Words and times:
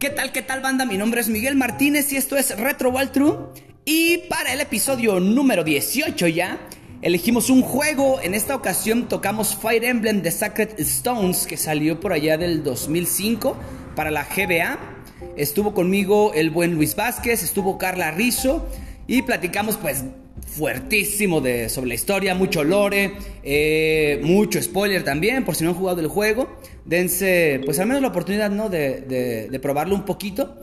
¿Qué 0.00 0.08
tal, 0.08 0.32
qué 0.32 0.40
tal 0.40 0.62
banda? 0.62 0.86
Mi 0.86 0.96
nombre 0.96 1.20
es 1.20 1.28
Miguel 1.28 1.56
Martínez 1.56 2.10
y 2.14 2.16
esto 2.16 2.38
es 2.38 2.58
Retro 2.58 2.88
World 2.88 3.12
True. 3.12 3.36
Y 3.84 4.16
para 4.30 4.54
el 4.54 4.62
episodio 4.62 5.20
número 5.20 5.62
18 5.62 6.26
ya, 6.28 6.58
elegimos 7.02 7.50
un 7.50 7.60
juego. 7.60 8.18
En 8.22 8.32
esta 8.32 8.56
ocasión 8.56 9.08
tocamos 9.08 9.54
Fire 9.54 9.84
Emblem 9.84 10.22
The 10.22 10.30
Sacred 10.30 10.80
Stones, 10.80 11.46
que 11.46 11.58
salió 11.58 12.00
por 12.00 12.14
allá 12.14 12.38
del 12.38 12.64
2005 12.64 13.58
para 13.94 14.10
la 14.10 14.24
GBA. 14.24 14.78
Estuvo 15.36 15.74
conmigo 15.74 16.32
el 16.32 16.48
buen 16.48 16.76
Luis 16.76 16.96
Vázquez, 16.96 17.42
estuvo 17.42 17.76
Carla 17.76 18.10
Rizzo 18.10 18.66
y 19.06 19.20
platicamos 19.20 19.76
pues 19.76 20.04
fuertísimo 20.50 21.40
de, 21.40 21.68
sobre 21.68 21.88
la 21.88 21.94
historia, 21.94 22.34
mucho 22.34 22.64
lore, 22.64 23.12
eh, 23.42 24.20
mucho 24.22 24.60
spoiler 24.60 25.04
también, 25.04 25.44
por 25.44 25.54
si 25.54 25.64
no 25.64 25.70
han 25.70 25.76
jugado 25.76 26.00
el 26.00 26.08
juego. 26.08 26.58
Dense, 26.84 27.60
pues 27.64 27.78
al 27.78 27.86
menos 27.86 28.02
la 28.02 28.08
oportunidad, 28.08 28.50
¿no? 28.50 28.68
De, 28.68 29.48
de, 29.50 29.58
probarlo 29.60 29.94
un 29.94 30.04
poquito. 30.04 30.58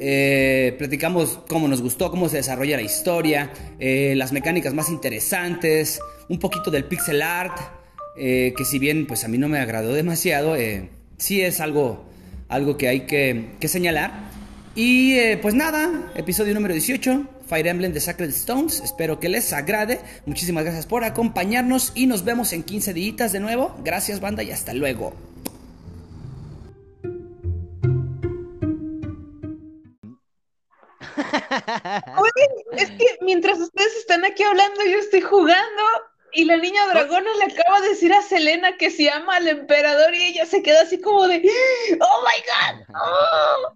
Eh, 0.00 0.74
platicamos 0.78 1.40
cómo 1.48 1.68
nos 1.68 1.82
gustó, 1.82 2.10
cómo 2.10 2.28
se 2.28 2.36
desarrolla 2.36 2.76
la 2.76 2.82
historia, 2.82 3.52
eh, 3.78 4.14
las 4.16 4.32
mecánicas 4.32 4.74
más 4.74 4.90
interesantes, 4.90 6.00
un 6.28 6.38
poquito 6.38 6.70
del 6.70 6.84
pixel 6.84 7.22
art, 7.22 7.58
que 8.16 8.64
si 8.64 8.78
bien 8.78 9.06
pues 9.06 9.24
a 9.24 9.28
mí 9.28 9.38
no 9.38 9.48
me 9.48 9.58
agradó 9.58 9.92
demasiado, 9.94 10.54
sí 11.16 11.40
es 11.40 11.60
algo, 11.60 12.04
algo 12.48 12.76
que 12.76 12.88
hay 12.88 13.00
que, 13.06 13.52
que 13.58 13.68
señalar. 13.68 14.30
Y 14.74 15.36
pues 15.36 15.54
nada, 15.54 16.10
episodio 16.14 16.52
número 16.52 16.74
18, 16.74 17.26
Fire 17.52 17.68
Emblem 17.68 17.92
de 17.92 18.00
Sacred 18.00 18.30
Stones. 18.30 18.80
Espero 18.80 19.20
que 19.20 19.28
les 19.28 19.52
agrade. 19.52 20.00
Muchísimas 20.24 20.64
gracias 20.64 20.86
por 20.86 21.04
acompañarnos 21.04 21.92
y 21.94 22.06
nos 22.06 22.24
vemos 22.24 22.54
en 22.54 22.62
15 22.62 22.94
días 22.94 23.30
de 23.30 23.40
nuevo. 23.40 23.76
Gracias 23.84 24.20
banda 24.20 24.42
y 24.42 24.50
hasta 24.52 24.72
luego. 24.72 25.12
Oye, 32.16 32.48
es 32.78 32.90
que 32.92 33.18
mientras 33.20 33.58
ustedes 33.58 33.96
están 33.96 34.24
aquí 34.24 34.42
hablando, 34.44 34.80
yo 34.86 34.96
estoy 34.96 35.20
jugando 35.20 35.82
y 36.32 36.46
la 36.46 36.56
niña 36.56 36.86
dragona 36.86 37.28
le 37.38 37.52
acaba 37.52 37.82
de 37.82 37.90
decir 37.90 38.14
a 38.14 38.22
Selena 38.22 38.78
que 38.78 38.90
se 38.90 39.10
ama 39.10 39.36
al 39.36 39.46
emperador 39.46 40.14
y 40.14 40.22
ella 40.22 40.46
se 40.46 40.62
queda 40.62 40.80
así 40.80 40.98
como 41.02 41.28
de, 41.28 41.46
oh 42.00 42.24
my 42.24 42.40
god, 42.46 42.96
oh, 42.98 43.74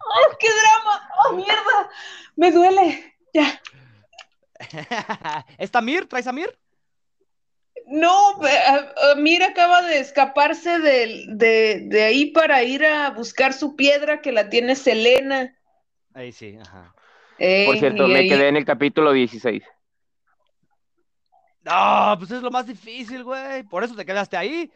oh 0.00 0.36
qué 0.38 0.48
drama, 0.48 1.10
oh 1.24 1.32
mierda 1.34 1.90
me 2.36 2.50
duele, 2.52 3.14
ya. 3.34 3.60
¿Está 5.58 5.80
Mir? 5.80 6.06
¿Traes 6.06 6.26
a 6.26 6.32
Mir? 6.32 6.58
No, 7.86 8.40
Mir 9.16 9.42
acaba 9.42 9.82
de 9.82 9.98
escaparse 9.98 10.78
de, 10.78 12.02
ahí 12.02 12.26
para 12.26 12.62
ir 12.62 12.84
a 12.84 13.10
buscar 13.10 13.52
su 13.52 13.76
piedra 13.76 14.22
que 14.22 14.32
la 14.32 14.48
tiene 14.48 14.76
Selena. 14.76 15.54
Ahí 16.14 16.32
sí, 16.32 16.56
ajá. 16.60 16.94
Por 17.66 17.78
cierto, 17.78 18.08
me 18.08 18.28
quedé 18.28 18.48
en 18.48 18.56
el 18.56 18.64
capítulo 18.64 19.12
16. 19.12 19.62
No, 21.62 22.14
pues 22.18 22.30
es 22.30 22.42
lo 22.42 22.50
más 22.50 22.66
difícil, 22.66 23.22
güey. 23.22 23.62
Por 23.64 23.84
eso 23.84 23.94
te 23.94 24.06
quedaste 24.06 24.36
ahí. 24.36 24.70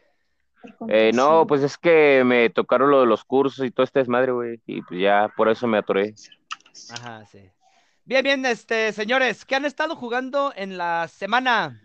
Eh, 0.88 1.12
no, 1.14 1.46
pues 1.46 1.62
es 1.62 1.78
que 1.78 2.22
me 2.24 2.50
tocaron 2.50 2.90
lo 2.90 3.00
de 3.00 3.06
los 3.06 3.24
cursos 3.24 3.64
y 3.64 3.70
todo 3.70 3.84
este 3.84 4.00
desmadre, 4.00 4.32
güey. 4.32 4.60
Y 4.66 4.82
pues 4.82 5.00
ya 5.00 5.32
por 5.36 5.48
eso 5.48 5.66
me 5.66 5.78
atoré. 5.78 6.14
Ajá, 6.90 7.24
sí. 7.26 7.50
Bien, 8.04 8.22
bien, 8.22 8.44
este, 8.46 8.92
señores, 8.92 9.44
¿qué 9.44 9.56
han 9.56 9.64
estado 9.64 9.96
jugando 9.96 10.52
en 10.54 10.76
la 10.76 11.08
semana? 11.08 11.80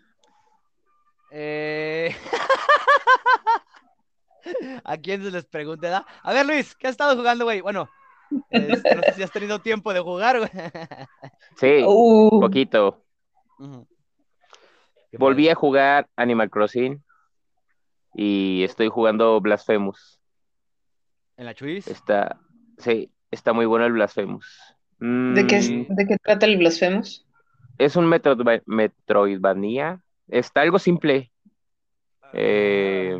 Eh... 1.32 2.16
¿A 4.84 4.98
quién 4.98 5.24
se 5.24 5.32
les 5.32 5.46
pregunte? 5.46 5.88
A 5.88 6.34
ver, 6.34 6.46
Luis, 6.46 6.76
¿qué 6.76 6.88
has 6.88 6.92
estado 6.92 7.16
jugando, 7.16 7.46
güey? 7.46 7.62
Bueno, 7.62 7.90
no 8.30 8.76
sé 8.76 9.14
si 9.16 9.24
has 9.24 9.32
tenido 9.32 9.60
tiempo 9.60 9.94
de 9.94 10.00
jugar, 10.00 10.40
güey. 10.40 10.52
Sí, 11.58 11.84
un 11.86 12.30
uh. 12.32 12.40
poquito. 12.40 13.04
Volví 15.18 15.50
a 15.50 15.56
jugar 15.56 16.08
Animal 16.16 16.50
Crossing 16.50 17.04
y 18.22 18.64
estoy 18.66 18.90
jugando 18.90 19.40
Blasphemous. 19.40 20.20
¿En 21.38 21.46
la 21.46 21.54
Chuis? 21.54 21.88
Está, 21.88 22.38
sí, 22.78 23.14
está 23.32 23.54
muy 23.54 23.66
bueno 23.66 23.86
el 23.86 23.94
Blasphemous. 23.94 24.76
¿De, 25.00 25.48
qué, 25.48 25.62
mm. 25.62 25.96
¿De 25.96 26.06
qué 26.06 26.18
trata 26.22 26.46
el 26.46 26.58
Blasphemous? 26.58 27.26
Es 27.78 27.96
un 27.96 28.08
Metroidvania. 28.10 30.02
Está 30.28 30.60
algo 30.60 30.80
simple. 30.80 31.32
Eh, 32.34 33.18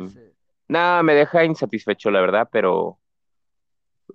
Nada, 0.68 1.02
me 1.02 1.14
deja 1.14 1.46
insatisfecho, 1.46 2.10
la 2.10 2.20
verdad, 2.20 2.50
pero 2.52 2.98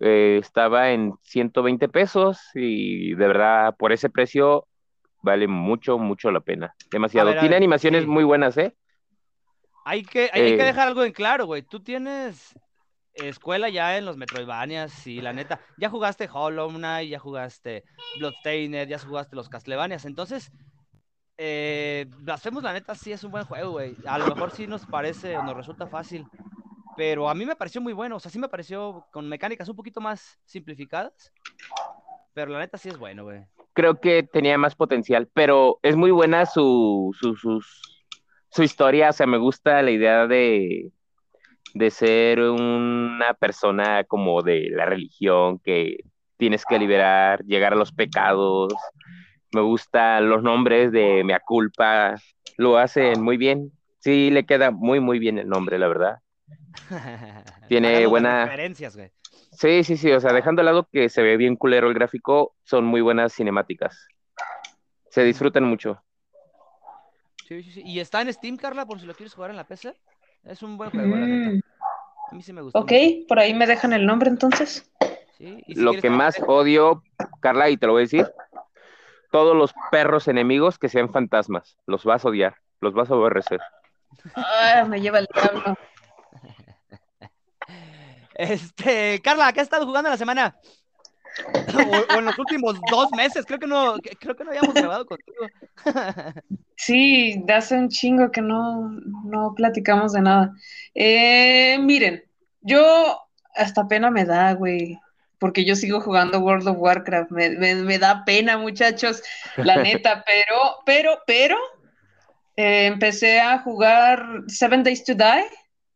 eh, 0.02 0.38
estaba 0.40 0.92
en 0.92 1.16
120 1.24 1.88
pesos 1.90 2.40
y 2.54 3.16
de 3.16 3.28
verdad, 3.28 3.76
por 3.76 3.92
ese 3.92 4.12
precio, 4.12 4.68
vale 5.24 5.48
mucho, 5.48 5.98
mucho 5.98 6.30
la 6.30 6.42
pena. 6.42 6.76
Demasiado. 6.92 7.40
Tiene 7.40 7.56
animaciones 7.56 8.06
muy 8.06 8.24
buenas, 8.24 8.56
¿eh? 8.60 8.76
Hay 9.86 10.04
que, 10.04 10.30
hay 10.34 10.42
que 10.58 10.62
eh, 10.62 10.66
dejar 10.66 10.90
algo 10.90 11.04
en 11.04 11.14
claro, 11.14 11.46
güey. 11.46 11.62
Tú 11.62 11.80
tienes 11.80 12.54
escuela 13.16 13.70
ya 13.70 13.98
en 13.98 14.06
los 14.06 14.18
Metroidvanias 14.18 15.08
y 15.08 15.22
la 15.22 15.32
neta, 15.32 15.62
ya 15.78 15.90
jugaste 15.90 16.30
Hollow 16.32 16.70
Knight, 16.70 17.10
ya 17.10 17.20
jugaste 17.20 17.86
Bloodstained, 18.18 18.88
ya 18.88 19.00
jugaste 19.00 19.36
los 19.36 19.48
Castlevanias, 19.48 20.06
entonces 20.06 20.52
eh, 21.38 22.08
hacemos 22.28 22.64
la 22.64 22.74
neta 22.74 22.96
sí 22.96 23.12
es 23.12 23.24
un 23.24 23.32
buen 23.32 23.46
juego, 23.46 23.72
güey. 23.72 23.96
A 24.06 24.18
lo 24.18 24.28
mejor 24.28 24.52
sí 24.52 24.68
nos 24.68 24.86
parece 24.86 25.38
o 25.38 25.44
nos 25.44 25.56
resulta 25.56 25.88
fácil, 25.88 26.26
pero 26.96 27.30
a 27.30 27.34
mí 27.34 27.46
me 27.46 27.56
pareció 27.56 27.82
muy 27.82 27.94
bueno, 27.94 28.18
o 28.18 28.20
sea, 28.20 28.32
sí 28.32 28.40
me 28.40 28.50
pareció 28.50 29.06
con 29.12 29.28
mecánicas 29.28 29.70
un 29.70 29.76
poquito 29.76 30.02
más 30.02 30.40
simplificadas, 30.46 31.32
pero 32.34 32.52
la 32.52 32.60
neta 32.60 32.78
sí 32.78 32.90
es 32.90 32.98
bueno, 32.98 33.24
güey. 33.24 33.46
Creo 33.74 34.00
que 34.00 34.24
tenía 34.24 34.58
más 34.58 34.76
potencial, 34.76 35.30
pero 35.34 35.80
es 35.84 35.96
muy 35.96 36.12
buena 36.12 36.46
su, 36.46 37.14
su, 37.20 37.62
su 38.56 38.64
historia, 38.64 39.10
o 39.10 39.14
sea, 39.14 39.28
me 39.28 39.38
gusta 39.38 39.82
la 39.82 39.92
idea 39.92 40.28
de 40.28 40.92
de 41.76 41.92
ser 41.92 42.40
una 42.40 43.34
persona 43.34 44.06
como 44.06 44.42
de 44.42 44.70
la 44.72 44.86
religión 44.86 45.60
que 45.60 45.98
tienes 46.38 46.64
que 46.66 46.80
liberar, 46.80 47.44
llegar 47.44 47.74
a 47.74 47.76
los 47.76 47.92
pecados. 47.92 48.74
Me 49.52 49.60
gustan 49.60 50.30
los 50.30 50.42
nombres 50.42 50.94
de 50.94 51.26
Mea 51.26 51.42
Culpa, 51.46 52.16
lo 52.56 52.78
hacen 52.78 53.22
muy 53.22 53.36
bien. 53.36 53.74
Sí, 54.00 54.32
le 54.32 54.46
queda 54.46 54.72
muy, 54.72 55.02
muy 55.02 55.20
bien 55.20 55.38
el 55.38 55.50
nombre, 55.50 55.78
la 55.78 55.90
verdad. 55.90 56.20
Tiene 57.68 58.06
buenas 58.08 58.46
referencias, 58.46 58.96
güey. 58.96 59.12
Sí, 59.52 59.84
sí, 59.84 59.98
sí, 59.98 60.12
o 60.14 60.22
sea, 60.22 60.32
dejando 60.32 60.62
de 60.62 60.66
lado 60.68 60.88
que 60.90 61.10
se 61.10 61.24
ve 61.24 61.36
bien 61.36 61.58
culero 61.58 61.90
el 61.90 61.94
gráfico, 61.94 62.56
son 62.64 62.86
muy 62.86 63.02
buenas 63.02 63.34
cinemáticas. 63.34 64.08
Se 65.10 65.26
disfrutan 65.26 65.66
mucho. 65.66 66.05
Sí, 67.48 67.62
sí, 67.62 67.72
sí. 67.72 67.82
¿Y 67.86 68.00
está 68.00 68.22
en 68.22 68.34
Steam, 68.34 68.58
Carla, 68.58 68.86
por 68.86 69.00
si 69.00 69.06
lo 69.06 69.14
quieres 69.14 69.34
jugar 69.34 69.52
en 69.52 69.58
la 69.58 69.68
PC? 69.68 69.96
Es 70.44 70.64
un 70.64 70.78
buen 70.78 70.90
juego, 70.90 71.16
la 71.16 71.28
neta. 71.28 71.52
Mm. 71.52 71.62
A 72.32 72.36
mí 72.36 72.42
sí 72.42 72.54
me 72.54 72.62
gustó. 72.62 72.80
Ok, 72.80 72.92
por 73.28 73.38
ahí 73.38 73.54
me 73.54 73.68
dejan 73.68 73.94
el 73.94 74.06
nombre 74.06 74.30
entonces. 74.30 74.92
lo 75.68 75.94
que 75.94 76.10
más 76.10 76.42
odio, 76.48 77.04
Carla, 77.42 77.70
y 77.70 77.78
te 77.78 77.86
lo 77.86 77.94
voy 77.94 78.02
a 78.02 78.06
decir, 78.06 78.32
todos 79.32 79.56
los 79.56 79.74
perros 79.92 80.28
enemigos 80.28 80.80
que 80.80 80.90
sean 80.90 81.12
fantasmas, 81.12 81.78
los 81.86 82.04
vas 82.04 82.26
a 82.26 82.30
odiar, 82.30 82.56
los 82.82 82.94
vas 82.94 83.12
a 83.12 83.14
aborrecer. 83.14 83.60
Ah, 84.36 84.86
me 84.88 85.00
lleva 85.02 85.20
el 85.20 85.28
diablo. 85.34 85.76
Este, 88.38 89.22
Carla, 89.24 89.54
¿qué 89.54 89.62
has 89.62 89.68
estado 89.68 89.86
jugando 89.86 90.10
la 90.10 90.18
semana? 90.18 90.58
O, 92.14 92.18
en 92.18 92.26
los 92.26 92.40
últimos 92.40 92.80
dos 92.90 93.12
meses, 93.12 93.46
creo 93.46 93.60
que 93.60 93.68
no, 93.68 93.96
creo 94.20 94.36
que 94.36 94.44
no 94.44 94.52
habíamos 94.52 94.74
grabado 94.74 95.06
contigo. 95.06 95.48
Sí, 96.78 97.44
hace 97.48 97.76
un 97.78 97.88
chingo 97.88 98.32
que 98.32 98.42
no, 98.42 98.90
no 99.24 99.54
platicamos 99.56 100.12
de 100.12 100.22
nada. 100.22 100.52
Eh, 100.94 101.78
miren, 101.82 102.24
yo 102.62 103.18
hasta 103.56 103.88
pena 103.88 104.12
me 104.12 104.26
da, 104.26 104.54
güey, 104.54 105.00
porque 105.40 105.64
yo 105.64 105.76
sigo 105.76 106.02
jugando 106.02 106.40
World 106.40 106.68
of 106.68 106.78
Warcraft. 106.78 107.32
Me, 107.32 107.98
da 107.98 108.26
pena, 108.26 108.58
muchachos, 108.58 109.24
la 109.56 109.78
neta, 109.84 110.24
pero, 110.26 110.58
pero, 110.86 111.20
pero, 111.26 111.58
eh, 112.58 112.88
empecé 112.88 113.40
a 113.40 113.60
jugar 113.60 114.44
Seven 114.48 114.84
Days 114.84 115.04
to 115.04 115.16
Die. 115.16 115.46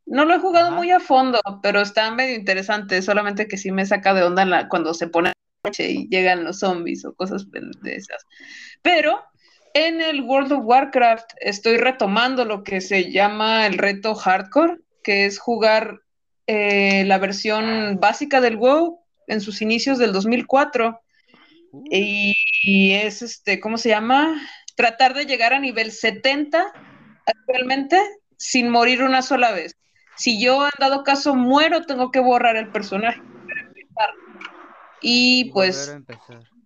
No 0.10 0.26
lo 0.26 0.34
he 0.34 0.40
jugado 0.40 0.72
muy 0.72 0.90
a 0.90 1.00
fondo, 1.00 1.40
pero 1.62 1.82
está 1.82 2.10
medio 2.12 2.36
interesante, 2.36 3.02
solamente 3.04 3.48
que 3.48 3.58
sí 3.58 3.72
me 3.72 3.86
saca 3.86 4.14
de 4.16 4.24
onda 4.24 4.68
cuando 4.68 4.96
se 4.96 5.08
pone 5.08 5.34
noche 5.64 5.92
y 5.92 6.08
llegan 6.10 6.44
los 6.44 6.60
zombies 6.60 7.06
o 7.06 7.14
cosas 7.14 7.46
de 7.52 7.96
esas. 7.96 8.26
Pero 8.82 9.22
en 9.76 10.02
el 10.02 10.22
World 10.22 10.52
of 10.52 10.66
Warcraft 10.66 11.32
estoy 11.42 11.78
retomando 11.78 12.44
lo 12.44 12.64
que 12.64 12.82
se 12.82 13.12
llama 13.12 13.68
el 13.68 13.78
reto 13.78 14.16
hardcore, 14.16 14.78
que 15.04 15.26
es 15.26 15.38
jugar 15.38 16.02
eh, 16.48 17.04
la 17.06 17.20
versión 17.20 18.00
básica 18.00 18.42
del 18.42 18.58
WoW 18.58 19.00
en 19.28 19.42
sus 19.42 19.62
inicios 19.62 20.00
del 20.00 20.12
2004. 20.12 21.00
Uh. 21.72 21.84
Y, 21.92 22.34
y, 22.64 22.94
es 22.94 23.22
este, 23.22 23.60
¿cómo 23.60 23.78
se 23.78 23.90
llama? 23.90 24.42
Tratar 24.76 25.14
de 25.14 25.28
llegar 25.28 25.54
a 25.54 25.60
nivel 25.60 25.92
70 25.92 26.66
actualmente 27.28 28.02
sin 28.38 28.70
morir 28.70 29.04
una 29.04 29.22
sola 29.22 29.52
vez. 29.52 29.76
Si 30.20 30.38
yo 30.38 30.66
en 30.66 30.72
dado 30.80 31.06
caso 31.06 31.34
muero, 31.34 31.86
tengo 31.86 32.12
que 32.12 32.20
borrar 32.20 32.58
el 32.58 32.68
personaje. 32.68 33.22
Y 35.02 35.50
pues 35.54 35.96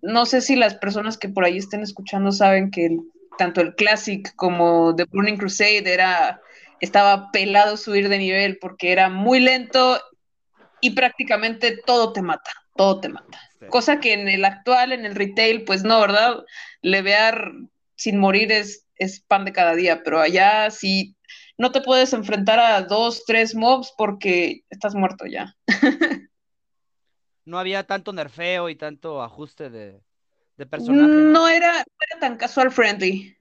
no 0.01 0.25
sé 0.25 0.41
si 0.41 0.55
las 0.55 0.73
personas 0.73 1.19
que 1.19 1.29
por 1.29 1.45
ahí 1.45 1.59
estén 1.59 1.81
escuchando 1.81 2.31
saben 2.31 2.71
que 2.71 2.97
tanto 3.37 3.61
el 3.61 3.75
Classic 3.75 4.33
como 4.35 4.95
The 4.95 5.05
Burning 5.05 5.37
Crusade 5.37 5.93
era 5.93 6.41
estaba 6.79 7.31
pelado 7.31 7.77
subir 7.77 8.09
de 8.09 8.17
nivel 8.17 8.57
porque 8.59 8.91
era 8.91 9.07
muy 9.09 9.39
lento 9.39 10.01
y 10.81 10.91
prácticamente 10.91 11.77
todo 11.85 12.11
te 12.11 12.23
mata, 12.23 12.51
todo 12.75 12.99
te 12.99 13.09
mata. 13.09 13.39
Cosa 13.69 13.99
que 13.99 14.13
en 14.13 14.27
el 14.27 14.45
actual, 14.45 14.91
en 14.91 15.05
el 15.05 15.13
retail, 15.13 15.63
pues 15.63 15.83
no, 15.83 16.01
¿verdad? 16.01 16.43
Levear 16.81 17.51
sin 17.95 18.17
morir 18.17 18.51
es, 18.51 18.87
es 18.95 19.21
pan 19.21 19.45
de 19.45 19.53
cada 19.53 19.75
día, 19.75 20.01
pero 20.03 20.19
allá 20.19 20.71
sí 20.71 21.15
no 21.57 21.71
te 21.71 21.81
puedes 21.81 22.13
enfrentar 22.13 22.59
a 22.59 22.81
dos, 22.81 23.25
tres 23.25 23.55
mobs 23.55 23.93
porque 23.97 24.63
estás 24.69 24.95
muerto 24.95 25.25
ya. 25.25 25.55
no 27.45 27.59
había 27.59 27.85
tanto 27.85 28.13
nerfeo 28.13 28.69
y 28.69 28.75
tanto 28.75 29.21
ajuste 29.21 29.69
de, 29.69 30.01
de 30.57 30.65
personaje. 30.65 31.13
No, 31.13 31.47
era, 31.47 31.83
tan 32.19 32.37
casual 32.37 32.71
friendly. 32.71 33.37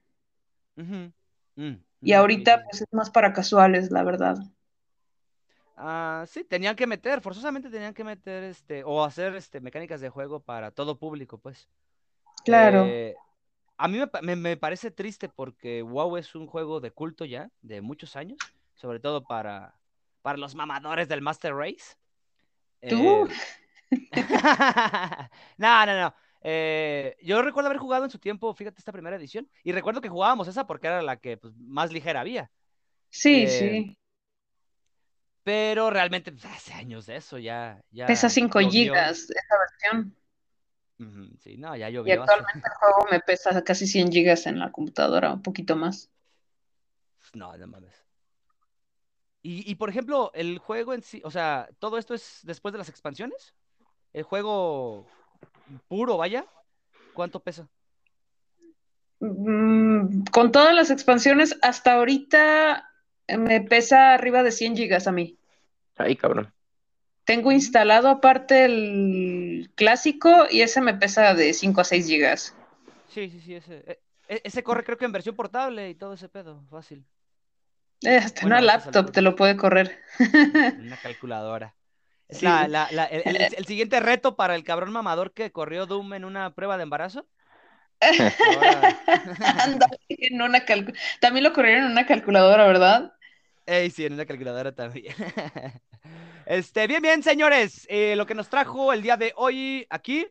Mm, 0.75 1.75
y 2.01 2.13
ahorita 2.13 2.63
pues 2.63 2.81
es 2.81 2.87
más 2.91 3.09
para 3.09 3.33
casuales, 3.33 3.91
la 3.91 4.03
verdad. 4.03 4.37
Ah, 5.75 6.25
sí, 6.27 6.43
tenían 6.43 6.75
que 6.75 6.87
meter, 6.87 7.21
forzosamente 7.21 7.69
tenían 7.69 7.93
que 7.93 8.03
meter 8.03 8.43
este, 8.43 8.83
o 8.83 9.03
hacer 9.03 9.35
este, 9.35 9.59
mecánicas 9.59 10.01
de 10.01 10.09
juego 10.09 10.39
para 10.39 10.71
todo 10.71 10.99
público, 10.99 11.37
pues. 11.37 11.67
Claro. 12.45 12.85
Eh, 12.85 13.15
a 13.77 13.87
mí 13.87 13.99
me, 14.21 14.57
parece 14.57 14.91
triste 14.91 15.29
porque 15.29 15.81
WoW 15.81 16.17
es 16.17 16.35
un 16.35 16.47
juego 16.47 16.79
de 16.79 16.91
culto 16.91 17.25
ya, 17.25 17.49
de 17.61 17.81
muchos 17.81 18.15
años, 18.15 18.37
sobre 18.75 18.99
todo 18.99 19.23
para, 19.23 19.75
para 20.21 20.37
los 20.37 20.55
mamadores 20.55 21.07
del 21.07 21.21
Master 21.21 21.55
Race. 21.55 21.95
¿Tú? 22.87 23.27
Eh, 23.27 23.29
no, 25.57 25.85
no, 25.85 26.01
no. 26.01 26.15
Eh, 26.45 27.15
yo 27.21 27.41
recuerdo 27.41 27.67
haber 27.69 27.79
jugado 27.79 28.03
en 28.03 28.11
su 28.11 28.19
tiempo, 28.19 28.53
fíjate, 28.53 28.79
esta 28.79 28.91
primera 28.91 29.15
edición, 29.15 29.49
y 29.63 29.71
recuerdo 29.71 30.01
que 30.01 30.09
jugábamos 30.09 30.47
esa 30.47 30.67
porque 30.67 30.87
era 30.87 31.01
la 31.01 31.17
que 31.17 31.37
pues, 31.37 31.53
más 31.57 31.91
ligera 31.91 32.19
había. 32.19 32.51
Sí, 33.09 33.47
sí. 33.47 33.97
Pero 35.43 35.89
realmente 35.89 36.31
pues, 36.31 36.45
hace 36.45 36.73
años 36.73 37.05
de 37.05 37.17
eso, 37.17 37.37
ya. 37.37 37.81
ya 37.91 38.05
Pesa 38.07 38.29
5 38.29 38.59
gigas 38.69 39.29
esa 39.29 39.55
versión. 39.57 40.15
Sí, 41.39 41.57
no, 41.57 41.75
ya 41.75 41.89
llovió. 41.89 42.13
Y 42.13 42.17
actualmente 42.17 42.67
el 42.67 42.73
juego 42.79 43.07
me 43.11 43.19
pesa 43.19 43.63
casi 43.63 43.87
100 43.87 44.11
gigas 44.11 44.45
en 44.45 44.59
la 44.59 44.71
computadora, 44.71 45.33
un 45.33 45.41
poquito 45.41 45.75
más. 45.75 46.09
No, 47.33 47.55
no 47.57 47.67
mames. 47.67 48.05
Y, 49.41 49.69
y 49.69 49.75
por 49.75 49.89
ejemplo, 49.89 50.31
el 50.33 50.59
juego 50.59 50.93
en 50.93 51.01
sí, 51.01 51.21
o 51.25 51.31
sea, 51.31 51.67
todo 51.79 51.97
esto 51.97 52.13
es 52.13 52.39
después 52.43 52.71
de 52.71 52.77
las 52.77 52.89
expansiones. 52.89 53.53
El 54.13 54.23
juego 54.23 55.07
puro, 55.87 56.17
vaya. 56.17 56.45
¿Cuánto 57.13 57.41
pesa? 57.41 57.67
Mm, 59.19 60.23
con 60.31 60.51
todas 60.51 60.73
las 60.73 60.91
expansiones, 60.91 61.57
hasta 61.61 61.93
ahorita 61.93 62.89
me 63.27 63.61
pesa 63.61 64.13
arriba 64.13 64.43
de 64.43 64.51
100 64.51 64.75
gigas 64.75 65.07
a 65.07 65.11
mí. 65.11 65.37
Ay, 65.97 66.15
cabrón. 66.15 66.53
Tengo 67.25 67.51
instalado 67.51 68.09
aparte 68.09 68.65
el 68.65 69.71
clásico 69.75 70.45
y 70.49 70.61
ese 70.61 70.81
me 70.81 70.93
pesa 70.93 71.33
de 71.33 71.53
5 71.53 71.81
a 71.81 71.85
6 71.85 72.07
gigas. 72.07 72.55
Sí, 73.07 73.29
sí, 73.29 73.39
sí, 73.39 73.55
ese, 73.55 73.83
e, 73.87 73.99
e, 74.27 74.41
ese 74.43 74.63
corre 74.63 74.83
creo 74.83 74.97
que 74.97 75.05
en 75.05 75.13
versión 75.13 75.35
portable 75.35 75.89
y 75.89 75.95
todo 75.95 76.13
ese 76.13 76.27
pedo, 76.27 76.63
fácil. 76.69 77.05
Eh, 78.01 78.17
hasta 78.17 78.45
una 78.45 78.59
laptop 78.59 79.11
te 79.11 79.21
lo 79.21 79.35
puede 79.35 79.55
correr. 79.55 80.01
Una 80.19 80.97
calculadora. 80.97 81.75
el, 82.27 83.65
siguiente 83.65 83.99
reto 84.01 84.35
para 84.35 84.55
el 84.55 84.63
cabrón 84.63 84.91
mamador 84.91 85.33
que 85.33 85.51
corrió 85.51 85.85
Doom 85.85 86.13
en 86.13 86.25
una 86.25 86.53
prueba 86.53 86.77
de 86.77 86.83
embarazo. 86.83 87.27
en 90.09 90.41
una 90.41 90.65
También 91.21 91.43
lo 91.43 91.53
corrieron 91.53 91.85
en 91.85 91.91
una 91.91 92.05
calculadora, 92.05 92.67
¿verdad? 92.67 93.13
Ey, 93.65 93.89
sí, 93.91 94.05
en 94.05 94.13
una 94.13 94.25
calculadora 94.25 94.73
también. 94.73 95.15
este, 96.45 96.87
bien, 96.87 97.01
bien, 97.01 97.23
señores. 97.23 97.85
Eh, 97.89 98.15
lo 98.15 98.25
que 98.25 98.35
nos 98.35 98.49
trajo 98.49 98.93
el 98.93 99.01
día 99.01 99.17
de 99.17 99.33
hoy 99.35 99.85
aquí 99.89 100.27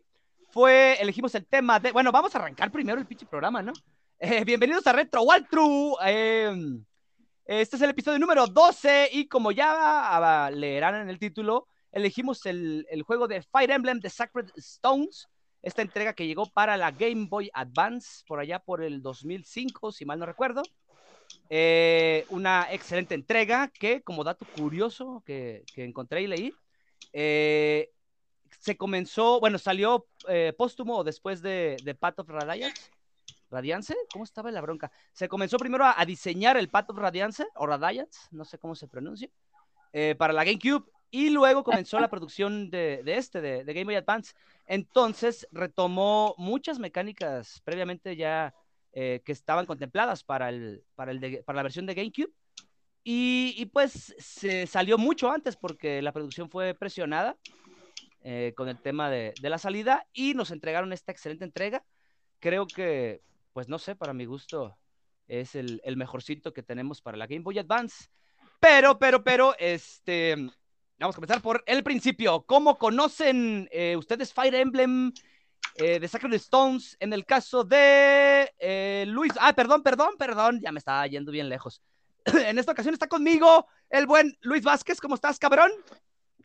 fue, 0.50 0.97
elegimos 1.00 1.35
el 1.35 1.47
tema 1.47 1.81
de, 1.81 1.93
bueno, 1.93 2.12
vamos 2.12 2.35
a 2.35 2.38
arrancar 2.38 2.70
primero 2.70 2.99
el 2.99 3.06
pinche 3.06 3.26
programa, 3.26 3.62
¿no? 3.62 3.73
Eh, 4.25 4.44
bienvenidos 4.44 4.87
a 4.87 4.93
Retro 4.93 5.23
Waltru. 5.23 5.97
Em, 6.00 6.85
este 7.44 7.75
es 7.75 7.82
el 7.82 7.91
episodio 7.91 8.20
número 8.20 8.47
12 8.47 9.09
y 9.11 9.26
como 9.26 9.50
ya 9.50 10.49
leerán 10.55 10.94
en 10.94 11.09
el 11.09 11.19
título, 11.19 11.67
elegimos 11.91 12.47
el, 12.47 12.87
el 12.88 13.03
juego 13.03 13.26
de 13.26 13.43
Fire 13.43 13.73
Emblem 13.73 14.00
The 14.00 14.11
Sacred 14.11 14.50
Stones 14.55 15.29
esta 15.62 15.82
entrega 15.82 16.12
que 16.12 16.26
llegó 16.26 16.47
para 16.47 16.76
la 16.76 16.91
Game 16.91 17.26
Boy 17.29 17.50
Advance 17.55 18.25
por 18.26 18.41
allá 18.41 18.59
por 18.59 18.82
el 18.82 19.00
2005, 19.00 19.93
si 19.93 20.05
mal 20.05 20.19
no 20.19 20.26
recuerdo. 20.26 20.62
Eh, 21.54 22.25
una 22.31 22.66
excelente 22.72 23.14
entrega 23.14 23.69
que, 23.69 24.00
como 24.00 24.25
dato 24.25 24.46
curioso 24.56 25.22
que, 25.26 25.66
encontré 25.76 26.22
y 26.22 26.26
leí, 26.26 26.54
eh, 27.12 27.93
se 28.58 28.78
comenzó, 28.78 29.38
bueno, 29.38 29.58
salió 29.58 30.06
eh, 30.28 30.54
póstumo 30.56 31.04
después 31.04 31.43
de, 31.43 31.76
de 31.84 31.94
Path 31.94 32.20
of 32.20 32.31
Radiance. 32.31 32.90
¿Radiance? 33.50 33.94
¿Cómo 34.10 34.25
estaba 34.25 34.50
la 34.50 34.62
bronca? 34.62 34.90
Se 35.12 35.28
comenzó 35.28 35.58
primero 35.58 35.84
a, 35.84 36.02
diseñar 36.06 36.56
el 36.56 36.70
Path 36.70 36.88
of 36.88 36.96
Radiance, 36.96 37.46
o 37.56 37.66
Radiance, 37.66 38.19
no 38.31 38.46
sé 38.46 38.56
cómo 38.56 38.75
se 38.75 38.88
pronuncia, 38.88 39.28
para 40.16 40.32
la 40.32 40.44
GameCube, 40.44 40.90
y 41.10 41.28
luego 41.28 41.64
comenzó 41.64 42.00
la 42.00 42.08
producción 42.08 42.70
de, 42.70 43.02
este, 43.04 43.43
de, 43.43 43.64
Game 43.64 43.84
Boy 43.84 43.96
Advance. 43.96 44.32
Entonces 44.66 45.46
retomó 45.52 46.34
muchas 46.38 46.78
mecánicas 46.78 47.60
previamente 47.62 48.16
ya 48.16 48.54
eh, 48.92 49.22
que 49.24 49.32
estaban 49.32 49.66
contempladas 49.66 50.24
para, 50.24 50.48
el, 50.48 50.84
para, 50.94 51.12
el 51.12 51.42
para 51.44 51.56
la 51.56 51.62
versión 51.62 51.86
de 51.86 51.94
GameCube. 51.94 52.32
Y, 53.04 53.66
pues 53.72 54.14
se 54.18 54.66
salió 54.68 54.96
mucho 54.96 55.30
antes 55.30 55.56
porque 55.56 56.00
la 56.02 56.12
producción 56.12 56.48
fue 56.48 56.72
presionada 56.74 57.36
eh, 58.22 58.52
con 58.56 58.68
el 58.68 58.80
tema 58.80 59.10
de, 59.10 59.34
la 59.42 59.58
salida 59.58 60.06
y 60.12 60.34
nos 60.34 60.52
entregaron 60.52 60.92
esta 60.92 61.10
excelente 61.10 61.44
entrega. 61.44 61.84
Creo 62.38 62.66
que, 62.66 63.22
pues 63.52 63.68
no 63.68 63.80
sé, 63.80 63.96
para 63.96 64.12
mi 64.12 64.24
gusto 64.24 64.78
es 65.26 65.56
el, 65.56 65.80
el 65.84 65.96
mejorcito 65.96 66.52
que 66.52 66.62
tenemos 66.62 67.00
para 67.00 67.16
la 67.16 67.26
Game 67.26 67.42
Boy 67.42 67.58
Advance. 67.58 68.08
Pero, 68.60 69.00
pero, 69.00 69.24
pero, 69.24 69.56
este, 69.58 70.36
Vamos 71.02 71.16
a 71.16 71.18
comenzar 71.18 71.42
por 71.42 71.64
el 71.66 71.82
principio. 71.82 72.42
¿Cómo 72.46 72.78
conocen 72.78 73.68
eh, 73.72 73.96
ustedes 73.96 74.32
Fire 74.32 74.54
Emblem 74.54 75.12
eh, 75.76 76.00
de 76.00 76.09
Sacred 76.09 76.35
Stones 76.35 76.97
en 77.00 77.12
el 77.12 77.25
caso 77.25 77.64
de 77.64 78.52
eh, 78.59 79.05
Luis? 79.09 79.33
Ah, 79.41 79.52
perdón, 79.52 79.83
perdón, 79.83 80.14
perdón, 80.19 80.61
ya 80.61 80.73
me 80.73 80.79
estaba 80.79 81.07
yendo 81.07 81.33
bien 81.33 81.49
lejos. 81.49 81.83
en 82.25 82.59
esta 82.59 82.73
ocasión 82.73 82.95
está 82.95 83.07
conmigo 83.07 83.67
el 83.91 84.07
buen 84.07 84.37
Luis 84.41 84.62
Vázquez. 84.62 85.00
¿Cómo 85.00 85.14
estás, 85.14 85.38
cabrón? 85.38 85.71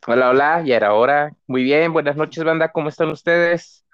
Hola, 0.06 0.30
hola, 0.30 0.62
ya 0.64 0.76
era 0.76 0.94
hora. 0.94 1.32
Muy 1.46 1.62
bien, 1.62 1.92
buenas 1.92 2.16
noches, 2.16 2.44
banda. 2.44 2.72
¿Cómo 2.72 2.88
están 2.88 3.08
ustedes? 3.08 3.84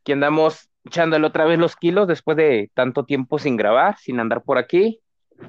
Aquí 0.00 0.12
andamos 0.12 0.68
echándole 0.84 1.26
otra 1.26 1.44
vez 1.44 1.58
los 1.58 1.76
kilos 1.76 2.06
después 2.06 2.36
de 2.36 2.70
tanto 2.74 3.04
tiempo 3.04 3.38
sin 3.38 3.56
grabar, 3.56 3.98
sin 3.98 4.20
andar 4.20 4.42
por 4.42 4.58
aquí. 4.58 5.00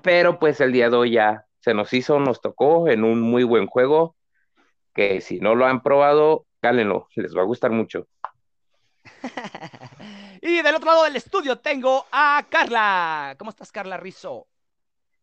Pero 0.01 0.39
pues 0.39 0.59
el 0.61 0.71
día 0.71 0.89
de 0.89 0.97
hoy 0.97 1.11
ya 1.11 1.45
se 1.59 1.73
nos 1.73 1.93
hizo, 1.93 2.19
nos 2.19 2.41
tocó 2.41 2.87
en 2.87 3.03
un 3.03 3.21
muy 3.21 3.43
buen 3.43 3.67
juego 3.67 4.15
que 4.97 5.21
si 5.21 5.39
no 5.39 5.53
lo 5.53 5.67
han 5.67 5.83
probado, 5.83 6.47
cálenlo, 6.59 7.07
les 7.15 7.37
va 7.37 7.41
a 7.41 7.45
gustar 7.45 7.71
mucho. 7.71 8.07
y 10.41 10.61
del 10.61 10.75
otro 10.75 10.87
lado 10.87 11.03
del 11.03 11.15
estudio 11.15 11.59
tengo 11.59 12.05
a 12.11 12.45
Carla. 12.49 13.35
¿Cómo 13.37 13.49
estás, 13.51 13.71
Carla 13.71 13.97
Rizzo? 13.97 14.47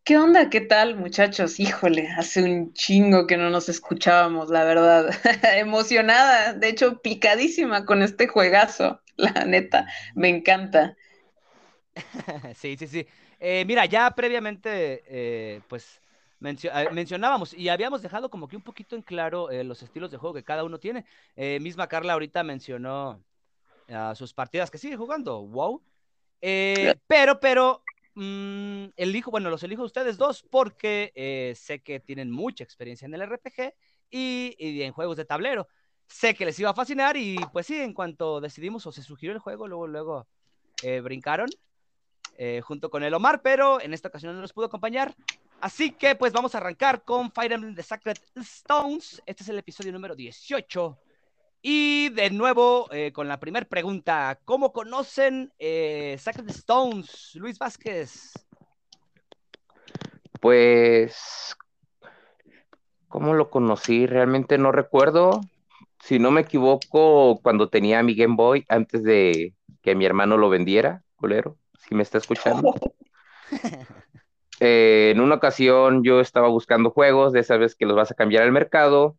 ¿Qué 0.05 0.19
onda? 0.19 0.51
¿Qué 0.51 0.61
tal, 0.61 0.97
muchachos? 0.97 1.59
Híjole, 1.59 2.09
hace 2.09 2.43
un 2.43 2.73
chingo 2.75 3.27
que 3.27 3.37
no 3.37 3.49
nos 3.51 3.69
escuchábamos, 3.69 4.51
la 4.51 4.65
verdad. 4.65 5.11
Emocionada, 5.57 6.53
de 6.53 6.69
hecho, 6.69 7.01
picadísima 7.01 7.85
con 7.87 8.03
este 8.03 8.29
juegazo, 8.29 9.01
la 9.17 9.45
neta, 9.47 9.87
me 10.15 10.29
encanta. 10.29 10.97
sí, 12.55 12.77
sí, 12.77 12.87
sí. 12.87 13.07
Eh, 13.41 13.65
mira, 13.67 13.87
ya 13.87 14.11
previamente, 14.11 15.03
eh, 15.07 15.61
pues 15.69 16.01
Ah, 16.71 16.91
mencionábamos 16.93 17.55
y 17.55 17.69
habíamos 17.71 18.03
dejado 18.03 18.29
como 18.29 18.49
que 18.49 18.57
un 18.57 18.63
poquito 18.63 18.97
en 18.97 19.03
claro 19.03 19.51
eh, 19.51 19.65
los 19.65 19.83
estilos 19.83 20.11
de 20.11 20.19
juego 20.19 20.35
que 20.35 20.45
cada 20.45 20.65
uno 20.65 20.79
tiene. 20.79 21.07
Eh, 21.37 21.59
misma 21.61 21.89
Carla 21.89 22.13
ahorita 22.13 22.43
mencionó 22.45 23.25
sus 24.15 24.33
partidas 24.33 24.71
que 24.71 24.79
sigue 24.79 24.97
jugando, 24.97 25.43
wow. 25.47 25.83
Eh, 26.41 26.95
pero, 27.07 27.41
pero, 27.41 27.83
mm, 28.15 28.87
elijo, 28.97 29.31
bueno, 29.31 29.51
los 29.51 29.63
elijo 29.63 29.83
ustedes 29.83 30.17
dos 30.17 30.43
porque 30.43 31.55
sé 31.57 31.81
que 31.83 32.01
tienen 32.01 32.31
mucha 32.31 32.65
experiencia 32.65 33.07
en 33.07 33.15
el 33.15 33.23
RPG 33.23 33.75
y, 34.11 34.55
y, 34.59 34.83
en 34.83 34.93
juegos 34.93 35.17
de 35.17 35.25
tablero. 35.25 35.69
Sé 36.07 36.35
que 36.35 36.45
les 36.45 36.59
iba 36.61 36.71
a 36.71 36.75
fascinar 36.75 37.17
y 37.17 37.37
pues 37.53 37.67
sí, 37.67 37.81
en 37.81 37.95
cuanto 37.95 38.41
decidimos 38.41 38.87
o 38.87 38.93
se 38.93 39.03
sugirió 39.03 39.33
el 39.33 39.39
juego, 39.39 39.67
luego, 39.67 39.87
luego 39.87 40.27
brincaron. 41.03 41.49
junto 42.63 42.91
con 42.91 43.03
el 43.03 43.15
Omar, 43.15 43.41
pero 43.43 43.81
en 43.81 43.95
esta 43.95 44.09
ocasión 44.09 44.35
no 44.35 44.41
nos 44.41 44.53
pudo 44.53 44.67
acompañar. 44.67 45.15
Así 45.65 45.93
que 45.93 46.15
pues 46.15 46.33
vamos 46.35 46.55
a 46.55 46.59
arrancar 46.59 47.05
con 47.05 47.33
Fire 47.33 47.53
Emblem 47.53 47.75
The 47.75 47.83
Sacred 47.83 48.19
Stones. 48.37 49.23
Este 49.25 49.43
es 49.43 49.49
el 49.49 49.59
episodio 49.59 49.93
número 49.93 50.15
18. 50.15 50.99
Y 51.67 52.11
de 52.11 52.29
nuevo, 52.29 52.93
eh, 52.93 53.11
con 53.11 53.27
la 53.27 53.41
primera 53.41 53.65
pregunta, 53.65 54.39
¿cómo 54.45 54.71
conocen 54.71 55.51
eh, 55.59 56.15
Sacred 56.21 56.51
Stones, 56.51 57.31
Luis 57.37 57.59
Vázquez? 57.59 58.35
Pues, 60.43 61.57
¿cómo 63.09 63.33
lo 63.33 63.49
conocí? 63.49 64.07
Realmente 64.07 64.59
no 64.59 64.73
recuerdo. 64.73 65.41
Si 66.01 66.19
no 66.19 66.31
me 66.31 66.43
equivoco, 66.43 67.41
cuando 67.43 67.71
tenía 67.71 68.03
mi 68.03 68.15
Game 68.15 68.37
Boy, 68.37 68.67
antes 68.69 69.03
de 69.03 69.55
que 69.81 69.95
mi 69.95 70.05
hermano 70.05 70.37
lo 70.37 70.51
vendiera, 70.51 71.03
culero, 71.17 71.57
si 71.79 71.95
me 71.95 72.03
está 72.03 72.19
escuchando. 72.19 72.75
Eh, 74.61 75.11
en 75.13 75.21
una 75.21 75.35
ocasión 75.35 76.05
yo 76.05 76.21
estaba 76.21 76.47
buscando 76.47 76.91
juegos, 76.91 77.33
de 77.33 77.41
esa 77.41 77.57
vez 77.57 77.75
que 77.75 77.87
los 77.87 77.97
vas 77.97 78.13
a 78.13 78.15
cambiar 78.15 78.45
al 78.45 78.53
mercado, 78.53 79.19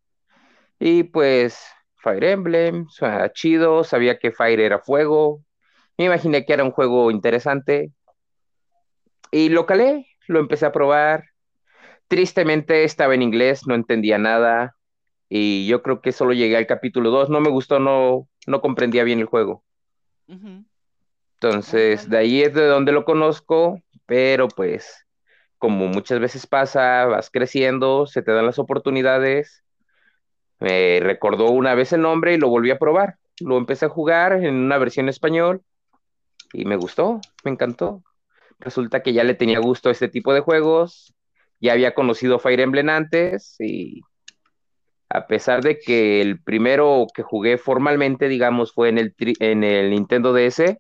y 0.80 1.04
pues 1.04 1.75
Fire 2.06 2.24
Emblem, 2.24 2.88
suena 2.88 3.32
chido, 3.34 3.84
sabía 3.84 4.20
que 4.20 4.32
Fire 4.32 4.60
era 4.60 4.78
fuego, 4.78 5.42
me 5.98 6.06
imaginé 6.06 6.46
que 6.46 6.54
era 6.54 6.64
un 6.64 6.70
juego 6.70 7.10
interesante, 7.10 7.92
y 9.32 9.50
lo 9.50 9.66
calé, 9.66 10.06
lo 10.28 10.40
empecé 10.40 10.68
a 10.68 10.72
probar. 10.72 11.24
Tristemente 12.08 12.84
estaba 12.84 13.16
en 13.16 13.24
inglés, 13.24 13.66
no 13.66 13.74
entendía 13.74 14.20
nada, 14.20 14.76
y 15.30 15.66
yo 15.66 15.82
creo 15.82 16.00
que 16.02 16.12
solo 16.12 16.34
llegué 16.34 16.58
al 16.58 16.68
capítulo 16.68 17.10
2, 17.10 17.32
no 17.32 17.42
me 17.42 17.50
gustó, 17.50 17.80
no, 17.80 18.30
no 18.46 18.62
comprendía 18.62 19.04
bien 19.04 19.20
el 19.20 19.26
juego. 19.26 19.64
Entonces, 21.38 22.08
de 22.08 22.18
ahí 22.20 22.44
es 22.44 22.54
de 22.54 22.68
donde 22.68 22.92
lo 22.92 23.04
conozco, 23.04 23.82
pero 24.06 24.48
pues, 24.48 25.08
como 25.58 25.88
muchas 25.88 26.20
veces 26.20 26.46
pasa, 26.46 27.06
vas 27.06 27.32
creciendo, 27.32 28.06
se 28.06 28.22
te 28.22 28.32
dan 28.32 28.46
las 28.46 28.60
oportunidades. 28.60 29.65
Me 30.60 31.00
recordó 31.02 31.50
una 31.50 31.76
vez 31.76 31.94
el 31.94 32.02
nombre 32.02 32.34
y 32.34 32.38
lo 32.38 32.50
volví 32.50 32.72
a 32.72 32.80
probar. 32.80 33.18
Lo 33.40 33.58
empecé 33.58 33.86
a 33.86 33.90
jugar 33.90 34.34
en 34.34 34.56
una 34.56 34.78
versión 34.78 35.10
español 35.10 35.62
y 36.54 36.66
me 36.66 36.76
gustó, 36.76 37.20
me 37.44 37.52
encantó. 37.52 38.04
Resulta 38.60 39.02
que 39.04 39.14
ya 39.14 39.24
le 39.24 39.34
tenía 39.34 39.60
gusto 39.60 39.90
este 39.90 40.08
tipo 40.08 40.34
de 40.34 40.40
juegos, 40.40 41.14
ya 41.60 41.74
había 41.74 41.94
conocido 41.94 42.40
Fire 42.40 42.62
Emblem 42.62 42.90
antes 42.90 43.56
y 43.60 44.02
a 45.10 45.28
pesar 45.28 45.62
de 45.62 45.80
que 45.80 46.22
el 46.22 46.42
primero 46.42 47.08
que 47.14 47.24
jugué 47.24 47.58
formalmente, 47.58 48.28
digamos, 48.28 48.74
fue 48.74 48.90
en 48.90 48.98
el, 48.98 49.16
en 49.40 49.64
el 49.64 49.92
Nintendo 49.92 50.34
DS, 50.34 50.80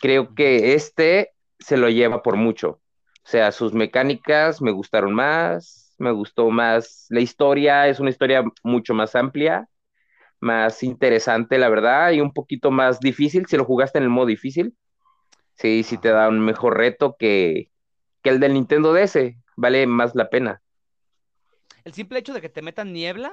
creo 0.00 0.34
que 0.34 0.74
este 0.74 1.30
se 1.58 1.76
lo 1.76 1.88
lleva 1.88 2.22
por 2.22 2.36
mucho. 2.36 2.80
O 3.24 3.28
sea, 3.28 3.52
sus 3.52 3.72
mecánicas 3.72 4.60
me 4.60 4.72
gustaron 4.72 5.14
más, 5.14 5.81
me 5.98 6.12
gustó 6.12 6.50
más 6.50 7.06
la 7.10 7.20
historia, 7.20 7.88
es 7.88 8.00
una 8.00 8.10
historia 8.10 8.44
mucho 8.62 8.94
más 8.94 9.14
amplia, 9.14 9.68
más 10.40 10.82
interesante, 10.82 11.58
la 11.58 11.68
verdad, 11.68 12.10
y 12.12 12.20
un 12.20 12.32
poquito 12.32 12.70
más 12.70 13.00
difícil 13.00 13.46
si 13.46 13.56
lo 13.56 13.64
jugaste 13.64 13.98
en 13.98 14.04
el 14.04 14.10
modo 14.10 14.26
difícil. 14.26 14.76
Sí, 15.54 15.82
sí 15.82 15.98
te 15.98 16.08
da 16.08 16.28
un 16.28 16.40
mejor 16.40 16.76
reto 16.76 17.16
que, 17.18 17.70
que 18.22 18.30
el 18.30 18.40
del 18.40 18.54
Nintendo 18.54 18.92
DS, 18.92 19.36
vale 19.56 19.86
más 19.86 20.14
la 20.14 20.30
pena. 20.30 20.62
El 21.84 21.92
simple 21.92 22.18
hecho 22.18 22.32
de 22.32 22.40
que 22.40 22.48
te 22.48 22.62
metan 22.62 22.92
niebla, 22.92 23.32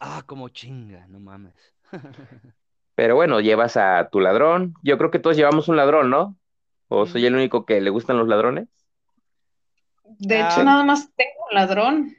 ah, 0.00 0.22
como 0.26 0.48
chinga, 0.48 1.06
no 1.08 1.20
mames. 1.20 1.54
Pero 2.94 3.14
bueno, 3.14 3.40
llevas 3.40 3.76
a 3.76 4.08
tu 4.10 4.20
ladrón. 4.20 4.74
Yo 4.82 4.96
creo 4.96 5.10
que 5.10 5.18
todos 5.18 5.36
llevamos 5.36 5.68
un 5.68 5.76
ladrón, 5.76 6.08
¿no? 6.08 6.36
¿O 6.88 7.06
soy 7.06 7.26
el 7.26 7.34
único 7.34 7.66
que 7.66 7.80
le 7.80 7.90
gustan 7.90 8.16
los 8.16 8.26
ladrones? 8.26 8.68
De 10.18 10.40
hecho, 10.40 10.62
nada 10.62 10.84
más 10.84 11.10
tengo 11.14 11.46
un 11.50 11.54
ladrón. 11.54 12.16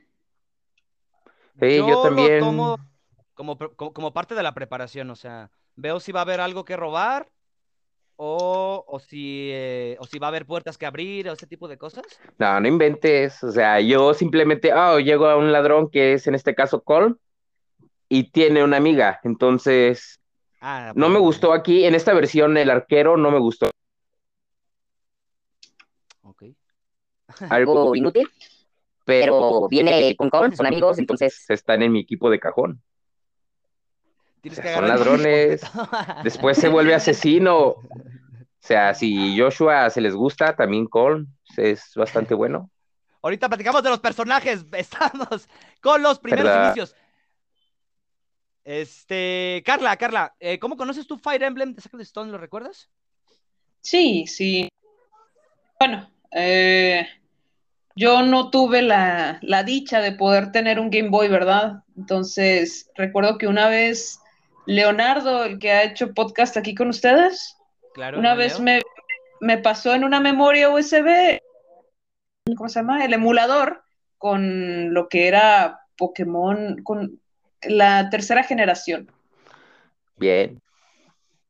Sí, 1.59 1.77
yo, 1.77 2.01
también. 2.01 2.39
como, 2.39 3.57
como, 3.57 4.13
parte 4.13 4.35
de 4.35 4.43
la 4.43 4.53
preparación, 4.53 5.09
o 5.09 5.15
sea, 5.15 5.49
veo 5.75 5.99
si 5.99 6.11
va 6.11 6.19
a 6.19 6.23
haber 6.23 6.39
algo 6.39 6.65
que 6.65 6.75
robar 6.75 7.29
o, 8.15 8.85
o, 8.87 8.99
si, 8.99 9.49
eh, 9.51 9.97
o 9.99 10.05
si 10.05 10.19
va 10.19 10.27
a 10.27 10.29
haber 10.29 10.45
puertas 10.45 10.77
que 10.77 10.85
abrir 10.85 11.29
o 11.29 11.33
ese 11.33 11.47
tipo 11.47 11.67
de 11.67 11.77
cosas. 11.77 12.05
No, 12.37 12.59
no 12.59 12.67
inventes. 12.67 13.43
O 13.43 13.51
sea, 13.51 13.79
yo 13.79 14.13
simplemente, 14.13 14.73
oh, 14.73 14.99
llego 14.99 15.27
a 15.27 15.37
un 15.37 15.51
ladrón 15.51 15.89
que 15.89 16.13
es 16.13 16.27
en 16.27 16.35
este 16.35 16.53
caso 16.53 16.83
Cole 16.83 17.15
y 18.07 18.31
tiene 18.31 18.63
una 18.63 18.77
amiga. 18.77 19.19
Entonces, 19.23 20.17
Ah, 20.59 20.91
no 20.95 21.09
me 21.09 21.19
gustó 21.19 21.53
aquí, 21.53 21.85
en 21.85 21.93
esta 21.93 22.13
versión 22.13 22.57
el 22.57 22.69
arquero 22.69 23.15
no 23.15 23.31
me 23.31 23.39
gustó. 23.39 23.69
Ok. 26.23 26.43
Algo 27.49 27.95
inútil, 27.95 28.29
pero 29.05 29.67
viene 29.67 30.15
con 30.15 30.29
con, 30.29 30.55
son 30.55 30.65
amigos, 30.65 30.99
entonces 30.99 31.49
están 31.49 31.81
en 31.81 31.91
mi 31.91 31.99
equipo 31.99 32.29
de 32.29 32.39
cajón. 32.39 32.81
son 34.43 34.87
ladrones. 34.87 35.61
Después 36.23 36.57
se 36.57 36.69
vuelve 36.69 36.93
asesino. 36.93 37.57
O 37.57 37.83
sea, 38.59 38.93
si 38.93 39.39
Joshua 39.39 39.89
se 39.89 40.01
les 40.01 40.13
gusta, 40.13 40.55
también 40.55 40.87
Cole 40.87 41.25
es 41.55 41.93
bastante 41.95 42.33
bueno. 42.33 42.69
Ahorita 43.21 43.47
platicamos 43.47 43.83
de 43.83 43.89
los 43.89 43.99
personajes. 43.99 44.65
Estamos 44.71 45.47
con 45.81 46.01
los 46.01 46.19
primeros 46.19 46.65
inicios. 46.65 46.95
Este, 48.63 49.63
Carla, 49.65 49.95
Carla, 49.95 50.35
eh, 50.39 50.59
¿cómo 50.59 50.75
conoces 50.75 51.07
tu 51.07 51.17
Fire 51.17 51.43
Emblem 51.43 51.73
de 51.73 51.81
Sacred 51.81 52.01
Stone? 52.01 52.31
¿Lo 52.31 52.37
recuerdas? 52.37 52.89
Sí, 53.79 54.27
sí. 54.27 54.67
Bueno, 55.79 56.11
eh, 56.31 57.07
yo 57.97 58.21
no 58.21 58.51
tuve 58.51 58.83
la, 58.83 59.39
dicha 59.65 59.99
de 60.01 60.11
poder 60.11 60.51
tener 60.51 60.79
un 60.79 60.91
Game 60.91 61.09
Boy, 61.09 61.29
¿verdad? 61.29 61.83
Entonces, 61.97 62.91
recuerdo 62.93 63.39
que 63.39 63.47
una 63.47 63.67
vez 63.69 64.19
Leonardo, 64.67 65.45
el 65.45 65.57
que 65.57 65.71
ha 65.71 65.83
hecho 65.83 66.13
podcast 66.13 66.55
aquí 66.57 66.75
con 66.75 66.89
ustedes, 66.89 67.57
claro, 67.95 68.19
una 68.19 68.35
vez 68.35 68.59
me, 68.59 68.83
me, 69.41 69.57
pasó 69.57 69.95
en 69.95 70.03
una 70.03 70.19
memoria 70.19 70.69
USB, 70.69 71.39
¿cómo 72.55 72.69
se 72.69 72.79
llama? 72.81 73.03
El 73.03 73.13
emulador 73.13 73.81
con 74.19 74.93
lo 74.93 75.09
que 75.09 75.27
era 75.27 75.79
Pokémon, 75.97 76.83
con 76.83 77.19
la 77.63 78.11
tercera 78.11 78.43
generación. 78.43 79.11
Bien. 80.17 80.61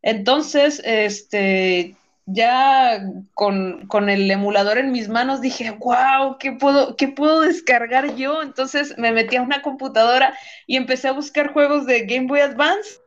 Entonces, 0.01 0.81
este, 0.85 1.97
ya 2.27 3.01
con, 3.33 4.09
el 4.09 4.29
emulador 4.29 4.77
en 4.77 4.91
mis 4.91 5.07
manos 5.07 5.39
dije, 5.39 5.71
wow, 5.71 6.37
¿qué 6.37 6.51
puedo, 6.51 6.97
¿qué 6.97 7.07
puedo 7.07 7.39
descargar 7.39 8.15
yo? 8.15 8.43
Entonces 8.43 8.95
me 8.97 9.13
metí 9.13 9.37
a 9.37 9.41
una 9.41 9.61
computadora 9.61 10.37
y 10.67 10.75
empecé 10.75 11.07
a 11.07 11.13
buscar 11.13 11.53
juegos 11.53 11.85
de 11.85 12.05
Game 12.05 12.27
Boy 12.27 12.41
Advance 12.41 12.99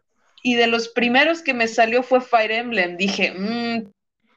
y 0.43 0.55
de 0.55 0.67
los 0.67 0.89
primeros 0.89 1.43
que 1.43 1.53
me 1.53 1.69
salió 1.69 2.03
fue 2.03 2.23
Fire 2.23 2.51
Emblem. 2.51 2.97
Dije, 2.97 3.33
mmm, 3.37 3.91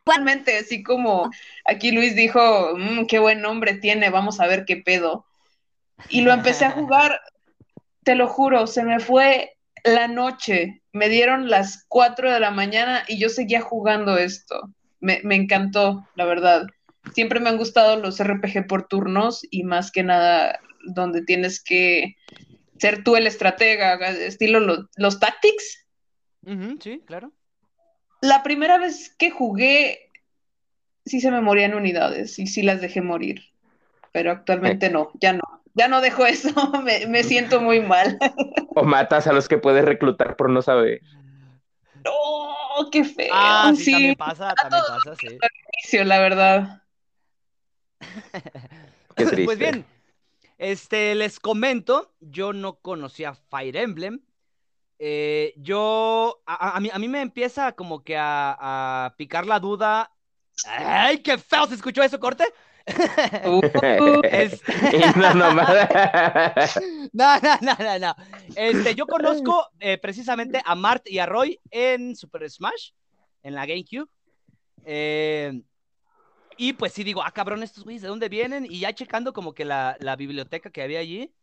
igualmente, 0.05 0.57
así 0.57 0.83
como 0.83 1.31
aquí 1.63 1.91
Luis 1.91 2.13
dijo, 2.13 2.73
mmm, 2.75 3.05
qué 3.05 3.19
buen 3.19 3.41
nombre 3.41 3.75
tiene, 3.75 4.09
vamos 4.09 4.41
a 4.41 4.47
ver 4.47 4.65
qué 4.65 4.75
pedo. 4.75 5.25
Y 6.09 6.21
lo 6.21 6.33
empecé 6.33 6.65
a 6.65 6.71
jugar, 6.71 7.21
te 8.03 8.15
lo 8.15 8.27
juro, 8.27 8.67
se 8.67 8.83
me 8.83 8.99
fue 8.99 9.55
la 9.85 10.09
noche, 10.09 10.82
me 10.93 11.09
dieron 11.09 11.49
las 11.49 11.85
4 11.89 12.31
de 12.31 12.39
la 12.39 12.51
mañana 12.51 13.03
y 13.07 13.17
yo 13.19 13.27
seguía 13.27 13.61
jugando 13.61 14.17
esto. 14.17 14.69
Me, 15.01 15.21
encantó, 15.35 16.07
la 16.15 16.23
verdad. 16.23 16.67
Siempre 17.13 17.41
me 17.41 17.49
han 17.49 17.57
gustado 17.57 17.97
los 17.97 18.23
RPG 18.23 18.67
por 18.67 18.87
turnos 18.87 19.45
y 19.51 19.63
más 19.63 19.91
que 19.91 20.03
nada 20.03 20.61
donde 20.85 21.23
tienes 21.23 21.61
que 21.61 22.15
ser 22.77 23.03
tú 23.03 23.15
el 23.15 23.27
estratega, 23.27 23.95
estilo 24.11 24.59
los, 24.95 25.19
tactics. 25.19 25.85
sí, 26.79 27.01
claro. 27.05 27.33
La 28.21 28.43
primera 28.43 28.77
vez 28.77 29.13
que 29.17 29.31
jugué, 29.31 30.11
sí 31.05 31.19
se 31.19 31.31
me 31.31 31.41
morían 31.41 31.73
unidades 31.73 32.39
y 32.39 32.47
sí 32.47 32.61
las 32.61 32.79
dejé 32.79 33.01
morir, 33.01 33.41
pero 34.13 34.31
actualmente 34.31 34.89
no, 34.89 35.11
ya 35.19 35.33
no 35.33 35.52
ya 35.73 35.87
no 35.87 36.01
dejo 36.01 36.25
eso, 36.25 36.49
me, 36.83 37.23
siento 37.23 37.59
muy 37.59 37.81
mal. 37.81 38.17
O 38.75 38.83
matas 38.83 39.27
a 39.27 39.33
los 39.33 39.47
que 39.47 39.57
puedes 39.57 39.83
reclutar 39.83 40.35
por 40.35 40.49
no 40.49 40.61
saber. 40.61 41.01
No, 42.03 42.89
qué 42.91 43.03
feo. 43.03 43.31
Ah, 43.33 43.71
sí, 43.75 43.91
también 43.91 44.15
pasa, 44.15 44.53
también 44.55 44.83
pasa, 44.87 45.15
sí. 45.15 45.97
La 46.03 46.19
verdad. 46.19 46.83
Qué 49.15 49.25
triste. 49.25 49.45
Pues 49.45 49.57
bien, 49.57 49.85
este, 50.57 51.15
les 51.15 51.39
comento, 51.39 52.13
yo 52.19 52.53
no 52.53 52.75
conocía 52.75 53.33
Fire 53.33 53.77
Emblem. 53.77 54.21
Eh, 54.99 55.53
yo, 55.57 56.41
a, 56.45 56.79
mí, 56.79 56.89
a 56.93 56.99
mí 56.99 57.07
me 57.07 57.21
empieza 57.21 57.73
como 57.73 58.03
que 58.03 58.15
a, 58.17 59.05
a 59.05 59.15
picar 59.17 59.45
la 59.45 59.59
duda. 59.59 60.11
¡Ay, 60.67 61.19
qué 61.19 61.37
feo 61.37 61.65
se 61.67 61.75
escuchó 61.75 62.03
eso, 62.03 62.19
corte! 62.19 62.45
Uh, 62.85 63.61
no, 67.13 67.39
no, 67.39 67.57
no, 67.61 67.99
no, 67.99 68.15
Este, 68.55 68.95
yo 68.95 69.07
conozco 69.07 69.67
eh, 69.79 69.97
precisamente 69.97 70.61
a 70.63 70.75
Mart 70.75 71.07
y 71.07 71.19
a 71.19 71.25
Roy 71.25 71.59
en 71.71 72.15
Super 72.15 72.49
Smash, 72.49 72.91
en 73.41 73.55
la 73.55 73.65
GameCube. 73.65 74.09
Eh, 74.85 75.61
y 76.57 76.73
pues 76.73 76.93
sí 76.93 77.03
digo, 77.03 77.23
ah, 77.23 77.31
cabrón, 77.31 77.63
estos 77.63 77.83
güeyes, 77.83 78.01
¿de 78.01 78.09
dónde 78.09 78.29
vienen? 78.29 78.65
Y 78.65 78.79
ya 78.79 78.93
checando 78.93 79.33
como 79.33 79.53
que 79.53 79.65
la, 79.65 79.97
biblioteca 80.17 80.69
que 80.69 80.81
había 80.81 80.99
allí, 80.99 81.33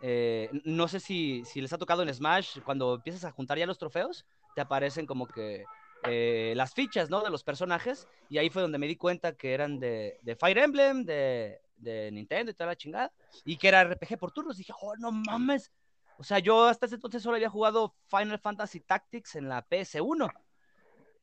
eh, 0.00 0.48
no 0.64 0.88
sé 0.88 1.00
si, 1.00 1.44
si, 1.44 1.60
les 1.60 1.72
ha 1.72 1.78
tocado 1.78 2.02
en 2.02 2.14
Smash, 2.14 2.60
cuando 2.60 2.94
empiezas 2.94 3.24
a 3.24 3.32
juntar 3.32 3.58
ya 3.58 3.66
los 3.66 3.78
trofeos, 3.78 4.24
te 4.54 4.60
aparecen 4.60 5.06
como 5.06 5.26
que 5.26 5.64
eh, 6.06 6.52
las 6.56 6.74
fichas, 6.74 7.10
¿no? 7.10 7.22
De 7.22 7.30
los 7.30 7.44
personajes, 7.44 8.08
y 8.28 8.38
ahí 8.38 8.50
fue 8.50 8.62
donde 8.62 8.78
me 8.78 8.86
di 8.86 8.96
cuenta 8.96 9.36
que 9.36 9.54
eran 9.54 9.78
de, 9.78 10.18
Fire 10.38 10.58
Emblem, 10.58 11.04
de, 11.04 11.60
de, 11.76 12.10
Nintendo 12.12 12.50
y 12.50 12.54
toda 12.54 12.68
la 12.68 12.76
chingada, 12.76 13.12
y 13.44 13.56
que 13.56 13.68
era 13.68 13.84
RPG 13.84 14.18
por 14.18 14.32
turnos. 14.32 14.56
Dije, 14.56 14.72
oh, 14.80 14.96
no 14.96 15.12
mames. 15.12 15.72
O 16.18 16.24
sea, 16.24 16.38
yo 16.38 16.64
hasta 16.64 16.86
ese 16.86 16.96
entonces 16.96 17.22
solo 17.22 17.36
había 17.36 17.48
jugado 17.48 17.94
Final 18.08 18.38
Fantasy 18.38 18.80
Tactics 18.80 19.34
en 19.36 19.48
la 19.48 19.66
PS1. 19.68 20.30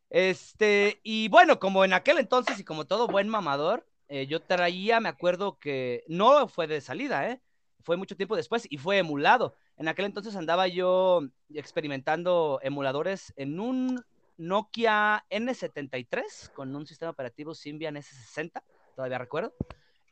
Este, 0.10 1.00
y 1.04 1.30
bueno, 1.30 1.60
como 1.60 1.86
en 1.86 1.94
aquel 1.94 2.18
entonces 2.20 2.60
y 2.60 2.66
como 2.66 2.86
todo 2.86 3.08
buen 3.08 3.30
mamador, 3.30 3.88
eh, 4.10 4.28
yo 4.28 4.42
traía, 4.42 5.00
me 5.00 5.08
acuerdo 5.08 5.58
que 5.58 6.04
no 6.10 6.50
fue 6.50 6.68
de 6.68 6.82
salida, 6.82 7.30
¿eh? 7.30 7.42
Fue 7.82 7.96
mucho 7.96 8.18
tiempo 8.18 8.36
después 8.36 8.68
y 8.70 8.78
fue 8.78 8.98
emulado. 8.98 9.56
En 9.78 9.88
aquel 9.88 10.06
entonces 10.06 10.36
andaba 10.36 10.68
yo 10.68 11.22
experimentando 11.54 12.60
emuladores 12.62 13.34
en 13.38 13.60
un 13.60 14.04
Nokia 14.42 15.24
N73 15.30 16.52
con 16.54 16.76
un 16.76 16.86
sistema 16.86 17.12
operativo 17.12 17.54
Symbian 17.54 17.96
S60, 17.96 18.62
todavía 18.96 19.18
recuerdo. 19.18 19.54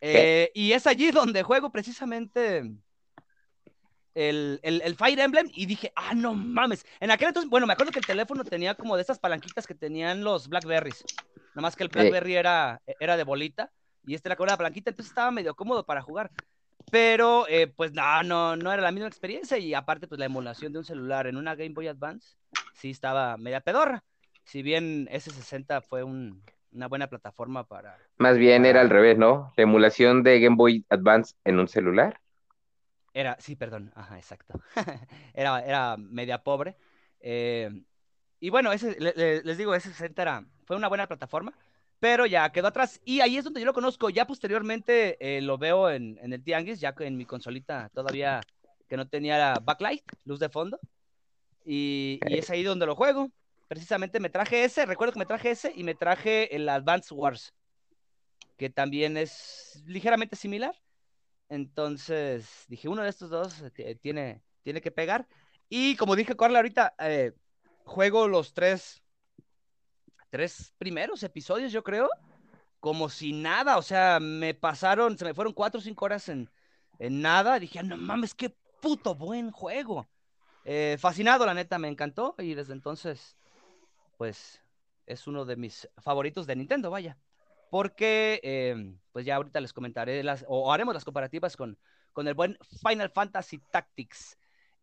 Eh, 0.01 0.51
y 0.53 0.71
es 0.71 0.87
allí 0.87 1.11
donde 1.11 1.43
juego 1.43 1.71
precisamente 1.71 2.63
el, 4.15 4.59
el, 4.63 4.95
Fire 4.95 5.19
Emblem 5.19 5.49
y 5.53 5.65
dije, 5.65 5.91
ah, 5.95 6.13
no 6.13 6.33
mames. 6.33 6.85
En 6.99 7.11
aquel 7.11 7.29
entonces, 7.29 7.49
bueno, 7.49 7.67
me 7.67 7.73
acuerdo 7.73 7.91
que 7.91 7.99
el 7.99 8.05
teléfono 8.05 8.43
tenía 8.43 8.75
como 8.75 8.95
de 8.95 9.01
esas 9.01 9.19
palanquitas 9.19 9.65
que 9.65 9.75
tenían 9.75 10.23
los 10.23 10.47
Blackberries. 10.47 11.03
Nada 11.49 11.61
más 11.61 11.75
que 11.75 11.83
el 11.83 11.89
Blackberry 11.89 12.35
era, 12.35 12.81
era 12.99 13.17
de 13.17 13.23
bolita 13.23 13.71
y 14.05 14.15
este 14.15 14.29
era 14.29 14.35
con 14.35 14.47
la 14.47 14.57
palanquita, 14.57 14.89
entonces 14.91 15.11
estaba 15.11 15.31
medio 15.31 15.55
cómodo 15.55 15.85
para 15.85 16.01
jugar. 16.01 16.31
Pero, 16.91 17.47
eh, 17.47 17.67
pues 17.67 17.93
no, 17.93 18.23
no, 18.23 18.55
no 18.55 18.71
era 18.71 18.81
la 18.81 18.91
misma 18.91 19.07
experiencia 19.07 19.57
y 19.57 19.73
aparte, 19.73 20.07
pues 20.07 20.17
la 20.19 20.25
emulación 20.25 20.71
de 20.73 20.79
un 20.79 20.85
celular 20.85 21.27
en 21.27 21.37
una 21.37 21.55
Game 21.55 21.73
Boy 21.73 21.87
Advance 21.87 22.37
sí 22.73 22.91
estaba 22.91 23.37
media 23.37 23.61
pedorra. 23.61 24.03
Si 24.49 24.63
bien 24.63 25.07
S60 25.11 25.83
fue 25.83 26.03
un, 26.03 26.41
una 26.71 26.87
buena 26.87 27.07
plataforma 27.07 27.67
para... 27.67 27.99
Más 28.17 28.35
bien 28.37 28.65
era 28.65 28.81
al 28.81 28.89
revés, 28.89 29.15
¿no? 29.15 29.53
La 29.55 29.63
emulación 29.63 30.23
de 30.23 30.39
Game 30.39 30.55
Boy 30.55 30.83
Advance 30.89 31.35
en 31.43 31.59
un 31.59 31.67
celular. 31.67 32.19
Era, 33.13 33.37
sí, 33.39 33.55
perdón, 33.55 33.91
ajá, 33.95 34.17
exacto. 34.17 34.59
era, 35.35 35.63
era 35.63 35.97
media 35.97 36.41
pobre. 36.41 36.75
Eh, 37.19 37.69
y 38.39 38.49
bueno, 38.49 38.71
ese, 38.71 38.97
les 38.99 39.57
digo, 39.57 39.75
S60 39.75 40.19
era, 40.19 40.43
fue 40.65 40.75
una 40.75 40.87
buena 40.87 41.05
plataforma 41.05 41.53
pero 41.99 42.25
ya 42.25 42.49
quedó 42.51 42.67
atrás. 42.67 43.01
Y 43.05 43.19
ahí 43.19 43.37
es 43.37 43.43
donde 43.43 43.59
yo 43.59 43.65
lo 43.65 43.73
conozco. 43.73 44.09
Ya 44.09 44.25
posteriormente 44.25 45.17
eh, 45.19 45.41
lo 45.41 45.57
veo 45.57 45.89
en, 45.89 46.17
el 46.21 46.41
Tianguis, 46.41 46.79
ya 46.79 46.95
que 46.95 47.05
en 47.05 47.17
mi 47.17 47.25
consolita 47.25 47.89
todavía 47.93 48.41
que 48.87 48.97
no 48.97 49.07
tenía 49.07 49.37
la 49.37 49.59
backlight, 49.61 50.03
luz 50.25 50.39
de 50.39 50.49
fondo. 50.49 50.79
Y, 51.65 52.19
es 52.25 52.49
ahí 52.49 52.63
donde 52.63 52.85
lo 52.85 52.95
juego. 52.95 53.29
Precisamente 53.69 54.19
me 54.19 54.29
traje 54.29 54.65
ese, 54.65 54.85
recuerdo 54.85 55.13
que 55.13 55.19
me 55.19 55.25
traje 55.25 55.51
ese 55.51 55.71
y 55.73 55.85
me 55.85 55.95
traje 55.95 56.53
el 56.53 56.67
Advance 56.67 57.13
Wars, 57.13 57.53
que 58.57 58.69
también 58.69 59.15
es 59.15 59.81
ligeramente 59.85 60.35
similar. 60.35 60.75
Entonces 61.47 62.65
dije, 62.67 62.89
uno 62.89 63.03
de 63.03 63.09
estos 63.09 63.29
dos 63.29 63.63
eh, 63.77 63.95
tiene, 64.01 64.43
tiene 64.63 64.81
que 64.81 64.91
pegar. 64.91 65.25
Y 65.69 65.95
como 65.95 66.17
dije, 66.17 66.35
Carla, 66.35 66.59
ahorita 66.59 66.95
eh, 66.99 67.31
juego 67.85 68.27
los 68.27 68.53
tres 68.53 69.01
tres 70.29 70.73
primeros 70.77 71.23
episodios, 71.23 71.71
yo 71.71 71.83
creo, 71.83 72.09
como 72.79 73.09
si 73.09 73.33
nada, 73.33 73.77
o 73.77 73.81
sea, 73.81 74.19
me 74.19 74.53
pasaron, 74.53 75.17
se 75.17 75.25
me 75.25 75.33
fueron 75.33 75.53
cuatro 75.53 75.79
o 75.79 75.83
cinco 75.83 76.05
horas 76.05 76.29
en, 76.29 76.49
en 76.99 77.21
nada, 77.21 77.59
dije, 77.59 77.83
no 77.83 77.97
mames, 77.97 78.33
qué 78.33 78.55
puto 78.81 79.15
buen 79.15 79.51
juego. 79.51 80.07
Eh, 80.65 80.97
fascinado, 80.99 81.45
la 81.45 81.53
neta, 81.53 81.79
me 81.79 81.87
encantó 81.87 82.35
y 82.37 82.53
desde 82.53 82.73
entonces, 82.73 83.37
pues, 84.19 84.61
es 85.05 85.27
uno 85.27 85.45
de 85.45 85.55
mis 85.55 85.87
favoritos 85.97 86.45
de 86.45 86.57
Nintendo, 86.57 86.91
vaya. 86.91 87.17
Porque, 87.71 88.41
eh, 88.43 88.93
pues 89.13 89.25
ya 89.25 89.37
ahorita 89.37 89.61
les 89.61 89.71
comentaré 89.71 90.21
las, 90.23 90.43
o 90.49 90.73
haremos 90.73 90.93
las 90.93 91.05
comparativas 91.05 91.55
con, 91.55 91.77
con 92.11 92.27
el 92.27 92.33
buen 92.33 92.57
Final 92.85 93.09
Fantasy 93.11 93.59
Tactics. 93.71 94.37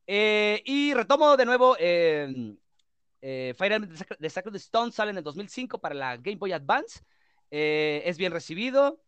Eh, 0.06 0.62
y 0.64 0.94
retomo 0.94 1.36
de 1.36 1.44
nuevo 1.44 1.76
eh, 1.78 3.52
Fire 3.58 3.72
Emblem 3.72 3.98
de 4.18 4.30
Sacred 4.30 4.54
Stone 4.54 4.90
sale 4.90 5.10
en 5.10 5.18
el 5.18 5.24
2005 5.24 5.80
para 5.80 5.94
la 5.94 6.16
Game 6.16 6.36
Boy 6.36 6.52
Advance. 6.52 7.00
Eh, 7.50 8.02
es 8.06 8.16
bien 8.16 8.32
recibido. 8.32 9.02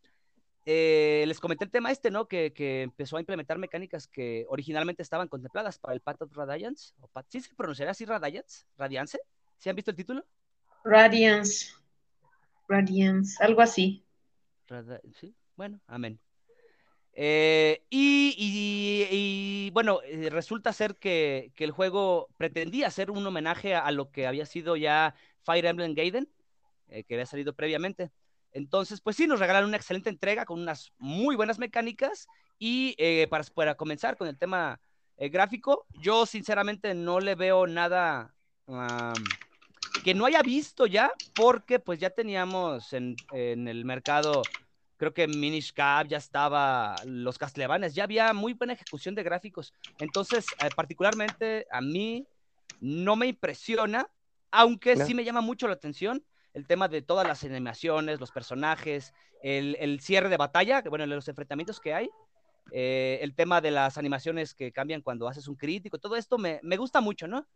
Eh, 0.67 1.23
les 1.25 1.39
comenté 1.39 1.65
el 1.65 1.71
tema 1.71 1.89
este, 1.89 2.11
¿no? 2.11 2.27
Que, 2.27 2.53
empezó 2.83 3.17
a 3.17 3.19
implementar 3.19 3.57
mecánicas 3.57 4.07
que 4.07 4.45
originalmente 4.47 5.01
estaban 5.01 5.27
contempladas 5.27 5.79
para 5.79 5.95
el 5.95 6.01
Path 6.01 6.21
of 6.21 6.35
Radiance. 6.35 6.93
¿Sí 7.29 7.41
se 7.41 7.55
pronunciará 7.55 7.91
así 7.91 8.05
Radiance? 8.05 8.65
¿Radiance? 8.77 9.19
¿Sí 9.59 9.69
han 9.69 9.75
visto 9.75 9.91
el 9.91 9.97
título? 9.97 10.25
Radiance. 10.85 11.73
Radiance, 12.67 13.43
algo 13.43 13.61
así. 13.61 14.05
sí, 15.19 15.35
bueno, 15.55 15.79
amén. 15.87 16.19
Eh, 17.13 17.83
y, 17.89 19.69
bueno, 19.73 19.99
eh, 20.05 20.29
resulta 20.29 20.71
ser 20.71 20.95
que, 20.95 21.51
el 21.57 21.71
juego 21.71 22.29
pretendía 22.37 22.89
ser 22.89 23.11
un 23.11 23.25
homenaje 23.27 23.75
a, 23.75 23.91
lo 23.91 24.11
que 24.11 24.27
había 24.27 24.45
sido 24.45 24.77
ya 24.77 25.13
Fire 25.41 25.65
Emblem 25.65 25.93
Gaiden, 25.93 26.29
eh, 26.87 27.03
que 27.03 27.15
había 27.15 27.25
salido 27.25 27.53
previamente. 27.53 28.11
Entonces, 28.53 29.01
pues 29.01 29.17
sí, 29.17 29.27
nos 29.27 29.39
regalaron 29.39 29.67
una 29.67 29.77
excelente 29.77 30.09
entrega 30.09 30.45
con 30.45 30.61
unas 30.61 30.93
muy 30.97 31.35
buenas 31.35 31.59
mecánicas 31.59 32.27
y 32.57 32.95
para, 33.27 33.43
para, 33.53 33.75
comenzar 33.75 34.15
con 34.15 34.27
el 34.27 34.37
tema 34.37 34.79
gráfico, 35.17 35.85
yo 35.95 36.25
sinceramente 36.25 36.93
no 36.93 37.19
le 37.19 37.35
veo 37.35 37.67
nada 37.67 38.33
que 40.03 40.13
no 40.13 40.25
haya 40.25 40.41
visto 40.41 40.85
ya, 40.85 41.11
porque 41.35 41.79
pues 41.79 41.99
ya 41.99 42.09
teníamos 42.09 42.93
en, 42.93 43.15
en 43.31 43.67
el 43.67 43.85
mercado 43.85 44.43
creo 44.99 45.13
que 45.13 45.27
Minish 45.27 45.73
Cap 45.73 46.07
ya 46.07 46.17
estaba, 46.17 46.93
los 47.05 47.37
Castlevanias, 47.37 47.95
ya 47.95 48.03
había 48.03 48.33
muy 48.33 48.53
buena 48.53 48.73
ejecución 48.73 49.15
de 49.15 49.23
gráficos. 49.23 49.73
Entonces, 49.97 50.45
eh, 50.61 50.69
particularmente 50.75 51.65
a 51.71 51.79
mí 51.79 52.27
no 52.81 53.15
me 53.15 53.27
impresiona, 53.27 54.09
aunque 54.51 54.97
sí 54.97 55.13
me 55.13 55.23
llama 55.23 55.39
mucho 55.39 55.67
la 55.67 55.73
atención 55.73 56.23
el 56.53 56.67
tema 56.67 56.89
de 56.89 57.01
todas 57.01 57.25
las 57.25 57.43
animaciones, 57.45 58.19
los 58.19 58.31
personajes, 58.31 59.13
el, 59.41 59.99
cierre 60.01 60.27
de 60.27 60.35
batalla, 60.35 60.81
bueno, 60.81 61.05
los 61.05 61.27
enfrentamientos 61.29 61.79
que 61.79 61.93
hay, 61.93 62.09
eh, 62.71 63.19
el 63.21 63.35
tema 63.35 63.61
de 63.61 63.71
las 63.71 63.97
animaciones 63.97 64.53
que 64.53 64.73
cambian 64.73 65.01
cuando 65.01 65.29
haces 65.29 65.47
un 65.47 65.55
crítico, 65.55 65.99
todo 65.99 66.17
esto 66.17 66.37
me, 66.37 66.59
me 66.61 66.75
gusta 66.75 66.99
mucho, 66.99 67.25
¿no? 67.25 67.47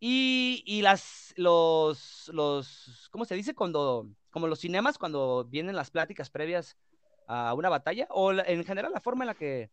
Y, 0.00 0.62
y, 0.66 0.80
las, 0.80 1.34
los, 1.36 2.30
los, 2.32 3.08
¿cómo 3.10 3.26
se 3.26 3.34
dice? 3.34 3.54
Cuando, 3.54 4.08
como 4.30 4.46
los 4.46 4.60
cinemas, 4.60 4.96
cuando 4.96 5.44
vienen 5.44 5.76
las 5.76 5.90
pláticas 5.90 6.30
previas 6.30 6.76
a 7.26 7.52
una 7.54 7.68
batalla, 7.68 8.06
o 8.10 8.32
en 8.32 8.64
general 8.64 8.92
la 8.92 9.00
forma 9.00 9.24
en 9.24 9.28
la 9.28 9.34
que 9.34 9.70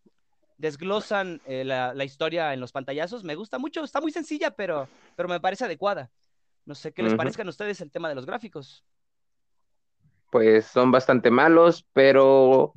desglosan 0.57 1.41
eh, 1.45 1.63
la, 1.63 1.93
la, 1.93 2.03
historia 2.03 2.53
en 2.53 2.59
los 2.59 2.73
pantallazos, 2.73 3.23
me 3.23 3.35
gusta 3.35 3.57
mucho, 3.57 3.83
está 3.83 4.01
muy 4.01 4.11
sencilla, 4.11 4.51
pero, 4.51 4.89
pero 5.15 5.29
me 5.29 5.39
parece 5.39 5.65
adecuada. 5.65 6.11
No 6.65 6.75
sé 6.75 6.91
qué 6.91 7.01
les 7.01 7.15
parezcan 7.15 7.47
a 7.47 7.51
ustedes 7.51 7.79
el 7.79 7.91
tema 7.91 8.09
de 8.09 8.15
los 8.15 8.25
gráficos. 8.25 8.83
Pues 10.29 10.65
son 10.65 10.91
bastante 10.91 11.31
malos, 11.31 11.87
pero 11.93 12.73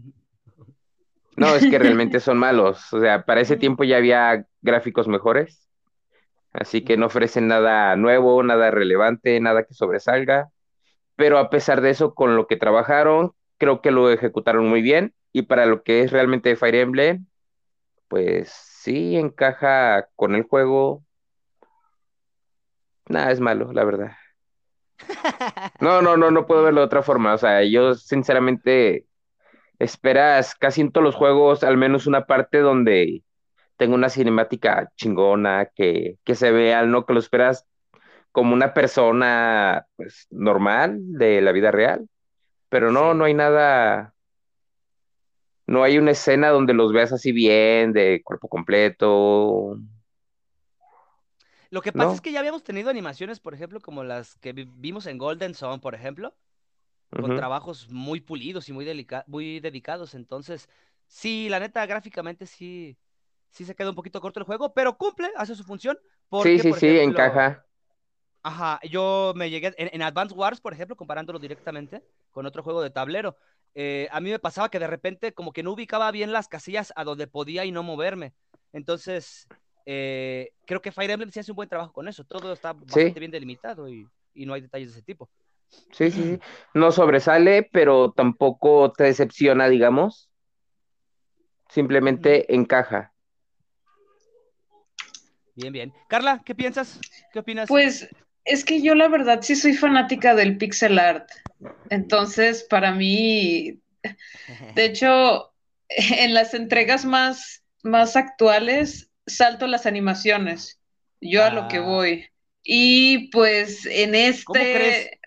no, 1.37 1.55
es 1.57 1.69
que 1.69 1.79
realmente 1.79 2.21
son 2.21 2.39
malos. 2.39 2.93
O 2.93 3.01
sea, 3.01 3.25
para 3.25 3.41
ese 3.41 3.57
tiempo 3.57 3.83
ya 3.83 3.97
había 3.97 4.47
gráficos 4.63 5.09
mejores. 5.09 5.70
Así 6.53 6.85
que 6.85 6.97
no 6.97 7.07
ofrecen 7.07 7.49
nada 7.49 7.95
nuevo, 7.97 8.43
nada 8.43 8.71
relevante, 8.71 9.41
nada 9.41 9.65
que 9.65 9.75
sobresalga. 9.75 10.51
Pero 11.17 11.39
a 11.39 11.51
pesar 11.51 11.81
de 11.81 11.91
eso, 11.91 12.15
con 12.15 12.37
lo 12.37 12.47
que 12.47 12.57
trabajaron, 12.57 13.33
creo 13.59 13.81
que 13.83 13.91
lo 13.91 14.11
ejecutaron 14.11 14.69
muy 14.69 14.83
bien. 14.83 15.15
Y 15.33 15.43
para 15.43 15.67
lo 15.67 15.83
que 15.83 16.03
es 16.03 16.13
realmente 16.13 16.57
Fire 16.57 16.75
Emblem, 16.77 17.27
pues 18.09 18.51
sí 18.51 19.17
encaja 19.17 20.09
con 20.17 20.35
el 20.35 20.43
juego. 20.45 21.05
Nada, 23.09 23.31
es 23.33 23.41
malo, 23.41 23.73
la 23.73 23.85
verdad. 23.85 24.13
No, 25.81 26.03
no, 26.03 26.17
no, 26.17 26.31
no 26.31 26.47
puedo 26.47 26.63
verlo 26.63 26.81
de 26.81 26.87
otra 26.87 27.03
forma. 27.03 27.35
O 27.35 27.39
sea, 27.39 27.63
yo 27.65 27.95
sinceramente 27.95 29.07
esperas 29.79 30.55
casi 30.55 30.83
en 30.83 30.93
todos 30.93 31.05
los 31.05 31.15
juegos 31.17 31.65
al 31.65 31.77
menos 31.77 32.07
una 32.07 32.27
parte 32.27 32.59
donde 32.59 33.23
tengo 33.81 33.95
una 33.95 34.11
cinemática 34.11 34.93
chingona, 34.95 35.71
que, 35.75 36.19
se 36.35 36.51
vea, 36.51 36.85
¿no? 36.85 37.07
Que 37.07 37.15
lo 37.15 37.19
esperas 37.19 37.67
como 38.31 38.53
una 38.53 38.75
persona 38.75 39.87
pues, 39.97 40.27
normal 40.29 40.99
de 41.01 41.41
la 41.41 41.51
vida 41.53 41.71
real. 41.71 42.07
Pero 42.69 42.93
no, 42.93 43.15
no 43.15 43.25
hay 43.25 43.33
nada, 43.33 44.13
no 45.67 45.83
hay 45.83 45.97
una 45.97 46.11
escena 46.11 46.51
donde 46.51 46.75
los 46.75 46.93
veas 46.93 47.11
así 47.15 47.33
bien, 47.33 47.95
de 47.95 48.21
cuerpo 48.23 48.49
completo. 48.49 49.79
Lo 51.71 51.81
que 51.81 51.95
pasa 51.95 52.13
es 52.13 52.21
que 52.21 52.33
ya 52.33 52.41
habíamos 52.41 52.63
tenido 52.63 52.91
animaciones, 52.91 53.41
por 53.41 53.55
ejemplo, 53.55 53.81
como 53.81 54.05
las 54.05 54.37
que 54.41 54.53
vimos 54.53 55.07
en 55.07 55.17
Golden 55.17 55.55
Zone, 55.55 55.81
por 55.81 55.95
ejemplo, 55.95 56.35
con 57.09 57.35
trabajos 57.35 57.89
muy 57.89 58.21
pulidos 58.21 58.69
y 58.69 58.75
muy, 58.75 59.07
muy 59.27 59.59
dedicados. 59.61 60.15
Entonces, 60.15 60.69
sí, 61.07 61.49
la 61.49 61.61
neta, 61.61 61.87
gráficamente 61.87 62.45
sí, 62.45 62.99
sí 63.51 63.65
se 63.65 63.75
queda 63.75 63.91
un 63.91 63.97
poquito 63.97 64.21
corto 64.21 64.41
el 64.41 64.47
juego, 64.47 64.73
pero 64.73 64.97
cumple, 64.97 65.31
hace 65.37 65.55
su 65.55 65.65
función. 65.65 65.99
sí, 66.43 66.59
sí, 66.59 66.73
sí, 66.73 66.99
encaja. 66.99 67.65
Ajá, 68.43 68.81
yo 68.89 69.35
me 69.37 69.51
llegué 69.51 69.75
en, 69.77 69.91
en, 69.93 70.03
Advance 70.03 70.35
Wars, 70.35 70.61
por 70.61 70.73
ejemplo, 70.73 70.97
comparándolo 70.97 71.39
directamente 71.39 72.03
con 72.31 72.47
otro 72.47 72.63
juego 72.63 72.81
de 72.81 72.91
tablero. 72.91 73.37
Eh, 73.75 74.09
a 74.11 74.21
mí 74.21 74.31
me 74.31 74.39
pasaba 74.39 74.71
que 74.71 74.79
de 74.79 74.87
repente 74.87 75.33
como 75.33 75.53
que 75.53 75.63
no 75.63 75.73
ubicaba 75.73 76.11
bien 76.11 76.33
las 76.33 76.49
casillas 76.49 76.93
a 76.97 77.05
donde 77.05 77.27
podía 77.27 77.65
y 77.65 77.73
no 77.73 77.83
moverme. 77.83 78.33
Entonces, 78.73 79.47
eh, 79.85 80.53
creo 80.67 80.81
que 80.81 80.91
Fire 80.91 81.11
Emblem 81.11 81.31
sí 81.31 81.41
hace 81.41 81.53
un 81.53 81.57
buen 81.57 81.69
trabajo 81.69 81.93
con 81.93 82.09
eso. 82.09 82.25
Todo 82.25 82.53
está 82.53 82.73
bastante 82.73 83.21
bien 83.21 83.31
delimitado 83.31 83.89
y, 83.89 84.09
y, 84.35 84.47
no 84.47 84.55
hay 84.55 84.63
detalles 84.63 84.89
de 84.89 84.99
ese 84.99 85.05
tipo. 85.05 85.29
Sí, 85.93 86.11
sí, 86.11 86.23
sí. 86.23 86.41
No 86.75 86.93
sobresale, 86.93 87.69
pero 87.71 88.13
tampoco 88.13 88.93
te 88.93 89.05
decepciona, 89.05 89.69
digamos. 89.69 90.31
Simplemente 91.69 92.53
encaja. 92.55 93.10
Bien, 95.55 95.73
bien. 95.73 95.93
Carla, 96.09 96.43
¿qué 96.45 96.55
piensas? 96.55 97.01
¿Qué 97.33 97.39
opinas? 97.39 97.69
Pues 97.69 98.09
es 98.45 98.65
que 98.65 98.83
yo 98.83 98.95
la 98.95 99.09
verdad 99.09 99.41
sí 99.43 99.57
soy 99.57 99.75
fanática 99.75 100.35
del 100.35 100.57
pixel 100.57 100.99
art. 100.99 101.31
Entonces, 101.91 102.65
para 102.69 102.93
mí, 102.93 103.81
de 104.75 104.85
hecho, 104.85 105.53
en 105.89 106.35
las 106.35 106.55
entregas 106.55 107.05
más, 107.05 107.63
más 107.83 108.17
actuales, 108.17 109.11
salto 109.27 109.67
las 109.67 109.87
animaciones. 109.87 110.81
Yo 111.21 111.45
a 111.45 111.51
lo 111.51 111.69
que 111.69 111.79
ah. 111.79 111.83
voy. 111.83 112.27
Y 112.63 113.29
pues 113.31 113.87
en 113.87 114.15
este. 114.15 115.21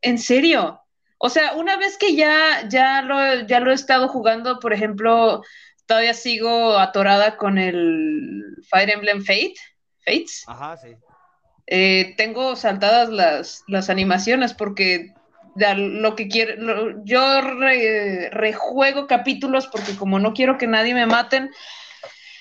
¿En 0.00 0.18
serio? 0.18 0.80
O 1.18 1.28
sea, 1.28 1.54
una 1.54 1.76
vez 1.76 1.98
que 1.98 2.14
ya, 2.14 2.68
ya, 2.68 3.02
lo, 3.02 3.46
ya 3.46 3.58
lo 3.58 3.72
he 3.72 3.74
estado 3.74 4.08
jugando, 4.08 4.60
por 4.60 4.72
ejemplo, 4.72 5.42
todavía 5.88 6.14
sigo 6.14 6.78
atorada 6.78 7.36
con 7.36 7.58
el 7.58 8.44
Fire 8.68 8.90
Emblem 8.90 9.24
Fate. 9.24 9.54
Fates. 10.04 10.44
Ajá, 10.46 10.76
sí. 10.76 10.94
Eh, 11.66 12.14
tengo 12.16 12.54
saltadas 12.56 13.08
las, 13.08 13.64
las 13.66 13.90
animaciones 13.90 14.54
porque 14.54 15.12
lo 15.56 16.14
que 16.14 16.28
quiero, 16.28 17.02
yo 17.04 17.40
rejuego 18.30 19.06
capítulos 19.08 19.66
porque 19.66 19.96
como 19.96 20.20
no 20.20 20.32
quiero 20.32 20.56
que 20.56 20.68
nadie 20.68 20.94
me 20.94 21.06
maten, 21.06 21.50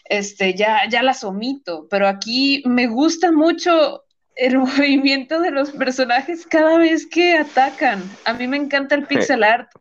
este, 0.06 0.54
ya, 0.54 0.82
ya 0.88 1.02
las 1.02 1.24
omito, 1.24 1.88
pero 1.90 2.08
aquí 2.08 2.62
me 2.66 2.88
gusta 2.88 3.32
mucho 3.32 4.04
el 4.36 4.58
movimiento 4.60 5.42
de 5.42 5.52
los 5.52 5.72
personajes 5.72 6.46
cada 6.46 6.78
vez 6.78 7.08
que 7.08 7.38
atacan. 7.38 8.04
A 8.26 8.34
mí 8.34 8.48
me 8.48 8.58
encanta 8.58 8.96
el 8.96 9.08
pixel 9.08 9.44
art 9.44 9.72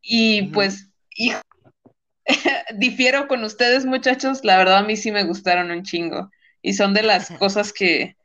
y 0.00 0.44
pues 0.44 0.88
difiero 2.76 3.28
con 3.28 3.44
ustedes 3.44 3.84
muchachos, 3.84 4.44
la 4.44 4.56
verdad 4.58 4.78
a 4.78 4.82
mí 4.82 4.96
sí 4.96 5.10
me 5.10 5.24
gustaron 5.24 5.70
un 5.70 5.82
chingo 5.82 6.30
y 6.62 6.74
son 6.74 6.94
de 6.94 7.02
las 7.02 7.30
cosas 7.38 7.72
que, 7.72 8.16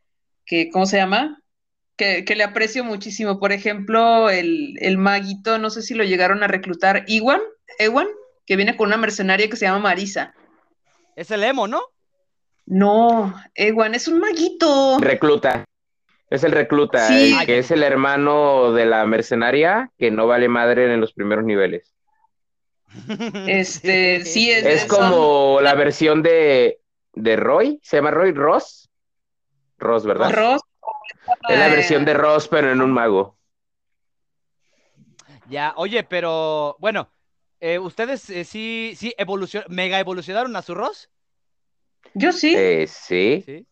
que, 0.46 0.70
¿cómo 0.70 0.86
se 0.86 0.98
llama? 0.98 1.40
Que, 1.96 2.26
le 2.36 2.44
aprecio 2.44 2.84
muchísimo. 2.84 3.40
Por 3.40 3.52
ejemplo, 3.52 4.30
el, 4.30 4.76
el, 4.82 4.98
maguito, 4.98 5.58
no 5.58 5.70
sé 5.70 5.82
si 5.82 5.94
lo 5.94 6.04
llegaron 6.04 6.44
a 6.44 6.48
reclutar, 6.48 7.06
Iwan, 7.08 7.40
Ewan, 7.80 8.08
que 8.46 8.58
viene 8.58 8.76
con 8.76 8.88
una 8.88 8.98
mercenaria 8.98 9.50
que 9.50 9.56
se 9.56 9.66
llama 9.66 9.80
Marisa. 9.80 10.34
Es 11.16 11.32
el 11.32 11.44
emo, 11.44 11.68
¿no? 11.68 11.82
No, 12.66 13.34
Ewan 13.56 13.96
es 13.96 14.08
un 14.08 14.20
maguito. 14.20 14.98
Recluta. 15.00 15.66
Es 16.30 16.44
el 16.44 16.52
recluta, 16.52 17.08
que 17.46 17.60
es 17.60 17.70
el 17.70 17.84
hermano 17.84 18.72
de 18.72 18.88
la 18.88 19.06
mercenaria 19.06 19.92
que 20.00 20.10
no 20.10 20.26
vale 20.26 20.50
madre 20.50 20.92
en 20.92 21.00
los 21.00 21.14
primeros 21.14 21.46
niveles. 21.46 21.94
Este, 23.48 24.24
sí, 24.26 24.52
es. 24.52 24.66
Es 24.66 24.86
como 24.86 25.60
la 25.62 25.74
versión 25.76 26.22
de, 26.22 26.80
de 27.14 27.36
Roy, 27.36 27.80
se 27.84 27.98
llama 27.98 28.12
Roy 28.12 28.32
Ross 28.32 28.84
Ross, 29.84 30.06
¿verdad? 30.06 30.32
Ross. 30.34 30.62
Es 31.50 31.60
la 31.60 31.68
versión 31.68 32.06
de 32.06 32.14
Ross, 32.14 32.48
pero 32.48 32.72
en 32.72 32.82
un 32.82 32.92
mago. 32.92 33.38
Ya, 35.50 35.74
oye, 35.76 36.04
pero 36.04 36.78
bueno, 36.80 37.12
eh, 37.60 37.78
¿ustedes 37.78 38.30
eh, 38.30 38.44
sí, 38.46 38.94
sí 38.96 39.14
mega 39.68 40.00
evolucionaron 40.00 40.56
a 40.56 40.62
su 40.62 40.74
Ross? 40.74 41.10
Yo 42.14 42.32
sí. 42.32 42.56
Eh, 42.56 42.88
sí. 42.88 43.44
sí. 43.46 43.68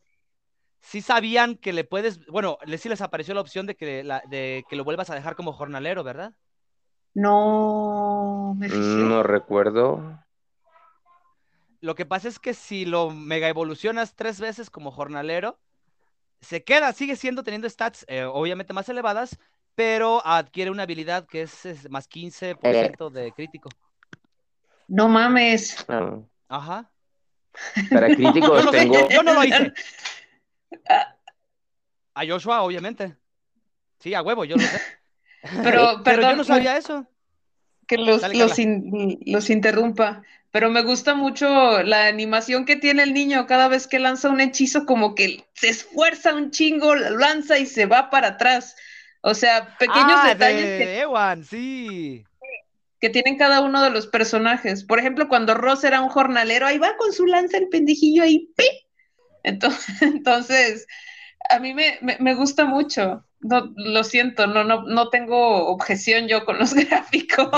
Sí 0.81 1.01
sabían 1.01 1.55
que 1.55 1.73
le 1.73 1.83
puedes, 1.83 2.25
bueno, 2.25 2.57
sí 2.77 2.89
les 2.89 3.01
apareció 3.01 3.33
la 3.33 3.41
opción 3.41 3.67
de 3.67 3.75
que, 3.75 4.03
de 4.29 4.65
que 4.67 4.75
lo 4.75 4.83
vuelvas 4.83 5.09
a 5.11 5.15
dejar 5.15 5.35
como 5.35 5.53
jornalero, 5.53 6.03
¿verdad? 6.03 6.33
No, 7.13 8.55
me 8.57 8.67
No 8.69 9.23
recuerdo. 9.23 10.19
Lo 11.81 11.95
que 11.95 12.05
pasa 12.05 12.27
es 12.27 12.39
que 12.39 12.53
si 12.53 12.85
lo 12.85 13.09
mega 13.09 13.49
evolucionas 13.49 14.15
tres 14.15 14.39
veces 14.39 14.69
como 14.69 14.91
jornalero, 14.91 15.59
se 16.39 16.63
queda, 16.63 16.93
sigue 16.93 17.15
siendo 17.15 17.43
teniendo 17.43 17.69
stats 17.69 18.05
eh, 18.07 18.23
obviamente 18.23 18.73
más 18.73 18.87
elevadas, 18.87 19.39
pero 19.75 20.25
adquiere 20.25 20.71
una 20.71 20.83
habilidad 20.83 21.25
que 21.27 21.41
es, 21.41 21.89
más 21.89 22.07
15% 22.07 23.09
de 23.09 23.31
crítico. 23.31 23.69
No 24.87 25.07
mames. 25.07 25.83
Ah. 25.87 26.19
Ajá. 26.47 26.91
Para 27.89 28.07
críticos 28.15 28.63
yo 28.63 28.71
tengo. 28.71 29.09
yo, 29.09 29.23
no 29.23 29.33
lo 29.33 29.43
hice. 29.43 29.73
A 32.13 32.25
Joshua, 32.27 32.61
obviamente. 32.61 33.15
Sí, 33.99 34.13
a 34.13 34.21
huevo, 34.21 34.43
yo 34.43 34.57
lo 34.57 34.63
sé. 34.63 34.81
Pero, 35.63 36.01
pero 36.03 36.21
yo 36.21 36.35
no 36.35 36.43
sabía 36.43 36.77
eso. 36.77 37.07
Que 37.87 37.97
los, 37.97 38.21
los 38.33 39.49
interrumpa 39.49 40.23
pero 40.51 40.69
me 40.69 40.83
gusta 40.83 41.15
mucho 41.15 41.81
la 41.81 42.07
animación 42.07 42.65
que 42.65 42.75
tiene 42.75 43.03
el 43.03 43.13
niño 43.13 43.47
cada 43.47 43.69
vez 43.69 43.87
que 43.87 43.99
lanza 43.99 44.29
un 44.29 44.41
hechizo, 44.41 44.85
como 44.85 45.15
que 45.15 45.45
se 45.53 45.69
esfuerza 45.69 46.35
un 46.35 46.51
chingo, 46.51 46.93
lo 46.93 47.17
lanza 47.17 47.57
y 47.57 47.65
se 47.65 47.85
va 47.85 48.09
para 48.09 48.29
atrás. 48.29 48.75
O 49.21 49.33
sea, 49.33 49.77
pequeños 49.77 50.17
ah, 50.17 50.27
detalles 50.27 50.65
que, 50.65 50.99
Ewan, 50.99 51.45
sí. 51.45 52.25
que 52.99 53.09
tienen 53.09 53.37
cada 53.37 53.61
uno 53.61 53.81
de 53.81 53.91
los 53.91 54.07
personajes. 54.07 54.83
Por 54.83 54.99
ejemplo, 54.99 55.29
cuando 55.29 55.53
Ross 55.53 55.85
era 55.85 56.01
un 56.01 56.09
jornalero, 56.09 56.67
ahí 56.67 56.77
va 56.77 56.97
con 56.97 57.13
su 57.13 57.25
lanza 57.25 57.57
el 57.57 57.69
pendejillo 57.69 58.23
ahí, 58.23 58.51
¡pi! 58.57 58.67
Entonces, 59.43 60.01
entonces 60.01 60.85
a 61.49 61.59
mí 61.59 61.73
me, 61.73 61.97
me 62.01 62.35
gusta 62.35 62.65
mucho 62.65 63.25
no, 63.41 63.73
lo 63.75 64.03
siento, 64.03 64.47
no, 64.47 64.63
no, 64.63 64.83
no 64.83 65.09
tengo 65.09 65.67
objeción 65.67 66.27
yo 66.27 66.45
con 66.45 66.59
los 66.59 66.73
gráficos. 66.89 67.49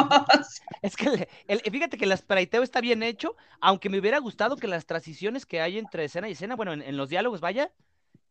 Es 0.81 0.95
que 0.95 1.27
fíjate 1.71 1.97
que 1.97 2.05
el 2.05 2.17
spriteeo 2.17 2.63
está 2.63 2.81
bien 2.81 3.03
hecho, 3.03 3.35
aunque 3.59 3.89
me 3.89 3.99
hubiera 3.99 4.19
gustado 4.19 4.55
que 4.55 4.67
las 4.67 4.85
transiciones 4.85 5.45
que 5.45 5.61
hay 5.61 5.77
entre 5.77 6.05
escena 6.05 6.29
y 6.29 6.33
escena, 6.33 6.55
bueno, 6.55 6.73
en, 6.73 6.97
los 6.97 7.09
diálogos, 7.09 7.41
vaya, 7.41 7.71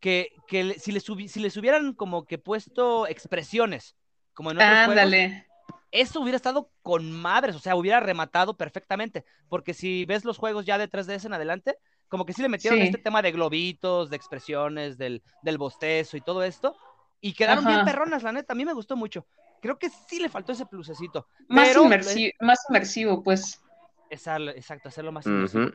que, 0.01 0.33
que 0.49 0.77
si, 0.79 0.93
les 0.93 1.05
si 1.05 1.41
les 1.41 1.57
hubieran 1.57 1.93
como 1.93 2.25
que 2.25 2.39
puesto 2.39 3.07
expresiones, 3.07 3.97
como 4.35 4.51
en 4.51 4.57
otros 4.57 4.71
Ándale. 4.71 5.47
eso 5.91 6.21
hubiera 6.21 6.37
estado 6.37 6.71
con 6.83 7.13
madres, 7.13 7.55
o 7.55 7.61
sea, 7.61 7.77
hubiera 7.77 8.01
rematado 8.01 8.57
perfectamente, 8.57 9.25
porque 9.49 9.75
si 9.75 10.07
ves 10.07 10.25
los 10.25 10.39
juegos 10.39 10.65
ya 10.65 10.79
de 10.79 10.89
3DS 10.91 11.27
en 11.27 11.35
adelante, 11.35 11.77
como 12.09 12.27
que 12.27 12.33
sí 12.35 12.43
le 12.43 12.51
metieron 12.51 12.81
este 12.81 12.99
tema 12.99 13.23
de 13.23 13.33
globitos, 13.33 14.11
de 14.11 14.17
expresiones, 14.17 14.99
del, 14.99 15.23
del 15.43 15.57
bostezo 15.57 16.19
y 16.19 16.21
todo 16.21 16.43
esto, 16.43 16.77
y 17.23 17.33
quedaron 17.33 17.65
bien 17.65 17.85
perronas, 17.85 18.23
la 18.25 18.33
neta. 18.33 18.53
A 18.53 18.57
mí 18.57 18.67
me 18.67 18.75
gustó 18.75 18.97
mucho. 18.97 19.27
Creo 19.63 19.79
que 19.79 19.89
sí 20.09 20.19
le 20.19 20.29
faltó 20.29 20.53
ese 20.53 20.67
plusecito. 20.67 21.29
Más, 21.49 21.75
inmersivo, 21.75 22.33
más 22.41 22.59
inmersivo, 22.69 23.23
pues. 23.23 23.63
exacto, 24.11 24.89
hacerlo 24.89 25.13
más 25.13 25.25
inmersivo. 25.25 25.71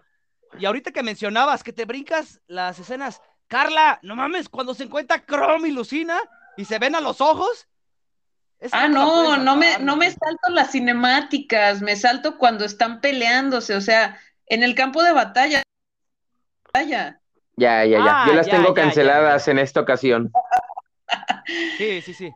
Y 0.60 0.66
ahorita 0.66 0.92
que 0.92 1.04
mencionabas 1.04 1.64
que 1.64 1.72
te 1.72 1.86
brincas 1.86 2.42
las 2.48 2.78
escenas, 2.80 3.22
Carla, 3.48 4.00
no 4.04 4.18
mames, 4.18 4.50
cuando 4.50 4.74
se 4.74 4.84
encuentra 4.84 5.26
Chrome 5.26 5.70
y 5.70 5.72
Lucina 5.72 6.20
y 6.58 6.66
se 6.66 6.80
ven 6.80 6.96
a 6.96 7.02
los 7.02 7.22
ojos. 7.22 7.70
Ah, 8.74 8.90
no, 8.90 9.38
no 9.38 9.56
me, 9.56 9.78
no 9.80 9.96
me 9.96 10.12
salto 10.12 10.50
las 10.50 10.72
cinemáticas, 10.72 11.82
me 11.82 11.96
salto 11.96 12.38
cuando 12.38 12.66
están 12.66 13.00
peleándose, 13.00 13.74
o 13.74 13.82
sea, 13.82 14.20
en 14.48 14.64
el 14.64 14.76
campo 14.76 15.02
de 15.02 15.14
batalla. 15.14 15.64
Ya, 17.60 17.86
ya, 17.86 17.86
ya. 17.86 17.98
Yo 17.98 18.34
ah, 18.34 18.36
las 18.36 18.48
tengo 18.48 18.74
canceladas 18.74 19.48
en 19.48 19.58
esta 19.58 19.80
ocasión. 19.82 20.32
Sí, 21.78 22.02
sí, 22.02 22.14
sí. 22.14 22.32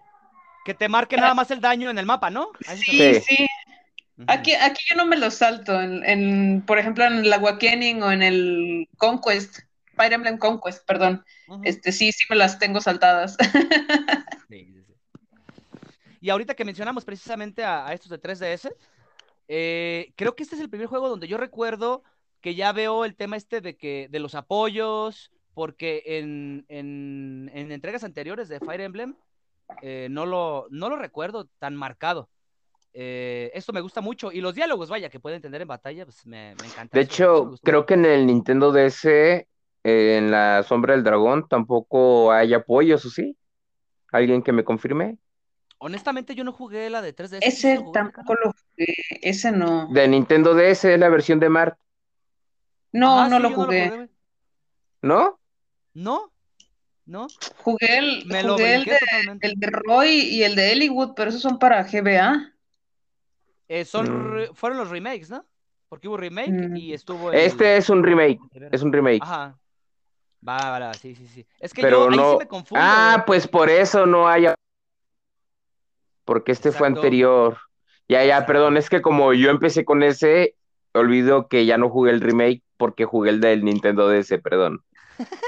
Que 0.66 0.74
te 0.74 0.88
marque 0.88 1.18
nada 1.18 1.34
más 1.34 1.52
el 1.52 1.60
daño 1.60 1.90
en 1.90 1.98
el 1.98 2.06
mapa, 2.06 2.30
¿no? 2.30 2.50
Sí, 2.76 3.16
sí. 3.16 3.48
Aquí, 4.28 4.54
aquí 4.54 4.84
yo 4.90 4.96
no 4.96 5.06
me 5.06 5.18
lo 5.18 5.32
salto, 5.32 5.82
en, 5.82 6.64
por 6.68 6.78
ejemplo, 6.78 7.06
en 7.06 7.26
el 7.26 7.34
Awakening 7.34 8.04
o 8.04 8.12
en 8.12 8.22
el 8.22 8.88
Conquest, 8.98 9.60
Fire 9.96 10.14
Emblem 10.14 10.38
Conquest, 10.38 10.86
perdón. 10.86 11.26
Este, 11.64 11.92
sí, 11.92 12.12
sí 12.12 12.26
me 12.30 12.36
las 12.36 12.60
tengo 12.60 12.82
saltadas. 12.82 13.38
Y 16.24 16.30
ahorita 16.30 16.54
que 16.54 16.66
mencionamos 16.66 17.04
precisamente 17.04 17.64
a, 17.66 17.92
estos 17.94 18.12
de 18.12 18.22
3DS, 18.22 18.72
eh, 19.48 20.14
creo 20.16 20.36
que 20.36 20.44
este 20.44 20.56
es 20.56 20.62
el 20.62 20.70
primer 20.70 20.86
juego 20.86 21.10
donde 21.10 21.28
yo 21.28 21.36
recuerdo 21.38 22.04
que 22.42 22.54
ya 22.54 22.72
veo 22.72 23.06
el 23.06 23.16
tema 23.16 23.38
este 23.38 23.60
de 23.60 23.76
que 23.76 24.08
de 24.10 24.20
los 24.20 24.36
apoyos, 24.36 25.32
porque 25.54 26.04
en, 26.06 26.66
entregas 26.70 28.04
anteriores 28.04 28.50
de 28.50 28.60
Fire 28.60 28.82
Emblem 28.82 29.16
eh, 29.82 30.08
no, 30.10 30.26
lo, 30.26 30.68
no 30.70 30.90
lo 30.90 30.96
recuerdo 30.96 31.48
tan 31.60 31.76
marcado. 31.76 32.30
Eh, 32.94 33.52
esto 33.54 33.72
me 33.74 33.82
gusta 33.82 34.02
mucho. 34.02 34.32
Y 34.32 34.42
los 34.42 34.56
diálogos, 34.56 34.90
vaya, 34.90 35.10
que 35.10 35.20
pueden 35.20 35.42
tener 35.42 35.62
en 35.62 35.68
batalla, 35.68 36.06
pues 36.06 36.26
me, 36.26 36.56
me 36.60 36.68
encanta. 36.68 36.98
De 36.98 37.04
hecho, 37.04 37.54
creo 37.64 37.86
que 37.86 37.94
en 37.94 38.06
el 38.06 38.26
Nintendo 38.26 38.72
DS, 38.72 39.06
eh, 39.06 39.48
en 39.84 40.32
la 40.32 40.64
Sombra 40.64 40.94
del 40.94 41.04
Dragón, 41.04 41.48
tampoco 41.48 42.32
hay 42.32 42.54
apoyos, 42.54 43.06
¿o 43.06 43.10
sí? 43.10 43.38
¿Alguien 44.12 44.44
que 44.44 44.52
me 44.52 44.64
confirme? 44.64 45.18
Honestamente, 45.78 46.36
yo 46.36 46.44
no 46.44 46.52
jugué 46.52 46.90
la 46.90 47.02
de 47.02 47.16
3DS. 47.16 47.40
Ese 47.42 47.84
tampoco 47.94 48.36
lo 48.36 48.52
jugué, 48.52 48.94
ese 49.22 49.52
no. 49.52 49.88
De 49.88 50.08
Nintendo 50.08 50.54
DS 50.54 50.86
es 50.86 51.00
la 51.00 51.10
versión 51.10 51.40
de 51.40 51.50
Mart. 51.50 51.78
No, 52.92 53.28
no, 53.30 53.40
lo 53.40 53.52
jugué. 53.52 54.10
¿No? 55.02 55.40
¿No? 55.94 56.32
¿No? 57.06 57.28
Jugué 57.58 57.98
el, 57.98 58.24
jugué 58.24 58.76
el, 58.76 58.86
de, 58.86 59.00
el, 59.42 59.56
de, 59.56 59.68
Roy 59.68 60.10
y 60.10 60.44
el 60.44 60.56
de 60.56 60.72
Ellwood, 60.72 61.14
pero 61.16 61.30
esos 61.30 61.42
son 61.42 61.60
para 61.60 61.84
GBA. 61.84 62.54
Eh, 63.68 63.86
son, 63.86 64.36
mm. 64.36 64.54
Fueron 64.54 64.78
los 64.78 64.90
remakes, 64.90 65.30
¿no? 65.30 65.46
Porque 65.90 66.08
hubo 66.08 66.18
remake 66.18 66.52
mm. 66.52 66.76
y 66.78 66.94
estuvo. 66.94 67.32
Este 67.32 67.78
es 67.78 67.90
un 67.90 68.04
remake. 68.04 68.40
Es 68.72 68.82
un 68.82 68.94
remake. 68.94 69.22
Ajá. 69.22 69.58
Va, 70.48 70.80
va, 70.80 70.94
sí, 70.94 71.16
sí, 71.16 71.28
sí. 71.28 71.46
Es 71.60 71.74
que 71.74 71.82
yo 71.82 72.10
ahí 72.10 72.18
sí 72.18 72.38
me 72.40 72.48
confundo. 72.48 72.82
Ah, 72.84 73.24
pues 73.28 73.48
por 73.48 73.70
eso 73.70 74.06
no 74.06 74.28
hay. 74.28 74.48
Porque 76.24 76.52
este 76.52 76.72
fue 76.72 76.88
anterior. 76.88 77.58
Ya, 78.08 78.24
ya, 78.26 78.46
perdón, 78.46 78.78
es 78.78 78.90
que 78.90 79.02
como 79.02 79.34
yo 79.34 79.50
empecé 79.50 79.86
con 79.86 80.04
ese, 80.04 80.56
olvido 80.94 81.48
que 81.48 81.66
ya 81.66 81.78
no 81.78 81.90
jugué 81.90 82.12
el 82.12 82.22
remake 82.22 82.64
porque 82.78 83.06
jugué 83.06 83.30
el 83.30 83.42
del 83.42 83.64
Nintendo 83.64 84.10
DS, 84.10 84.40
perdón. 84.44 84.84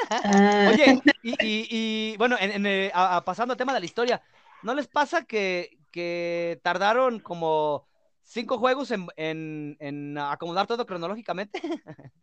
Ah. 0.10 0.72
Oye, 0.72 1.02
y, 1.22 2.16
bueno, 2.18 2.36
eh, 2.40 2.92
pasando 3.26 3.54
al 3.54 3.58
tema 3.58 3.74
de 3.74 3.80
la 3.80 3.86
historia, 3.86 4.22
¿no 4.62 4.74
les 4.74 4.88
pasa 4.88 5.24
que, 5.24 5.78
que 5.92 6.60
tardaron 6.64 7.20
como 7.20 7.88
cinco 8.24 8.58
juegos 8.58 8.92
en, 8.92 10.18
acomodar 10.18 10.68
todo 10.68 10.86
cronológicamente 10.86 11.62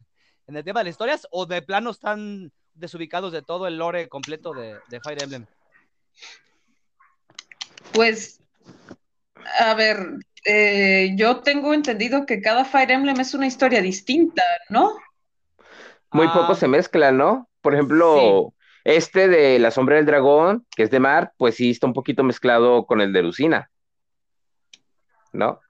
en 0.47 0.57
el 0.57 0.65
tema 0.65 0.81
de 0.81 0.85
las 0.85 0.93
historias 0.93 1.27
o 1.31 1.47
de 1.47 1.63
plano 1.63 1.91
están 1.91 2.53
desubicados 2.75 3.33
de 3.33 3.43
todo 3.43 3.67
el 3.67 3.79
lore 3.79 4.09
completo 4.09 4.53
de, 4.53 5.01
Fire 5.03 5.23
Emblem? 5.23 5.47
Pues, 7.93 8.41
a 9.59 9.75
ver, 9.75 9.99
eh, 10.45 11.13
yo 11.17 11.41
tengo 11.41 11.75
entendido 11.75 12.27
que 12.27 12.41
cada 12.41 12.65
Fire 12.65 12.91
Emblem 12.91 13.21
es 13.21 13.35
una 13.35 13.47
historia 13.47 13.83
distinta, 13.83 14.43
¿no? 14.69 14.97
Muy 16.13 16.27
poco 16.29 16.53
ah. 16.53 16.55
se 16.55 16.69
mezcla, 16.69 17.13
¿no? 17.13 17.49
Por 17.61 17.75
ejemplo, 17.75 18.53
este 18.85 19.29
de 19.29 19.59
La 19.59 19.71
Sombra 19.71 19.97
del 19.97 20.07
Dragón, 20.07 20.67
que 20.75 20.83
es 20.83 20.91
de 20.91 21.01
Mar, 21.01 21.33
pues 21.37 21.57
sí 21.57 21.71
está 21.71 21.87
un 21.87 21.93
poquito 21.93 22.25
mezclado 22.25 22.87
con 22.87 23.01
el 23.01 23.13
de 23.13 23.23
Lucina. 23.23 23.71
¿No? 25.33 25.61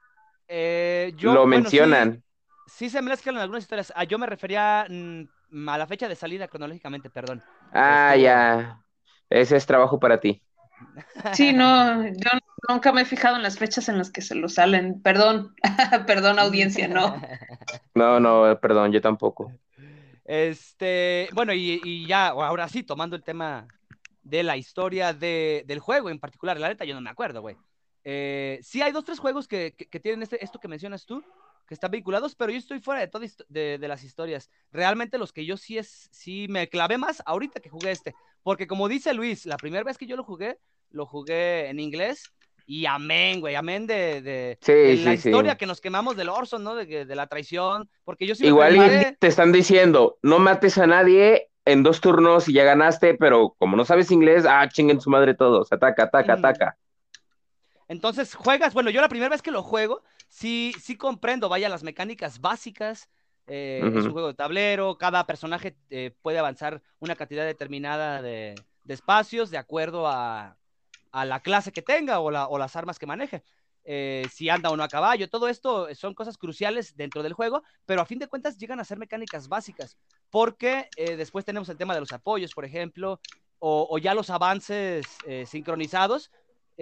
Eh, 0.47 1.13
yo, 1.15 1.33
Lo 1.33 1.45
mencionan. 1.45 2.23
Sí, 2.67 2.89
se 2.89 3.01
mezclan 3.01 3.35
en 3.35 3.41
algunas 3.41 3.63
historias. 3.63 3.93
Ah, 3.95 4.05
yo 4.05 4.17
me 4.17 4.25
refería 4.25 4.85
mm, 4.89 5.69
a 5.69 5.77
la 5.77 5.87
fecha 5.87 6.07
de 6.07 6.15
salida 6.15 6.47
cronológicamente, 6.47 7.09
perdón. 7.09 7.43
Ah, 7.73 8.15
ya. 8.15 8.81
Ese 9.29 9.55
es 9.55 9.65
trabajo 9.65 9.99
para 9.99 10.19
ti. 10.19 10.41
Sí, 11.33 11.53
no, 11.53 12.03
yo 12.03 12.29
nunca 12.67 12.91
me 12.91 13.01
he 13.01 13.05
fijado 13.05 13.35
en 13.35 13.43
las 13.43 13.57
fechas 13.57 13.87
en 13.87 13.97
las 13.97 14.11
que 14.11 14.21
se 14.21 14.35
lo 14.35 14.49
salen. 14.49 15.01
Perdón, 15.01 15.55
perdón 16.07 16.39
audiencia, 16.39 16.87
no. 16.87 17.21
No, 17.93 18.19
no, 18.19 18.59
perdón, 18.59 18.91
yo 18.91 19.01
tampoco. 19.01 19.51
Este, 20.25 21.29
bueno, 21.33 21.53
y, 21.53 22.05
ya, 22.05 22.27
ahora 22.27 22.67
sí, 22.67 22.83
tomando 22.83 23.15
el 23.15 23.23
tema 23.23 23.67
de 24.23 24.43
la 24.43 24.57
historia 24.57 25.13
del 25.13 25.79
juego 25.79 26.09
en 26.09 26.19
particular, 26.19 26.59
la 26.59 26.69
neta, 26.69 26.85
yo 26.85 26.95
no 26.95 27.01
me 27.01 27.09
acuerdo, 27.09 27.41
güey. 27.41 27.57
Eh, 28.03 28.59
sí, 28.63 28.81
hay 28.81 28.91
dos, 28.91 29.05
tres 29.05 29.19
juegos 29.19 29.47
que, 29.47 29.71
tienen 30.01 30.23
este, 30.23 30.43
esto 30.43 30.59
que 30.59 30.67
mencionas 30.67 31.05
tú, 31.05 31.23
que 31.67 31.73
están 31.73 31.91
vinculados, 31.91 32.35
pero 32.35 32.51
yo 32.51 32.57
estoy 32.57 32.79
fuera 32.79 33.01
de 33.01 33.07
todas 33.07 33.37
de, 33.47 33.77
las 33.79 34.03
historias. 34.03 34.49
Realmente 34.71 35.17
los 35.17 35.31
que 35.31 35.45
yo 35.45 35.57
sí 35.57 35.77
es, 35.77 36.09
sí 36.11 36.47
me 36.49 36.67
clavé 36.67 36.97
más 36.97 37.21
ahorita 37.25 37.59
que 37.59 37.69
jugué 37.69 37.91
este, 37.91 38.13
porque 38.43 38.67
como 38.67 38.87
dice 38.87 39.13
Luis, 39.13 39.45
la 39.45 39.57
primera 39.57 39.83
vez 39.83 39.97
que 39.97 40.07
yo 40.07 40.15
lo 40.15 40.23
jugué, 40.23 40.59
lo 40.89 41.05
jugué 41.05 41.69
en 41.69 41.79
inglés 41.79 42.31
y 42.71 42.85
amén, 42.85 43.41
güey, 43.41 43.55
amén 43.55 43.85
de, 43.85 44.57
la 44.65 45.13
historia 45.13 45.57
que 45.57 45.65
nos 45.65 45.81
quemamos 45.81 46.15
del 46.15 46.29
Orson, 46.29 46.63
¿no? 46.63 46.73
De, 46.75 47.05
la 47.05 47.27
traición, 47.27 47.89
porque 48.05 48.25
yo 48.25 48.33
sí 48.33 48.47
Igual 48.47 49.17
te 49.19 49.27
están 49.27 49.51
diciendo, 49.51 50.17
no 50.21 50.39
mates 50.39 50.77
a 50.77 50.87
nadie 50.87 51.49
en 51.65 51.83
dos 51.83 51.99
turnos 51.99 52.47
y 52.47 52.53
ya 52.53 52.63
ganaste, 52.63 53.15
pero 53.15 53.55
como 53.59 53.75
no 53.75 53.83
sabes 53.83 54.09
inglés, 54.09 54.45
ah, 54.47 54.69
chinguen 54.69 55.01
su 55.01 55.09
madre 55.09 55.33
todos, 55.33 55.69
ataca, 55.73 56.03
ataca, 56.03 56.33
ataca. 56.35 56.77
Entonces 57.89 58.35
juegas, 58.35 58.73
bueno, 58.73 58.89
yo 58.89 59.01
la 59.01 59.09
primera 59.09 59.31
vez 59.31 59.41
que 59.41 59.51
lo 59.51 59.63
juego, 59.63 60.01
sí, 60.29 60.73
sí 60.81 60.95
comprendo, 60.95 61.49
vaya, 61.49 61.67
las 61.67 61.83
mecánicas 61.83 62.39
básicas. 62.39 63.09
Eh, 63.47 63.81
es 63.83 64.05
un 64.05 64.13
juego 64.13 64.29
de 64.29 64.33
tablero, 64.33 64.97
cada 64.97 65.27
personaje 65.27 65.75
eh, 65.89 66.15
puede 66.21 66.39
avanzar 66.39 66.81
una 66.99 67.17
cantidad 67.17 67.43
determinada 67.43 68.21
de, 68.21 68.55
espacios 68.87 69.49
de 69.51 69.57
acuerdo 69.57 70.07
a, 70.07 70.55
la 71.13 71.39
clase 71.41 71.71
que 71.71 71.81
tenga 71.81 72.19
o, 72.19 72.57
las 72.57 72.75
armas 72.75 72.99
que 72.99 73.05
maneje. 73.05 73.43
Eh, 73.83 74.27
si 74.31 74.47
anda 74.47 74.69
o 74.69 74.77
no 74.77 74.83
a 74.83 74.87
caballo, 74.87 75.27
todo 75.27 75.47
esto 75.47 75.93
son 75.95 76.13
cosas 76.13 76.37
cruciales 76.37 76.95
dentro 76.95 77.23
del 77.23 77.33
juego, 77.33 77.63
pero 77.85 78.01
a 78.01 78.05
fin 78.05 78.19
de 78.19 78.27
cuentas 78.27 78.57
llegan 78.57 78.79
a 78.79 78.83
ser 78.83 78.99
mecánicas 78.99 79.47
básicas, 79.47 79.97
porque 80.29 80.87
después 80.95 81.45
tenemos 81.45 81.67
el 81.69 81.77
tema 81.77 81.95
de 81.95 81.99
los 81.99 82.11
apoyos, 82.11 82.53
por 82.53 82.63
ejemplo, 82.63 83.19
o 83.57 83.97
ya 83.97 84.13
los 84.13 84.29
avances 84.29 85.07
sincronizados, 85.45 86.31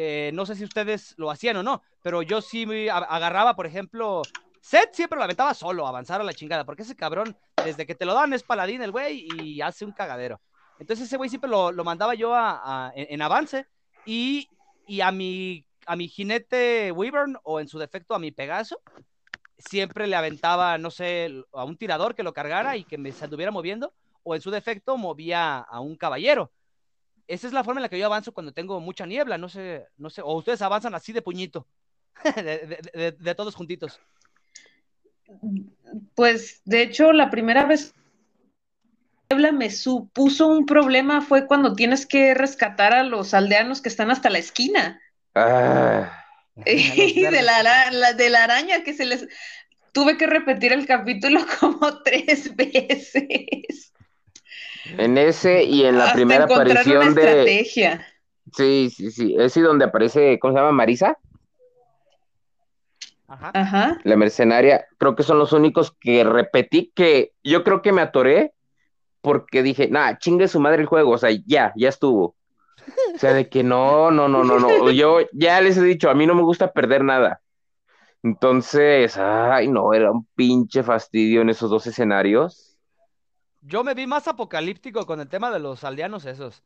eh, 0.02 0.32
no 0.34 0.46
sé 0.46 0.56
si 0.56 0.64
ustedes 0.64 1.14
lo 1.18 1.30
hacían 1.30 1.58
o 1.58 1.64
no, 1.64 1.82
pero 2.02 2.22
yo 2.22 2.42
sí 2.42 2.66
me 2.66 2.90
agarraba, 2.90 3.58
por 3.58 3.66
ejemplo, 3.66 4.22
Seth 4.62 4.94
siempre 4.94 5.18
lo 5.18 5.24
aventaba 5.24 5.54
solo, 5.54 5.86
avanzar 5.86 6.22
a 6.22 6.24
la 6.24 6.34
chingada, 6.34 6.66
porque 6.66 6.84
ese 6.84 6.96
cabrón, 6.96 7.36
desde 7.66 7.86
que 7.86 7.96
te 7.96 8.06
lo 8.06 8.14
dan, 8.14 8.32
es 8.32 8.44
paladín 8.44 8.82
el 8.82 8.92
güey 8.92 9.28
y 9.38 9.60
hace 9.60 9.84
un 9.84 9.92
cagadero. 9.92 10.40
Entonces 10.80 11.08
ese 11.08 11.18
güey 11.18 11.30
siempre 11.30 11.50
lo, 11.50 11.74
mandaba 11.84 12.16
yo 12.16 12.34
a, 12.34 12.94
en, 12.96 13.22
avance 13.22 13.68
y, 14.10 15.02
a, 15.02 15.12
mi, 15.12 15.66
a 15.86 15.96
mi 15.96 16.08
jinete 16.08 16.92
Wyvern 16.92 17.38
o 17.44 17.60
en 17.60 17.68
su 17.68 17.80
defecto 17.80 18.16
a 18.16 18.20
mi 18.20 18.32
Pegaso, 18.32 18.82
siempre 19.58 20.08
le 20.08 20.16
aventaba, 20.16 20.78
no 20.78 20.92
sé, 20.92 21.44
a 21.54 21.64
un 21.64 21.78
tirador 21.78 22.16
que 22.16 22.24
lo 22.24 22.34
cargara 22.34 22.78
y 22.78 22.84
que 22.84 22.98
me 22.98 23.12
se 23.12 23.26
anduviera 23.26 23.52
moviendo, 23.52 23.94
o 24.24 24.36
en 24.36 24.42
su 24.42 24.52
defecto 24.52 24.98
movía 24.98 25.60
a 25.60 25.80
un 25.80 25.96
caballero 25.96 26.52
esa 27.30 27.46
es 27.46 27.54
la 27.54 27.64
forma 27.64 27.80
en 27.80 27.84
la 27.84 27.90
que 27.90 28.00
yo 28.00 28.08
avanzo 28.08 28.34
cuando 28.34 28.52
tengo 28.52 28.80
mucha 28.80 29.06
niebla, 29.06 29.38
no 29.38 29.50
sé, 29.50 29.86
no 29.98 30.10
sé, 30.10 30.22
o 30.24 30.34
ustedes 30.34 30.64
avanzan 30.64 30.96
así 30.96 31.14
de 31.14 31.22
puñito, 31.22 31.68
de, 32.36 33.36
todos 33.38 33.56
juntitos. 33.56 34.02
Pues 36.16 36.64
de 36.66 36.82
hecho, 36.82 37.14
la 37.14 37.30
primera 37.30 37.66
vez 37.66 37.94
niebla 39.30 39.52
me 39.52 39.70
supuso 39.70 40.48
un 40.48 40.66
problema 40.66 41.22
fue 41.22 41.46
cuando 41.46 41.76
tienes 41.76 42.08
que 42.08 42.34
rescatar 42.34 42.94
a 42.94 43.04
los 43.04 43.36
aldeanos 43.36 43.80
que 43.80 43.90
están 43.90 44.10
hasta 44.10 44.32
la 44.32 44.40
esquina. 44.40 45.00
Ah. 45.36 46.26
y 46.66 47.22
de 47.22 47.42
la, 47.44 48.14
de 48.18 48.30
la 48.32 48.44
araña 48.44 48.84
que 48.84 48.94
se 48.94 49.06
les 49.06 49.28
tuve 49.92 50.18
que 50.18 50.26
repetir 50.26 50.74
el 50.74 50.88
capítulo 50.88 51.42
como 51.60 52.02
tres 52.02 52.56
veces. 52.56 53.94
En 54.98 55.16
ese 55.20 55.64
y 55.64 55.86
en 55.86 56.00
la 56.00 56.12
primera 56.14 56.46
aparición 56.46 57.14
de. 57.14 57.22
Estrategia. 57.22 58.08
Sí, 58.58 58.92
sí, 58.96 59.12
sí. 59.12 59.36
Ese 59.38 59.62
donde 59.62 59.86
aparece, 59.86 60.40
¿cómo 60.40 60.54
se 60.54 60.60
llama? 60.60 60.72
Marisa. 60.72 61.16
Ajá. 63.28 64.00
La 64.04 64.16
mercenaria. 64.16 64.88
Creo 64.98 65.16
que 65.16 65.22
son 65.22 65.38
los 65.38 65.54
únicos 65.54 65.96
que 66.00 66.24
repetí 66.24 66.92
que 66.96 67.34
yo 67.44 67.64
creo 67.64 67.84
que 67.84 67.92
me 67.92 68.02
atoré 68.02 68.56
porque 69.22 69.64
dije, 69.64 69.90
nah, 69.90 70.18
chingue 70.18 70.48
su 70.48 70.60
madre 70.60 70.82
el 70.82 70.88
juego. 70.88 71.12
O 71.12 71.18
sea, 71.18 71.30
ya, 71.46 71.74
ya 71.76 71.90
estuvo. 71.90 72.36
O 73.14 73.18
sea, 73.18 73.34
de 73.34 73.50
que 73.50 73.64
no, 73.64 74.12
no, 74.12 74.28
no, 74.28 74.44
no, 74.44 74.60
no. 74.60 74.92
Yo 74.92 75.20
ya 75.34 75.62
les 75.62 75.78
he 75.78 75.84
dicho, 75.84 76.10
a 76.10 76.16
mí 76.16 76.26
no 76.26 76.36
me 76.36 76.44
gusta 76.44 76.72
perder 76.72 77.04
nada. 77.04 77.42
Entonces, 78.24 79.18
ay, 79.18 79.68
no, 79.68 79.94
era 79.94 80.12
un 80.12 80.26
pinche 80.36 80.84
fastidio 80.84 81.42
en 81.42 81.50
esos 81.50 81.70
dos 81.70 81.88
escenarios. 81.88 82.78
Yo 83.62 83.84
me 83.84 83.94
vi 83.94 84.08
más 84.08 84.28
apocalíptico 84.28 85.06
con 85.06 85.20
el 85.20 85.30
tema 85.30 85.52
de 85.52 85.60
los 85.60 85.84
aldeanos 85.84 86.26
esos. 86.26 86.64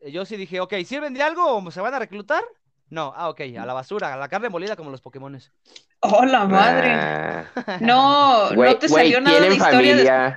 Eh, 0.00 0.12
yo 0.12 0.24
sí 0.24 0.36
dije, 0.36 0.60
ok, 0.60 0.74
¿sirven 0.84 1.14
de 1.14 1.22
algo 1.22 1.56
o 1.56 1.70
se 1.70 1.80
van 1.80 1.94
a 1.94 1.98
reclutar? 1.98 2.44
No, 2.90 3.12
ah, 3.16 3.28
ok, 3.28 3.40
a 3.58 3.66
la 3.66 3.74
basura, 3.74 4.14
a 4.14 4.16
la 4.16 4.28
carne 4.28 4.48
molida 4.48 4.74
como 4.74 4.90
los 4.90 5.02
Pokémones. 5.02 5.52
¡Oh, 6.00 6.24
la 6.24 6.46
madre! 6.46 6.90
Ah. 6.90 7.78
No, 7.80 8.50
no 8.50 8.76
te 8.78 8.88
salió 8.88 9.20
nada 9.20 9.40
de 9.40 9.54
historia 9.54 10.36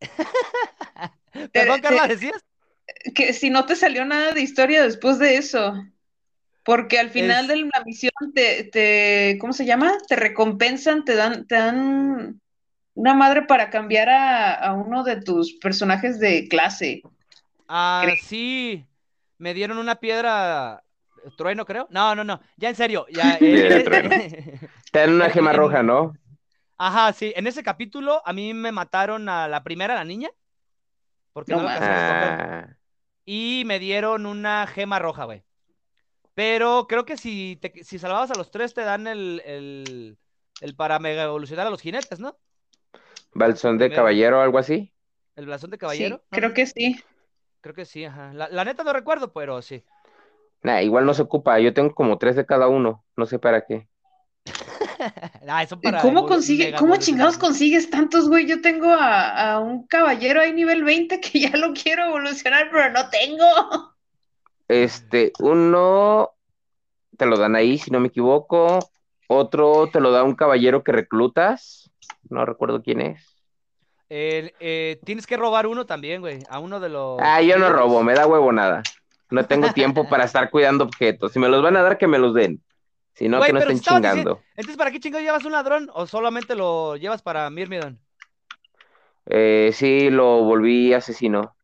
Perdón, 1.52 1.80
Carla, 1.80 2.08
¿decías? 2.08 2.44
Que 3.14 3.32
si 3.32 3.50
no 3.50 3.66
te 3.66 3.76
salió 3.76 4.04
nada 4.04 4.32
de 4.32 4.40
historia 4.40 4.82
después 4.82 5.18
de 5.18 5.36
eso. 5.36 5.74
Porque 6.64 6.98
al 6.98 7.10
final 7.10 7.46
de 7.46 7.56
la 7.56 7.84
misión 7.84 8.12
te, 8.34 8.64
te, 8.64 9.38
¿cómo 9.40 9.52
se 9.52 9.64
llama? 9.64 9.94
Te 10.08 10.16
recompensan, 10.16 11.04
te 11.04 11.14
dan, 11.14 11.46
te 11.46 11.54
dan 11.54 12.40
una 12.94 13.14
madre 13.14 13.42
para 13.42 13.70
cambiar 13.70 14.08
a, 14.08 14.72
uno 14.72 15.04
de 15.04 15.20
tus 15.20 15.54
personajes 15.54 16.18
de 16.18 16.48
clase. 16.48 17.02
Ah, 17.68 18.04
sí. 18.20 18.84
Me 19.38 19.54
dieron 19.54 19.78
una 19.78 19.94
piedra 19.96 20.82
Trueno, 21.36 21.64
creo. 21.64 21.86
No, 21.90 22.14
no, 22.14 22.24
no. 22.24 22.40
Ya 22.56 22.68
en 22.68 22.76
serio. 22.76 23.06
Ya, 23.10 23.38
Te 23.38 24.98
dan 24.98 25.14
una 25.14 25.30
gema 25.30 25.52
roja, 25.52 25.82
¿no? 25.82 26.14
Ajá, 26.78 27.12
sí. 27.12 27.32
En 27.36 27.46
ese 27.46 27.62
capítulo 27.62 28.22
a 28.24 28.32
mí 28.32 28.54
me 28.54 28.72
mataron 28.72 29.28
a 29.28 29.48
la 29.48 29.62
primera, 29.62 29.94
la 29.94 30.04
niña. 30.04 30.30
Porque 31.32 31.54
no, 31.54 31.64
ah. 31.66 32.76
Y 33.24 33.64
me 33.66 33.78
dieron 33.78 34.26
una 34.26 34.66
gema 34.66 34.98
roja, 34.98 35.24
güey. 35.24 35.42
Pero 36.34 36.86
creo 36.86 37.04
que 37.04 37.16
si, 37.16 37.56
te, 37.56 37.82
si 37.82 37.98
salvabas 37.98 38.30
a 38.30 38.38
los 38.38 38.50
tres 38.50 38.74
te 38.74 38.82
dan 38.82 39.06
el, 39.06 39.42
el, 39.44 40.18
el 40.60 40.74
para 40.74 40.98
mega 40.98 41.24
evolucionar 41.24 41.66
a 41.66 41.70
los 41.70 41.80
jinetes, 41.80 42.20
¿no? 42.20 42.38
¿Balsón 43.32 43.76
de 43.78 43.90
caballero 43.90 44.38
o 44.38 44.42
algo 44.42 44.58
así? 44.58 44.92
¿El 45.34 45.44
blasón 45.44 45.70
de 45.70 45.78
caballero? 45.78 46.22
creo 46.30 46.54
que 46.54 46.66
sí. 46.66 46.98
Creo 47.60 47.74
que 47.74 47.84
sí, 47.84 48.04
ajá. 48.04 48.32
La, 48.32 48.64
neta 48.64 48.82
no 48.84 48.92
recuerdo, 48.92 49.32
pero 49.32 49.60
sí. 49.60 49.84
Nah, 50.62 50.80
igual 50.80 51.04
no 51.04 51.12
se 51.12 51.22
ocupa. 51.22 51.58
Yo 51.58 51.74
tengo 51.74 51.94
como 51.94 52.16
tres 52.16 52.36
de 52.36 52.46
cada 52.46 52.68
uno. 52.68 53.04
No 53.16 53.26
sé 53.26 53.38
para 53.38 53.66
qué. 53.66 53.88
¿Cómo 56.02 56.26
consigue, 56.26 56.74
cómo 56.74 56.96
chingados 56.96 57.38
consigues 57.38 57.90
tantos, 57.90 58.28
güey? 58.28 58.46
Yo 58.46 58.60
tengo 58.60 58.90
a, 58.90 59.58
un 59.60 59.86
caballero 59.86 60.40
ahí 60.40 60.52
nivel 60.52 60.84
20 60.84 61.20
que 61.20 61.40
ya 61.40 61.56
lo 61.56 61.72
quiero 61.72 62.04
evolucionar, 62.04 62.68
pero 62.70 62.90
no 62.90 63.08
tengo. 63.08 63.94
Este, 64.68 65.32
uno 65.38 66.30
te 67.16 67.26
lo 67.26 67.36
dan 67.36 67.56
ahí, 67.56 67.78
si 67.78 67.90
no 67.90 68.00
me 68.00 68.08
equivoco. 68.08 68.78
Otro 69.28 69.88
te 69.92 70.00
lo 70.00 70.12
da 70.12 70.22
un 70.22 70.34
caballero 70.34 70.84
que 70.84 70.92
reclutas. 70.92 71.90
No 72.28 72.44
recuerdo 72.44 72.82
quién 72.82 73.00
es. 73.00 73.36
Eh, 74.08 75.00
tienes 75.04 75.26
que 75.26 75.36
robar 75.36 75.66
uno 75.66 75.84
también, 75.86 76.20
güey. 76.20 76.38
A 76.48 76.60
uno 76.60 76.78
de 76.78 76.88
los. 76.88 77.18
Ah, 77.20 77.42
yo 77.42 77.58
no 77.58 77.70
robo, 77.70 78.02
me 78.02 78.14
da 78.14 78.26
huevo 78.26 78.52
nada. 78.52 78.82
No 79.30 79.44
tengo 79.44 79.72
tiempo 79.72 80.08
para 80.08 80.24
estar 80.24 80.50
cuidando 80.50 80.84
objetos. 80.84 81.32
Si 81.32 81.40
me 81.40 81.48
los 81.48 81.62
van 81.62 81.76
a 81.76 81.82
dar, 81.82 81.98
que 81.98 82.06
me 82.06 82.18
los 82.18 82.34
den. 82.34 82.62
Si 83.16 83.30
no, 83.30 83.40
que 83.40 83.52
no 83.52 83.60
estén 83.60 83.80
chingando. 83.80 84.42
Entonces, 84.50 84.76
¿para 84.76 84.90
qué 84.90 85.00
chingados 85.00 85.24
llevas 85.24 85.44
un 85.46 85.52
ladrón? 85.52 85.90
¿O 85.94 86.06
solamente 86.06 86.54
lo 86.54 86.96
llevas 86.96 87.22
para 87.22 87.48
Mirmidon? 87.48 87.98
Eh, 89.24 89.70
sí, 89.72 90.10
lo 90.10 90.44
volví 90.44 90.92
asesino. 90.92 91.56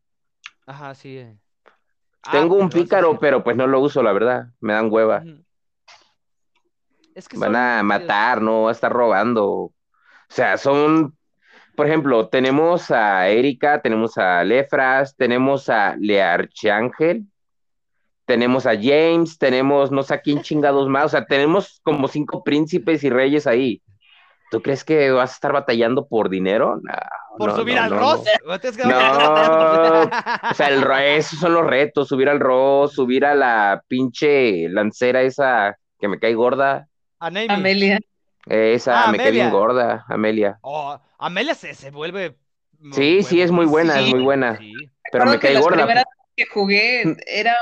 Ajá, 0.66 0.94
sí. 0.94 1.18
Eh. 1.18 1.36
Tengo 2.30 2.56
ah, 2.56 2.62
un 2.62 2.70
pícaro, 2.70 3.18
pero 3.18 3.44
pues 3.44 3.54
no 3.54 3.66
lo 3.66 3.80
uso, 3.80 4.02
la 4.02 4.12
verdad. 4.12 4.46
Me 4.60 4.72
dan 4.72 4.90
hueva. 4.90 5.22
Van 7.34 7.56
a 7.56 7.82
matar, 7.82 8.40
no 8.40 8.68
a 8.68 8.72
estar 8.72 8.90
robando. 8.90 9.46
O 9.46 9.74
sea, 10.28 10.56
son. 10.56 11.18
Por 11.76 11.86
ejemplo, 11.86 12.28
tenemos 12.28 12.90
a 12.90 13.28
Erika, 13.28 13.82
tenemos 13.82 14.16
a 14.16 14.42
Lefras, 14.42 15.16
tenemos 15.16 15.68
a 15.68 15.96
Learchangel, 15.98 17.26
tenemos 18.24 18.66
a 18.66 18.74
James, 18.74 19.38
tenemos 19.38 19.90
no 19.90 20.02
sé 20.02 20.14
a 20.14 20.20
quién 20.20 20.42
chingados 20.42 20.88
más, 20.88 21.06
o 21.06 21.08
sea, 21.10 21.24
tenemos 21.24 21.80
como 21.82 22.08
cinco 22.08 22.42
príncipes 22.44 23.02
y 23.04 23.10
reyes 23.10 23.46
ahí. 23.46 23.82
¿Tú 24.50 24.60
crees 24.60 24.84
que 24.84 25.10
vas 25.10 25.30
a 25.30 25.34
estar 25.34 25.52
batallando 25.52 26.06
por 26.06 26.28
dinero? 26.28 26.78
por 27.38 27.56
subir 27.56 27.78
al 27.78 27.90
Ross. 27.90 28.22
No, 28.84 28.98
o 30.50 30.54
sea, 30.54 30.68
el, 30.68 30.84
esos 31.16 31.38
son 31.38 31.54
los 31.54 31.66
retos, 31.66 32.08
subir 32.08 32.28
al 32.28 32.38
Ross, 32.38 32.92
subir 32.92 33.24
a 33.24 33.34
la 33.34 33.82
pinche 33.88 34.68
lancera 34.68 35.22
esa 35.22 35.78
que 35.98 36.06
me 36.06 36.18
cae 36.18 36.34
gorda. 36.34 36.86
Amelia. 37.18 37.98
Esa 38.44 39.04
ah, 39.04 39.10
me 39.10 39.16
cae 39.16 39.30
bien 39.30 39.50
gorda, 39.50 40.04
Amelia. 40.08 40.58
Oh, 40.60 41.00
Amelia 41.18 41.54
se, 41.54 41.72
se 41.74 41.90
vuelve. 41.90 42.36
Sí, 42.92 43.22
sí, 43.22 43.40
es 43.40 43.50
muy 43.50 43.64
buena, 43.64 44.00
es 44.00 44.10
muy 44.10 44.20
buena. 44.20 44.58
Pero 45.10 45.26
me 45.26 45.38
cae 45.38 45.58
gorda 45.60 46.04
que 46.36 46.46
jugué 46.46 47.16
era, 47.26 47.56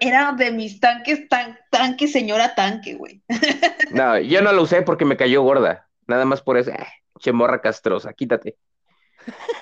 era 0.00 0.32
de 0.32 0.50
mis 0.50 0.80
tanques, 0.80 1.28
tan, 1.28 1.58
tanque, 1.70 2.08
señora 2.08 2.54
tanque, 2.54 2.94
güey. 2.94 3.22
No, 3.92 4.18
yo 4.18 4.40
no 4.40 4.52
lo 4.52 4.62
usé 4.62 4.82
porque 4.82 5.04
me 5.04 5.16
cayó 5.16 5.42
gorda. 5.42 5.88
Nada 6.06 6.24
más 6.24 6.42
por 6.42 6.56
eso. 6.56 6.70
Eh, 6.70 6.86
chemorra 7.18 7.60
castrosa, 7.60 8.12
quítate. 8.12 8.56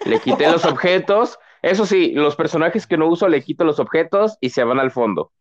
Le 0.04 0.20
quité 0.20 0.50
los 0.50 0.64
objetos. 0.66 1.38
Eso 1.62 1.86
sí, 1.86 2.12
los 2.12 2.36
personajes 2.36 2.86
que 2.86 2.96
no 2.96 3.08
uso 3.08 3.28
le 3.28 3.42
quito 3.42 3.64
los 3.64 3.80
objetos 3.80 4.36
y 4.40 4.50
se 4.50 4.64
van 4.64 4.78
al 4.78 4.90
fondo. 4.90 5.32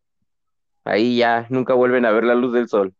Ahí 0.85 1.17
ya 1.17 1.45
nunca 1.49 1.73
vuelven 1.73 2.05
a 2.05 2.11
ver 2.11 2.23
la 2.23 2.33
luz 2.33 2.53
del 2.53 2.69
sol. 2.69 2.93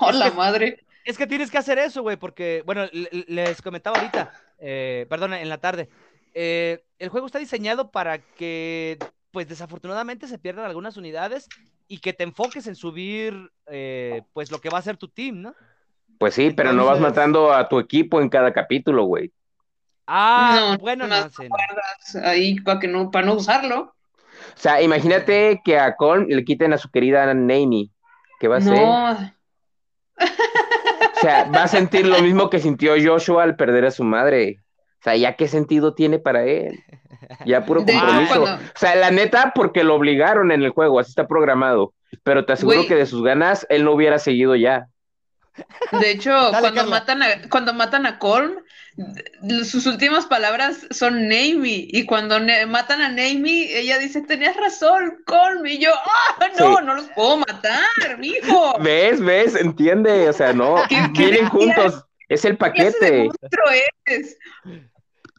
¡Oh, 0.00 0.12
la 0.12 0.30
madre! 0.32 0.84
Es 1.04 1.16
que 1.16 1.26
tienes 1.26 1.50
que 1.50 1.58
hacer 1.58 1.78
eso, 1.78 2.02
güey, 2.02 2.16
porque, 2.16 2.62
bueno, 2.66 2.86
les 2.92 3.62
comentaba 3.62 3.98
ahorita, 3.98 4.32
eh, 4.58 5.06
perdón, 5.08 5.32
en 5.32 5.48
la 5.48 5.58
tarde, 5.58 5.88
eh, 6.34 6.84
el 6.98 7.08
juego 7.08 7.26
está 7.26 7.38
diseñado 7.38 7.90
para 7.90 8.18
que, 8.18 8.98
pues 9.30 9.48
desafortunadamente 9.48 10.26
se 10.26 10.38
pierdan 10.38 10.66
algunas 10.66 10.96
unidades 10.96 11.48
y 11.88 11.98
que 11.98 12.12
te 12.12 12.24
enfoques 12.24 12.66
en 12.66 12.76
subir, 12.76 13.50
eh, 13.66 14.22
pues 14.32 14.50
lo 14.50 14.60
que 14.60 14.70
va 14.70 14.78
a 14.78 14.82
ser 14.82 14.96
tu 14.96 15.08
team, 15.08 15.42
¿no? 15.42 15.54
Pues 16.18 16.34
sí, 16.34 16.50
pero 16.50 16.72
no 16.72 16.84
vas 16.84 17.00
matando 17.00 17.52
a 17.52 17.68
tu 17.68 17.78
equipo 17.78 18.20
en 18.20 18.28
cada 18.28 18.52
capítulo, 18.52 19.04
güey. 19.04 19.32
Ah, 20.06 20.76
bueno, 20.80 21.06
no, 21.06 21.30
sé. 21.30 21.48
Ahí 22.22 22.60
para 22.60 22.80
que 22.80 22.88
no, 22.88 23.10
para 23.10 23.26
no 23.26 23.34
usarlo. 23.34 23.80
O 23.80 24.58
sea, 24.60 24.82
imagínate 24.82 25.62
que 25.64 25.78
a 25.78 25.96
Colm 25.96 26.26
le 26.28 26.44
quiten 26.44 26.72
a 26.72 26.78
su 26.78 26.90
querida 26.90 27.32
Nami. 27.32 27.90
¿Qué 28.38 28.48
va 28.48 28.56
a 28.56 28.58
hacer? 28.58 28.72
No. 28.74 29.12
O 31.16 31.20
sea, 31.20 31.44
va 31.44 31.64
a 31.64 31.68
sentir 31.68 32.06
lo 32.06 32.20
mismo 32.22 32.50
que 32.50 32.60
sintió 32.60 32.94
Joshua 33.02 33.42
al 33.42 33.56
perder 33.56 33.84
a 33.84 33.90
su 33.90 34.04
madre. 34.04 34.59
O 35.00 35.02
sea, 35.02 35.16
¿ya 35.16 35.34
qué 35.34 35.48
sentido 35.48 35.94
tiene 35.94 36.18
para 36.18 36.44
él? 36.44 36.84
Ya 37.46 37.64
puro 37.66 37.84
compromiso. 37.84 38.44
O 38.44 38.58
sea, 38.74 38.94
la 38.96 39.10
neta, 39.10 39.52
porque 39.54 39.82
lo 39.82 39.94
obligaron 39.94 40.52
en 40.52 40.62
el 40.62 40.70
juego, 40.70 41.00
así 41.00 41.10
está 41.10 41.26
programado. 41.26 41.94
Pero 42.22 42.44
te 42.44 42.52
aseguro 42.52 42.86
que 42.86 42.96
de 42.96 43.06
sus 43.06 43.22
ganas, 43.22 43.66
él 43.70 43.84
no 43.84 43.92
hubiera 43.92 44.18
seguido 44.18 44.56
ya. 44.56 44.88
De 46.00 46.10
hecho, 46.10 46.30
cuando, 46.60 46.86
matan 46.86 47.22
a, 47.22 47.26
cuando 47.48 47.72
matan 47.72 48.06
a 48.06 48.18
Colm, 48.18 48.56
sus 49.64 49.86
últimas 49.86 50.26
palabras 50.26 50.86
son 50.90 51.28
Namey. 51.28 51.88
Y 51.90 52.04
cuando 52.04 52.38
matan 52.68 53.00
a 53.00 53.08
Namey, 53.08 53.72
ella 53.72 53.98
dice, 53.98 54.20
tenías 54.20 54.56
razón, 54.56 55.18
Colm. 55.24 55.66
Y 55.66 55.78
yo, 55.78 55.92
¡ah, 55.94 56.46
no! 56.58 56.80
No 56.82 56.94
los 56.94 57.08
puedo 57.14 57.38
matar, 57.38 58.18
mijo. 58.18 58.78
¿Ves? 58.80 59.20
¿Ves? 59.20 59.54
Entiende. 59.56 60.28
O 60.28 60.32
sea, 60.32 60.52
no. 60.52 60.76
Vienen 61.12 61.48
juntos. 61.48 62.04
Es 62.30 62.44
el 62.44 62.56
paquete. 62.56 63.28
es? 64.06 64.38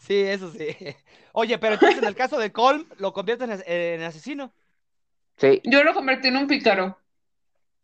Sí, 0.01 0.19
eso 0.19 0.51
sí. 0.51 0.75
Oye, 1.31 1.57
pero 1.57 1.75
entonces 1.75 1.99
en 1.99 2.03
el 2.03 2.15
caso 2.15 2.37
de 2.37 2.51
Colm, 2.51 2.85
¿lo 2.97 3.13
conviertes 3.13 3.63
en, 3.65 4.03
asesino? 4.03 4.53
Sí. 5.37 5.61
Yo 5.63 5.85
lo 5.85 5.93
convertí 5.93 6.27
en 6.27 6.35
un 6.35 6.47
pícaro. 6.47 6.99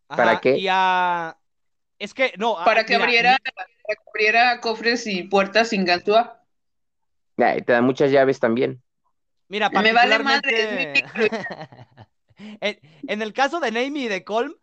¿Para 0.08 0.38
qué? 0.40 0.58
Y 0.58 0.68
a... 0.70 1.38
Es 1.98 2.12
que, 2.12 2.34
no. 2.36 2.56
Para 2.66 2.84
que 2.84 2.96
abriera, 2.96 3.38
abriera 4.12 4.60
cofres 4.60 5.06
y 5.06 5.22
puertas 5.22 5.70
sin 5.70 5.86
ganzúa. 5.86 6.44
te 7.36 7.64
dan 7.66 7.84
muchas 7.84 8.10
llaves 8.10 8.38
también. 8.38 8.82
Mira, 9.48 9.70
Me 9.70 9.94
vale 9.94 10.18
madre, 10.18 10.92
en, 12.60 12.78
en, 13.08 13.22
el 13.22 13.32
caso 13.32 13.58
de 13.58 13.72
Naomi 13.72 14.04
y 14.04 14.08
de 14.08 14.22
Colm, 14.22 14.54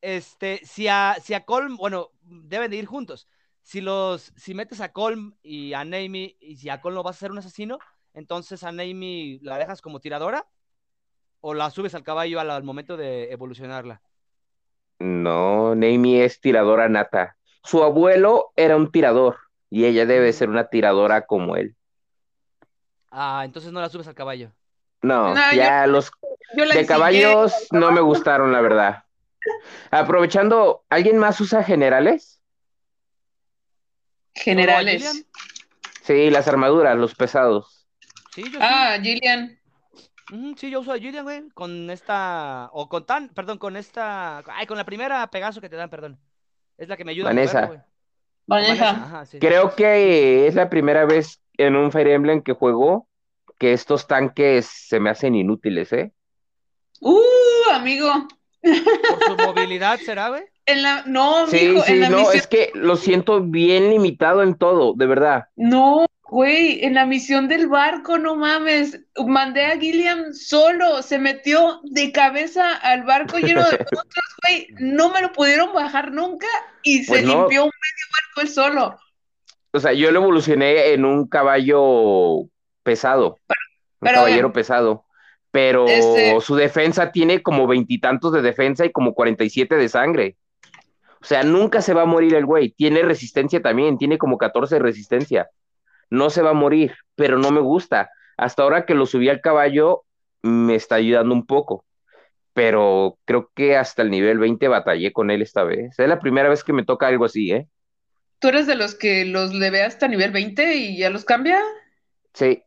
este, 0.00 0.60
si 0.64 0.88
a, 0.88 1.16
si 1.22 1.34
a 1.34 1.44
Colm, 1.44 1.76
bueno, 1.76 2.10
deben 2.22 2.72
de 2.72 2.78
ir 2.78 2.86
juntos 2.86 3.28
si 3.62 3.80
los, 3.80 4.32
si 4.36 4.54
metes 4.54 4.80
a 4.80 4.92
Colm 4.92 5.34
y 5.42 5.72
a 5.72 5.84
Naomi, 5.84 6.36
y 6.40 6.56
si 6.56 6.68
a 6.68 6.80
Colm 6.80 6.94
lo 6.96 7.02
vas 7.02 7.16
a 7.16 7.18
hacer 7.18 7.30
un 7.30 7.38
asesino, 7.38 7.78
entonces 8.12 8.64
a 8.64 8.72
Naomi 8.72 9.38
la 9.40 9.58
dejas 9.58 9.80
como 9.80 10.00
tiradora 10.00 10.46
o 11.40 11.54
la 11.54 11.70
subes 11.70 11.94
al 11.94 12.02
caballo 12.02 12.40
al, 12.40 12.62
momento 12.62 12.96
de 12.96 13.32
evolucionarla. 13.32 14.02
No, 14.98 15.74
Naomi 15.74 16.20
es 16.20 16.40
tiradora 16.40 16.88
nata. 16.88 17.36
Su 17.64 17.82
abuelo 17.82 18.52
era 18.56 18.76
un 18.76 18.90
tirador 18.90 19.38
y 19.70 19.84
ella 19.84 20.06
debe 20.06 20.32
ser 20.32 20.48
una 20.48 20.68
tiradora 20.68 21.26
como 21.26 21.56
él. 21.56 21.74
Ah, 23.10 23.42
entonces 23.44 23.72
no 23.72 23.80
la 23.80 23.88
subes 23.88 24.08
al 24.08 24.14
caballo. 24.14 24.52
No, 25.02 25.34
ya 25.54 25.86
los 25.86 26.12
de 26.54 26.86
caballos 26.86 27.52
no 27.72 27.90
me 27.90 28.00
gustaron, 28.00 28.52
la 28.52 28.60
verdad. 28.60 29.04
Aprovechando, 29.90 30.84
¿alguien 30.88 31.18
más 31.18 31.40
usa 31.40 31.64
generales? 31.64 32.41
Generales. 34.34 35.26
Sí, 36.02 36.30
las 36.30 36.48
armaduras, 36.48 36.96
los 36.96 37.14
pesados. 37.14 37.86
Sí, 38.34 38.44
yo 38.50 38.58
ah, 38.62 38.98
Gillian. 39.00 39.58
sí, 40.56 40.70
yo 40.70 40.80
uso 40.80 40.92
a 40.92 40.98
Gillian, 40.98 41.24
güey, 41.24 41.48
con 41.50 41.90
esta, 41.90 42.70
o 42.72 42.88
con 42.88 43.06
tan, 43.06 43.28
perdón, 43.28 43.58
con 43.58 43.76
esta, 43.76 44.38
ay, 44.46 44.66
con 44.66 44.78
la 44.78 44.84
primera 44.84 45.26
Pegaso 45.30 45.60
que 45.60 45.68
te 45.68 45.76
dan, 45.76 45.90
perdón. 45.90 46.18
Es 46.78 46.88
la 46.88 46.96
que 46.96 47.04
me 47.04 47.12
ayuda 47.12 47.28
Vanessa. 47.28 47.58
a 47.58 47.66
moverlo, 47.66 47.84
Vanessa. 48.46 49.24
Creo 49.38 49.74
que 49.74 50.46
es 50.46 50.54
la 50.54 50.70
primera 50.70 51.04
vez 51.04 51.40
en 51.58 51.76
un 51.76 51.92
Fire 51.92 52.08
Emblem 52.08 52.42
que 52.42 52.52
juego 52.52 53.08
que 53.58 53.72
estos 53.72 54.08
tanques 54.08 54.66
se 54.66 54.98
me 54.98 55.10
hacen 55.10 55.36
inútiles, 55.36 55.92
¿eh? 55.92 56.12
Uh, 57.00 57.70
amigo. 57.72 58.10
Por 58.60 59.24
su 59.24 59.36
movilidad, 59.36 60.00
¿será, 60.00 60.30
güey? 60.30 60.42
En 60.66 60.82
la, 60.82 61.02
no, 61.06 61.46
sí, 61.48 61.74
sí, 61.86 61.98
no, 62.08 62.30
es 62.30 62.46
que 62.46 62.70
lo 62.74 62.96
siento 62.96 63.40
bien 63.42 63.90
limitado 63.90 64.42
en 64.42 64.54
todo, 64.54 64.94
de 64.96 65.06
verdad. 65.06 65.44
No, 65.56 66.06
Güey, 66.28 66.82
en 66.82 66.94
la 66.94 67.04
misión 67.04 67.46
del 67.46 67.68
barco, 67.68 68.16
no 68.16 68.36
mames, 68.36 68.98
mandé 69.26 69.66
a 69.66 69.76
Gilliam 69.78 70.32
solo, 70.32 71.02
se 71.02 71.18
metió 71.18 71.80
de 71.84 72.10
cabeza 72.10 72.72
al 72.74 73.02
barco 73.02 73.36
lleno 73.38 73.60
de 73.60 73.76
monstruos, 73.92 74.36
güey, 74.48 74.68
no 74.78 75.10
me 75.10 75.20
lo 75.20 75.30
pudieron 75.32 75.74
bajar 75.74 76.10
nunca 76.10 76.46
y 76.82 77.04
se 77.04 77.08
Pues 77.10 77.24
no. 77.24 77.40
limpió 77.40 77.64
un 77.64 77.70
medio 77.70 78.06
barco 78.14 78.40
él 78.40 78.48
solo. 78.48 78.98
O 79.72 79.80
sea, 79.80 79.92
yo 79.92 80.10
lo 80.10 80.20
evolucioné 80.20 80.94
en 80.94 81.04
un 81.04 81.28
caballo 81.28 82.48
pesado, 82.82 83.36
un 83.48 83.56
pero 84.00 84.14
caballero 84.14 84.48
bien. 84.48 84.52
pesado, 84.54 85.04
pero 85.50 85.86
Este- 85.86 86.40
su 86.40 86.56
defensa 86.56 87.12
tiene 87.12 87.42
como 87.42 87.66
veintitantos 87.66 88.32
de 88.32 88.40
defensa 88.40 88.86
y 88.86 88.90
como 88.92 89.12
47 89.12 89.74
de 89.76 89.88
sangre. 89.90 90.36
O 91.22 91.24
sea, 91.24 91.44
nunca 91.44 91.82
se 91.82 91.94
va 91.94 92.02
a 92.02 92.06
morir 92.06 92.34
el 92.34 92.44
güey. 92.44 92.70
Tiene 92.70 93.02
resistencia 93.02 93.62
también, 93.62 93.96
tiene 93.96 94.18
como 94.18 94.38
14 94.38 94.74
de 94.74 94.80
resistencia. 94.80 95.50
No 96.10 96.30
se 96.30 96.42
va 96.42 96.50
a 96.50 96.54
morir, 96.54 96.94
pero 97.14 97.38
no 97.38 97.52
me 97.52 97.60
gusta. 97.60 98.10
Hasta 98.36 98.64
ahora 98.64 98.84
que 98.84 98.94
lo 98.94 99.06
subí 99.06 99.28
al 99.28 99.40
caballo, 99.40 100.04
me 100.42 100.74
está 100.74 100.96
ayudando 100.96 101.32
un 101.32 101.46
poco. 101.46 101.84
Pero 102.54 103.18
creo 103.24 103.50
que 103.54 103.76
hasta 103.76 104.02
el 104.02 104.10
nivel 104.10 104.38
20 104.38 104.66
batallé 104.68 105.12
con 105.12 105.30
él 105.30 105.42
esta 105.42 105.62
vez. 105.62 105.98
Es 105.98 106.08
la 106.08 106.18
primera 106.18 106.48
vez 106.48 106.64
que 106.64 106.72
me 106.72 106.84
toca 106.84 107.06
algo 107.06 107.24
así, 107.24 107.52
¿eh? 107.52 107.68
¿Tú 108.40 108.48
eres 108.48 108.66
de 108.66 108.74
los 108.74 108.96
que 108.96 109.24
los 109.24 109.54
leve 109.54 109.82
hasta 109.82 110.08
nivel 110.08 110.32
20 110.32 110.74
y 110.74 110.98
ya 110.98 111.08
los 111.08 111.24
cambia? 111.24 111.60
Sí. 112.34 112.64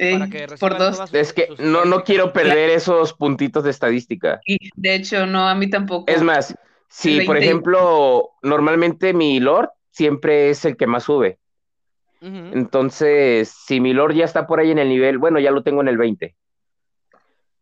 Eh, 0.00 0.46
por 0.58 0.76
dos. 0.76 1.00
Es 1.12 1.32
que 1.32 1.48
no, 1.58 1.84
no 1.84 2.02
quiero 2.02 2.32
perder 2.32 2.70
esos 2.70 3.12
puntitos 3.14 3.64
de 3.64 3.70
estadística. 3.70 4.40
Y 4.44 4.58
de 4.74 4.96
hecho, 4.96 5.26
no, 5.26 5.48
a 5.48 5.54
mí 5.54 5.70
tampoco. 5.70 6.12
Es 6.12 6.22
más, 6.22 6.54
si 6.88 7.18
El 7.18 7.26
por 7.26 7.34
20. 7.34 7.46
ejemplo, 7.46 8.30
normalmente 8.42 9.12
mi 9.14 9.40
Lord 9.40 9.70
siempre 9.90 10.50
es 10.50 10.64
el 10.64 10.76
que 10.76 10.86
más 10.86 11.04
sube. 11.04 11.38
Entonces, 12.20 13.48
si 13.48 13.80
mi 13.80 13.92
Lord 13.92 14.14
ya 14.14 14.24
está 14.24 14.48
por 14.48 14.58
ahí 14.58 14.72
en 14.72 14.78
el 14.78 14.88
nivel, 14.88 15.18
bueno, 15.18 15.38
ya 15.38 15.52
lo 15.52 15.62
tengo 15.62 15.82
en 15.82 15.88
el 15.88 15.96
20. 15.96 16.34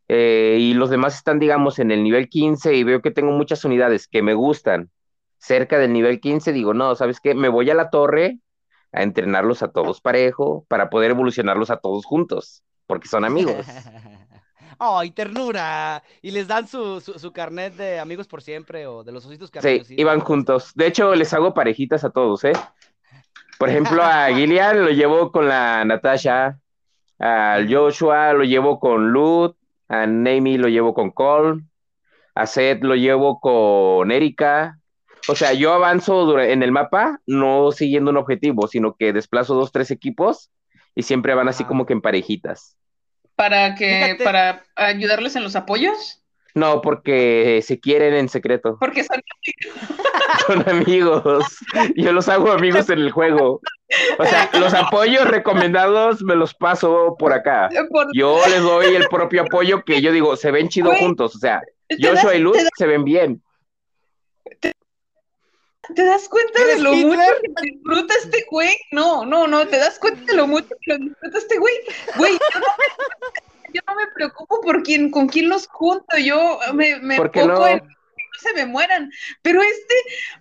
Eh, 0.09 0.57
y 0.61 0.75
los 0.75 0.89
demás 0.89 1.17
están, 1.17 1.39
digamos, 1.39 1.79
en 1.79 1.91
el 1.91 2.03
nivel 2.03 2.29
15 2.29 2.75
y 2.75 2.85
veo 2.85 3.03
que 3.03 3.11
tengo 3.11 3.33
muchas 3.33 3.65
unidades 3.65 4.09
que 4.09 4.23
me 4.23 4.35
gustan 4.35 4.91
cerca 5.39 5.79
del 5.79 5.93
nivel 5.93 6.21
15, 6.21 6.53
digo, 6.53 6.75
no, 6.75 6.95
¿sabes 6.95 7.21
qué? 7.21 7.35
Me 7.35 7.49
voy 7.49 7.69
a 7.71 7.75
la 7.75 7.91
torre 7.91 8.39
a 8.93 9.03
entrenarlos 9.03 9.63
a 9.63 9.69
todos 9.69 10.01
parejo 10.01 10.65
para 10.69 10.89
poder 10.89 11.11
evolucionarlos 11.11 11.71
a 11.71 11.77
todos 11.77 12.07
juntos, 12.07 12.63
porque 12.87 13.09
son 13.09 13.25
amigos. 13.27 13.67
¡Ay, 14.79 15.11
ternura! 15.11 16.03
Y 16.23 16.31
les 16.31 16.49
dan 16.49 16.69
su, 16.69 17.01
su, 17.01 17.19
su 17.19 17.33
carnet 17.33 17.75
de 17.77 17.99
amigos 17.99 18.27
por 18.29 18.43
siempre 18.43 18.87
o 18.87 19.03
de 19.05 19.13
los 19.13 19.25
ositos 19.25 19.49
Sí, 19.49 19.53
cariños. 19.53 19.91
iban 19.91 20.21
juntos. 20.21 20.73
De 20.75 20.87
hecho, 20.87 21.15
les 21.15 21.33
hago 21.33 21.55
parejitas 21.55 22.05
a 22.05 22.11
todos, 22.11 22.45
¿eh? 22.45 22.53
Por 23.59 23.69
ejemplo, 23.71 24.03
a 24.03 24.29
Gillian 24.35 24.85
lo 24.85 24.91
llevo 24.91 25.33
con 25.33 25.49
la 25.49 25.85
Natasha, 25.85 26.59
al 27.19 27.73
Joshua 27.73 28.33
lo 28.35 28.45
llevo 28.45 28.79
con 28.79 29.11
Lud, 29.13 29.55
a 29.89 30.07
Naomi 30.07 30.59
lo 30.59 30.69
llevo 30.69 30.93
con 30.93 31.11
Cole, 31.11 31.63
a 32.35 32.47
Seth 32.47 32.83
lo 32.83 32.95
llevo 32.97 33.41
con 33.41 34.11
Erika. 34.11 34.79
O 35.29 35.35
sea, 35.35 35.55
yo 35.55 35.73
avanzo 35.73 36.39
en 36.39 36.63
el 36.63 36.71
mapa 36.71 37.21
no 37.27 37.73
siguiendo 37.73 38.11
un 38.11 38.17
objetivo, 38.19 38.69
sino 38.69 38.95
que 38.95 39.13
desplazo 39.13 39.55
dos, 39.55 39.73
tres 39.73 39.91
equipos 39.91 40.51
y 40.95 41.03
siempre 41.03 41.35
van 41.35 41.49
así 41.49 41.65
como 41.65 41.87
que 41.87 41.95
en 41.95 42.01
parejitas. 42.03 42.77
Para 43.37 43.75
que, 43.75 44.03
Fíjate. 44.05 44.25
para 44.25 44.65
ayudarles 44.75 45.37
en 45.37 45.43
los 45.45 45.55
apoyos, 45.57 46.23
No, 46.55 46.81
porque 46.81 47.61
se 47.63 47.79
quieren 47.79 48.15
en 48.15 48.29
secreto. 48.31 48.79
porque 48.81 49.05
son 49.05 49.21
Son 50.47 50.69
amigos. 50.69 51.45
Yo 51.97 52.13
los 52.13 52.29
hago 52.29 52.51
amigos 52.53 52.89
en 52.91 52.99
el 52.99 53.11
juego. 53.11 53.61
O 54.19 54.25
sea, 54.25 54.51
los 54.55 54.75
apoyos 54.75 55.27
recomendados 55.29 56.23
me 56.23 56.35
los 56.35 56.55
paso 56.55 57.15
por 57.19 57.33
acá. 57.33 57.69
por- 57.91 58.09
Yo 58.15 58.41
les 58.49 58.61
doy 58.63 58.95
el 58.95 59.07
propio 59.09 59.43
apoyo 59.43 59.85
que 59.85 60.01
yo 60.03 60.13
digo, 60.13 60.37
se 60.37 60.51
ven 60.51 60.69
chido 60.69 60.93
juntos. 60.95 61.37
O 61.37 61.39
sea, 61.39 61.61
¿te 61.89 61.97
das, 61.99 62.17
Joshua 62.21 62.35
y 62.35 62.41
Luz 62.41 62.57
se 62.77 62.87
ven 62.87 63.05
bien. 63.05 63.43
Te 65.95 66.05
das 66.05 66.29
cuenta 66.29 66.59
de 66.65 66.71
¿Eres 66.73 66.81
lo 66.83 66.93
Hitler? 66.95 67.17
mucho 67.19 67.55
que 67.57 67.71
disfruta 67.71 68.15
este 68.23 68.47
güey? 68.51 68.77
No, 68.93 69.25
no, 69.25 69.47
no, 69.47 69.67
te 69.69 69.79
das 69.79 69.99
cuenta 69.99 70.21
de 70.25 70.35
lo 70.35 70.47
mucho 70.47 70.69
que 70.81 70.93
lo 70.93 70.99
disfruta 70.99 71.39
este 71.39 71.59
güey. 71.59 71.75
Güey, 72.17 72.33
yo 72.33 72.61
no 72.61 72.67
me, 72.79 73.73
yo 73.75 73.81
no 73.89 73.95
me 73.95 74.07
preocupo 74.15 74.61
por 74.61 74.83
quién, 74.83 75.11
con 75.11 75.29
quién 75.29 75.49
los 75.49 75.67
junto, 75.69 76.17
yo 76.19 76.59
me, 76.75 76.97
me 77.01 77.17
¿Por 77.17 77.31
qué 77.31 77.41
enfoco 77.41 77.61
no? 77.61 77.67
en 77.69 77.81
que 77.81 77.87
no 77.87 78.39
se 78.41 78.53
me 78.55 78.67
mueran. 78.67 79.11
Pero 79.43 79.63
este, 79.63 79.95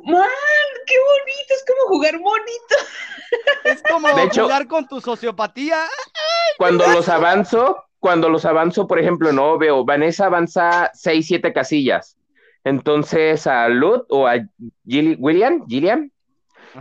man, 0.03 0.27
qué 0.85 0.95
bonito, 0.99 1.53
es 1.55 1.65
como 1.67 1.87
jugar 1.95 2.17
bonito. 2.19 2.75
Es 3.63 3.81
como 3.89 4.07
De 4.15 4.23
hecho- 4.23 4.43
jugar 4.43 4.67
con 4.67 4.87
tu 4.87 5.01
sociopatía. 5.01 5.85
Cuando 6.57 6.87
los 6.87 7.09
avanzo, 7.09 7.83
cuando 7.99 8.29
los 8.29 8.45
avanzo, 8.45 8.87
por 8.87 8.99
ejemplo, 8.99 9.31
no 9.33 9.57
veo, 9.57 9.83
Vanessa 9.83 10.27
avanza 10.27 10.91
6, 10.93 11.25
7 11.27 11.51
casillas. 11.53 12.15
Entonces 12.65 13.47
a 13.47 13.69
Luz 13.69 14.03
o 14.09 14.27
a 14.27 14.35
Gilli- 14.85 15.15
William, 15.19 15.65
Gillian, 15.67 16.11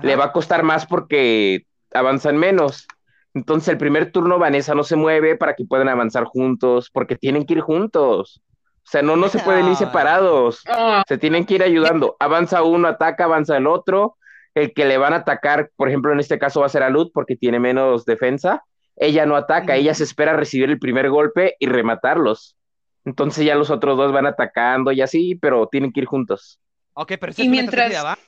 le 0.03 0.17
va 0.17 0.25
a 0.25 0.33
costar 0.33 0.65
más 0.65 0.87
porque 0.87 1.67
avanzan 1.93 2.37
menos. 2.37 2.89
Entonces 3.35 3.69
el 3.69 3.79
primer 3.79 4.11
turno 4.11 4.39
Vanessa 4.41 4.75
no 4.75 4.83
se 4.83 4.97
mueve 4.97 5.37
para 5.37 5.55
que 5.55 5.65
puedan 5.65 5.89
avanzar 5.89 6.25
juntos, 6.25 6.91
porque 6.91 7.15
tienen 7.17 7.45
que 7.47 7.55
ir 7.55 7.61
juntos. 7.61 8.41
O 8.79 8.87
sea, 8.91 9.03
no, 9.03 9.15
no 9.17 9.29
se 9.29 9.39
pueden 9.39 9.67
ir 9.67 9.73
Ah. 9.73 9.77
separados, 9.77 10.63
Ah, 10.69 11.05
se 11.07 11.17
tienen 11.19 11.45
que 11.47 11.55
ir 11.55 11.63
ayudando. 11.63 12.17
Avanza 12.19 12.63
uno, 12.63 12.89
ataca, 12.89 13.25
avanza 13.25 13.57
el 13.57 13.67
otro. 13.67 14.17
El 14.55 14.73
que 14.73 14.85
le 14.85 14.99
van 14.99 15.13
a 15.13 15.17
atacar, 15.17 15.71
por 15.77 15.89
ejemplo, 15.89 16.13
en 16.13 16.21
este 16.21 16.39
caso 16.39 16.61
va 16.61 16.67
a 16.67 16.71
ser 16.71 16.83
a 16.83 16.91
Luz 16.91 17.11
porque 17.13 17.37
tiene 17.37 17.59
menos 17.61 18.05
defensa. 18.05 18.63
Ella 18.97 19.27
no 19.27 19.37
ataca, 19.37 19.75
ella 19.77 19.95
se 19.95 20.05
espera 20.05 20.35
recibir 20.37 20.71
el 20.71 20.79
primer 20.79 21.11
golpe 21.11 21.57
y 21.59 21.67
rematarlos. 21.67 22.57
Entonces 23.05 23.45
ya 23.45 23.55
los 23.55 23.71
otros 23.71 23.97
dos 23.97 24.13
van 24.13 24.27
atacando 24.27 24.93
y 24.93 25.03
así, 25.03 25.35
pero 25.35 25.69
tienen 25.69 25.93
que 25.93 26.01
ir 26.01 26.07
juntos. 26.07 26.59
Ok, 26.95 27.13
pero 27.21 27.33
esa 27.33 27.43
Y 27.43 27.49
mientras-. 27.49 28.19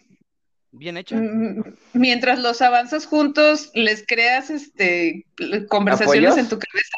Bien 0.72 0.96
hecha. 0.98 1.16
mm, 1.16 1.62
mientras 1.94 2.38
los 2.38 2.60
avanzas 2.60 3.06
juntos, 3.06 3.70
les 3.74 4.04
creas 4.06 4.50
este 4.50 5.24
conversaciones 5.68 6.32
¿Apoyos? 6.32 6.38
en 6.38 6.48
tu 6.48 6.58
cabeza. 6.58 6.96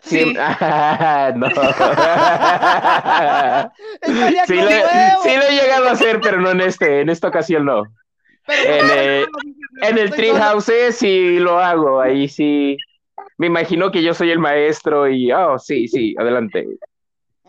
Sí, 0.00 0.18
Sí. 0.18 0.34
no. 1.36 1.46
Sí 4.46 4.54
lo, 4.54 4.68
sí 4.68 5.28
he 5.30 5.50
llegado 5.50 5.88
a 5.88 5.92
hacer, 5.92 6.20
pero 6.20 6.40
no 6.40 6.50
en 6.50 6.60
este, 6.60 7.00
en 7.00 7.08
esta 7.08 7.28
ocasión 7.28 7.64
no. 7.64 7.84
pero 8.46 8.62
En, 8.62 8.86
no, 8.86 8.94
no, 8.94 8.94
no, 8.94 9.26
no, 9.72 9.86
En 9.88 9.98
el. 9.98 10.10
Treehouse 10.10 10.68
eh, 10.68 10.92
sí 10.92 11.38
lo 11.38 11.58
hago, 11.58 12.00
ahí 12.00 12.28
sí. 12.28 12.76
Me 13.38 13.46
imagino 13.48 13.90
que 13.90 14.02
yo 14.02 14.14
soy 14.14 14.30
el 14.30 14.38
maestro 14.38 15.08
y, 15.08 15.32
oh, 15.32 15.58
sí, 15.58 15.88
sí, 15.88 16.14
adelante. 16.18 16.66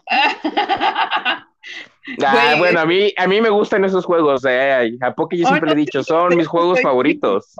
Ah, 2.26 2.56
bueno, 2.58 2.80
a 2.80 2.86
mí, 2.86 3.12
a 3.18 3.28
mí 3.28 3.42
me 3.42 3.50
gustan 3.50 3.84
esos 3.84 4.06
juegos, 4.06 4.46
eh. 4.46 4.98
A 5.02 5.14
poco 5.14 5.36
yo 5.36 5.46
Ay, 5.46 5.48
siempre 5.48 5.70
no 5.70 5.76
le 5.76 5.82
he 5.82 5.86
dicho, 5.86 6.02
son 6.04 6.38
mis 6.38 6.48
juegos 6.48 6.82
favoritos. 6.82 7.56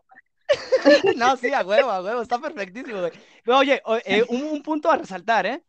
No, 1.18 1.36
sí, 1.36 1.52
a 1.52 1.66
huevo, 1.66 1.92
a 1.92 2.02
huevo, 2.02 2.22
está 2.22 2.40
perfectísimo, 2.40 3.00
güey. 3.02 3.12
Oye, 3.48 3.82
eh, 4.06 4.24
un, 4.30 4.44
un 4.44 4.64
punto 4.64 4.90
a 4.90 4.96
resaltar, 4.96 5.46
¿eh? 5.46 5.62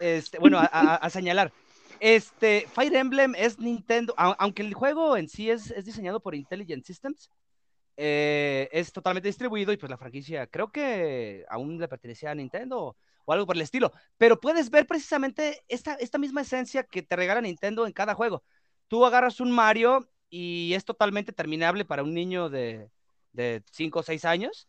Este, 0.00 0.38
bueno, 0.38 0.58
a, 0.58 0.64
a- 0.72 0.96
a 0.96 1.10
señalar. 1.10 1.52
Este, 2.00 2.66
Fire 2.72 2.96
Emblem 2.96 3.34
es 3.36 3.58
Nintendo, 3.58 4.14
au- 4.16 4.34
aunque 4.38 4.62
el 4.62 4.72
juego 4.72 5.18
en 5.18 5.28
sí 5.28 5.50
es, 5.50 5.70
es 5.70 5.84
diseñado 5.84 6.20
por 6.20 6.34
Intelligent 6.34 6.82
Systems, 6.84 7.30
eh, 7.98 8.70
es 8.72 8.90
totalmente 8.90 9.28
distribuido 9.28 9.70
y 9.72 9.76
pues 9.76 9.90
la 9.90 9.98
franquicia 9.98 10.46
creo 10.46 10.72
que 10.72 11.44
aún 11.50 11.78
le 11.78 11.88
pertenecía 11.88 12.30
a 12.30 12.34
Nintendo 12.34 12.96
o 13.24 13.32
algo 13.32 13.46
por 13.46 13.56
el 13.56 13.62
estilo. 13.62 13.92
Pero 14.18 14.40
puedes 14.40 14.70
ver 14.70 14.86
precisamente 14.86 15.62
esta, 15.68 15.94
esta 15.94 16.18
misma 16.18 16.42
esencia 16.42 16.84
que 16.84 17.02
te 17.02 17.16
regala 17.16 17.40
Nintendo 17.40 17.86
en 17.86 17.92
cada 17.92 18.14
juego. 18.14 18.42
Tú 18.88 19.04
agarras 19.06 19.40
un 19.40 19.50
Mario 19.50 20.08
y 20.30 20.72
es 20.74 20.84
totalmente 20.84 21.32
terminable 21.32 21.84
para 21.84 22.02
un 22.02 22.14
niño 22.14 22.48
de, 22.50 22.90
de 23.32 23.62
5 23.72 24.00
o 24.00 24.02
6 24.02 24.24
años. 24.24 24.68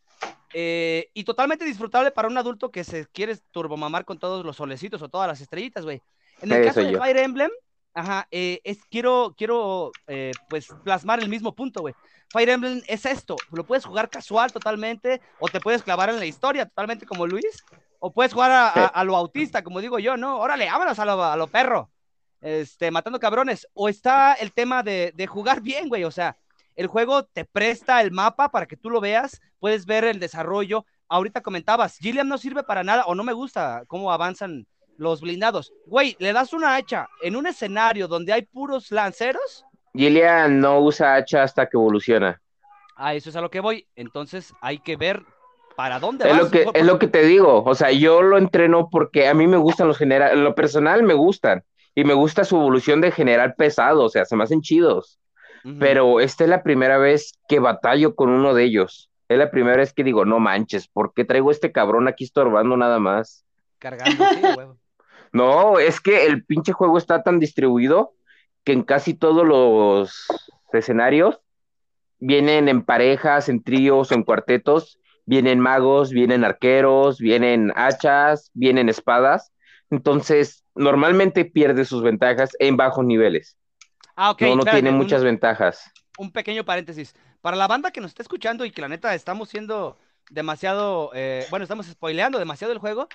eh, 0.54 1.10
y 1.14 1.24
totalmente 1.24 1.66
disfrutable 1.66 2.12
para 2.12 2.28
un 2.28 2.38
adulto 2.38 2.72
que 2.72 2.84
se 2.84 3.08
quiere 3.08 3.38
turbomamar 3.52 4.06
con 4.06 4.20
todos 4.20 4.46
los 4.46 4.58
solecitos 4.58 5.02
o 5.02 5.10
todas 5.10 5.28
las 5.28 5.42
estrellitas, 5.42 5.84
güey. 5.84 6.04
En 6.42 6.52
el 6.52 6.60
Ese 6.60 6.64
caso 6.64 6.84
de 6.84 6.94
yo. 6.94 6.98
Fire 6.98 7.18
Emblem, 7.18 7.52
ajá, 7.94 8.28
eh, 8.32 8.62
es, 8.64 8.80
quiero, 8.90 9.34
quiero 9.38 9.92
eh, 10.08 10.32
pues 10.50 10.68
plasmar 10.84 11.20
el 11.22 11.30
mismo 11.30 11.56
punto, 11.56 11.82
güey. 11.82 11.96
Fire 12.30 12.50
Emblem 12.50 12.82
es 12.88 13.06
esto, 13.06 13.44
lo 13.52 13.66
puedes 13.66 13.86
jugar 13.86 14.10
casual 14.10 14.52
totalmente, 14.52 15.22
o 15.40 15.50
te 15.50 15.60
puedes 15.62 15.84
clavar 15.84 16.10
en 16.10 16.20
la 16.20 16.26
historia 16.26 16.66
totalmente 16.68 17.06
como 17.06 17.28
Luis, 17.28 17.66
o 18.06 18.12
puedes 18.12 18.34
jugar 18.34 18.52
a, 18.52 18.68
a- 18.68 18.88
a 18.88 19.04
lo 19.06 19.16
autista, 19.16 19.64
como 19.64 19.80
digo 19.80 19.98
yo, 19.98 20.18
¿no? 20.18 20.38
Órale, 20.40 20.66
vámonos 20.66 21.00
a 21.00 21.06
lo, 21.06 21.24
a 21.24 21.38
lo 21.38 21.48
perro, 21.48 21.90
este, 22.42 22.92
matando 22.92 23.18
cabrones. 23.20 23.66
O 23.74 23.88
está 23.88 24.34
el 24.34 24.52
tema 24.52 24.84
de, 24.84 25.14
de 25.16 25.26
jugar 25.28 25.62
bien, 25.62 25.88
güey, 25.88 26.04
o 26.04 26.12
sea, 26.12 26.36
el 26.76 26.88
juego 26.88 27.24
te 27.24 27.46
presta 27.46 28.02
el 28.02 28.12
mapa 28.12 28.50
para 28.50 28.66
que 28.66 28.76
tú 28.76 28.90
lo 28.90 29.00
veas, 29.00 29.40
puedes 29.60 29.86
ver 29.86 30.04
el 30.04 30.20
desarrollo. 30.20 30.86
Ahorita 31.08 31.42
comentabas, 31.42 31.98
Gilliam 31.98 32.28
no 32.28 32.38
sirve 32.38 32.64
para 32.64 32.84
nada, 32.84 33.06
o 33.06 33.16
no 33.16 33.24
me 33.24 33.32
gusta 33.34 33.84
cómo 33.88 34.12
avanzan 34.12 34.68
los 34.98 35.22
blindados. 35.22 35.72
Güey, 35.86 36.16
le 36.20 36.34
das 36.34 36.52
una 36.52 36.76
hacha 36.76 37.08
en 37.22 37.36
un 37.38 37.48
escenario 37.48 38.08
donde 38.10 38.34
hay 38.34 38.42
puros 38.42 38.92
lanceros, 38.92 39.64
Gillian 39.96 40.60
no 40.60 40.80
usa 40.80 41.16
hacha 41.16 41.44
hasta 41.44 41.68
que 41.70 41.78
evoluciona. 41.78 42.42
a 42.96 43.14
eso 43.14 43.30
es 43.30 43.36
a 43.36 43.42
lo 43.42 43.50
que 43.50 43.60
voy. 43.62 43.88
Entonces 43.96 44.54
hay 44.62 44.80
que 44.80 44.98
ver 44.98 45.24
¿Para 45.76 46.00
dónde 46.00 46.30
es 46.30 46.38
Lo 46.38 46.52
que, 46.52 46.66
es 46.74 46.86
lo 46.86 47.00
que 47.00 47.08
te 47.08 47.24
digo, 47.24 47.64
o 47.64 47.76
sea, 47.76 47.92
yo 47.92 48.22
lo 48.22 48.38
entreno 48.38 48.90
porque 48.92 49.28
a 49.28 49.34
mí 49.34 49.48
me 49.48 49.58
gustan 49.58 49.88
los 49.88 49.98
generales, 49.98 50.38
lo 50.38 50.56
personal 50.56 51.04
me 51.04 51.14
gustan, 51.14 51.64
y 51.96 52.04
me 52.04 52.14
gusta 52.14 52.44
su 52.44 52.56
evolución 52.56 53.02
de 53.02 53.12
general 53.12 53.56
pesado, 53.56 54.04
o 54.04 54.10
sea, 54.10 54.26
se 54.26 54.36
me 54.36 54.44
hacen 54.44 54.62
chidos. 54.62 55.20
Pero 55.80 56.20
esta 56.20 56.44
es 56.44 56.50
la 56.50 56.62
primera 56.62 56.98
vez 56.98 57.40
que 57.48 57.60
batallo 57.60 58.16
con 58.16 58.30
uno 58.30 58.54
de 58.54 58.66
ellos. 58.66 59.10
Es 59.30 59.38
la 59.38 59.50
primera 59.50 59.78
vez 59.78 59.94
que 59.94 60.04
digo, 60.04 60.26
no 60.26 60.40
manches, 60.40 60.90
¿por 60.90 61.14
qué 61.14 61.24
traigo 61.24 61.52
este 61.52 61.72
cabrón 61.72 62.10
aquí 62.10 62.26
estorbando 62.26 62.76
nada 62.76 63.00
más? 63.00 63.46
Cargando, 63.80 64.26
sí, 64.34 64.42
huevo. 64.58 64.78
No, 65.32 65.80
es 65.80 66.00
que 66.00 66.28
el 66.28 66.46
pinche 66.46 66.74
juego 66.74 66.96
está 67.00 67.24
tan 67.24 67.40
distribuido 67.40 68.14
que 68.64 68.72
en 68.72 68.84
casi 68.84 69.16
todos 69.16 69.48
los 69.48 70.28
escenarios 70.72 71.40
vienen 72.20 72.70
en 72.70 72.86
parejas, 72.86 73.50
en 73.50 73.64
tríos 73.64 74.12
en 74.12 74.22
cuartetos, 74.22 75.00
vienen 75.26 75.60
magos, 75.60 76.12
vienen 76.12 76.44
arqueros, 76.44 77.20
vienen 77.20 77.72
hachas, 77.76 78.52
vienen 78.54 78.90
espadas. 78.90 79.52
Entonces, 79.90 80.64
normalmente 80.76 81.46
pierde 81.46 81.86
sus 81.86 82.02
ventajas 82.02 82.52
en 82.60 82.78
bajos 82.78 83.06
niveles. 83.06 83.58
Ah, 84.16 84.32
ok. 84.32 84.42
No, 84.42 84.56
no 84.58 84.64
tiene 84.66 84.92
muchas 84.92 85.24
ventajas. 85.24 85.92
Un 86.18 86.32
pequeño 86.32 86.66
paréntesis. 86.66 87.16
Para 87.42 87.58
la 87.58 87.68
banda 87.68 87.92
que 87.92 88.02
nos 88.02 88.12
está 88.12 88.22
escuchando 88.24 88.66
y 88.66 88.72
que 88.72 88.82
la 88.82 88.88
neta 88.88 89.14
estamos 89.16 89.50
siendo 89.50 89.98
demasiado, 90.30 91.12
eh, 91.14 91.46
bueno, 91.50 91.64
estamos 91.64 91.86
spoileando 91.88 92.40
demasiado 92.40 92.72
el 92.74 92.80
juego, 92.80 93.08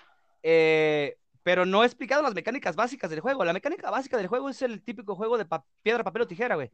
eh, 0.43 1.17
pero 1.43 1.65
no 1.65 1.83
he 1.83 1.87
explicado 1.87 2.23
las 2.23 2.35
mecánicas 2.35 2.77
básicas 2.77 3.11
del 3.11 3.21
juego. 3.21 3.45
La 3.45 3.53
mecánica 3.53 3.91
básica 3.91 4.17
del 4.17 4.27
juego 4.27 4.51
es 4.51 4.61
el 4.63 4.83
típico 4.83 5.15
juego 5.15 5.39
de 5.39 5.47
piedra, 5.83 6.05
papel 6.05 6.23
o 6.23 6.27
tijera, 6.27 6.57
güey. 6.57 6.71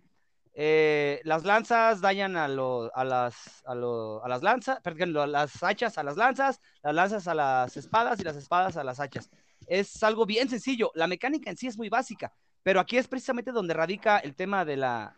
Eh, 0.56 1.20
las 1.24 1.44
lanzas 1.44 2.00
dañan 2.00 2.36
a, 2.36 2.46
las, 2.46 3.64
a, 3.66 3.74
las 3.74 4.42
lanzas, 4.42 4.80
perdón, 4.82 5.32
las 5.32 5.62
hachas 5.64 5.98
a 5.98 6.04
las 6.04 6.16
lanzas, 6.16 6.60
las 6.82 6.94
lanzas 6.94 7.26
a 7.26 7.34
las 7.34 7.76
espadas 7.76 8.20
y 8.20 8.22
las 8.22 8.36
espadas 8.36 8.76
a 8.76 8.84
las 8.84 9.00
hachas. 9.00 9.30
Es 9.66 10.00
algo 10.04 10.26
bien 10.26 10.48
sencillo. 10.48 10.92
La 10.94 11.08
mecánica 11.08 11.50
en 11.50 11.56
sí 11.56 11.66
es 11.66 11.76
muy 11.76 11.88
básica, 11.88 12.32
pero 12.62 12.78
aquí 12.78 12.96
es 12.96 13.08
precisamente 13.08 13.50
donde 13.50 13.74
radica 13.74 14.18
el 14.18 14.36
tema 14.36 14.64
de 14.64 14.76
la, 14.76 15.16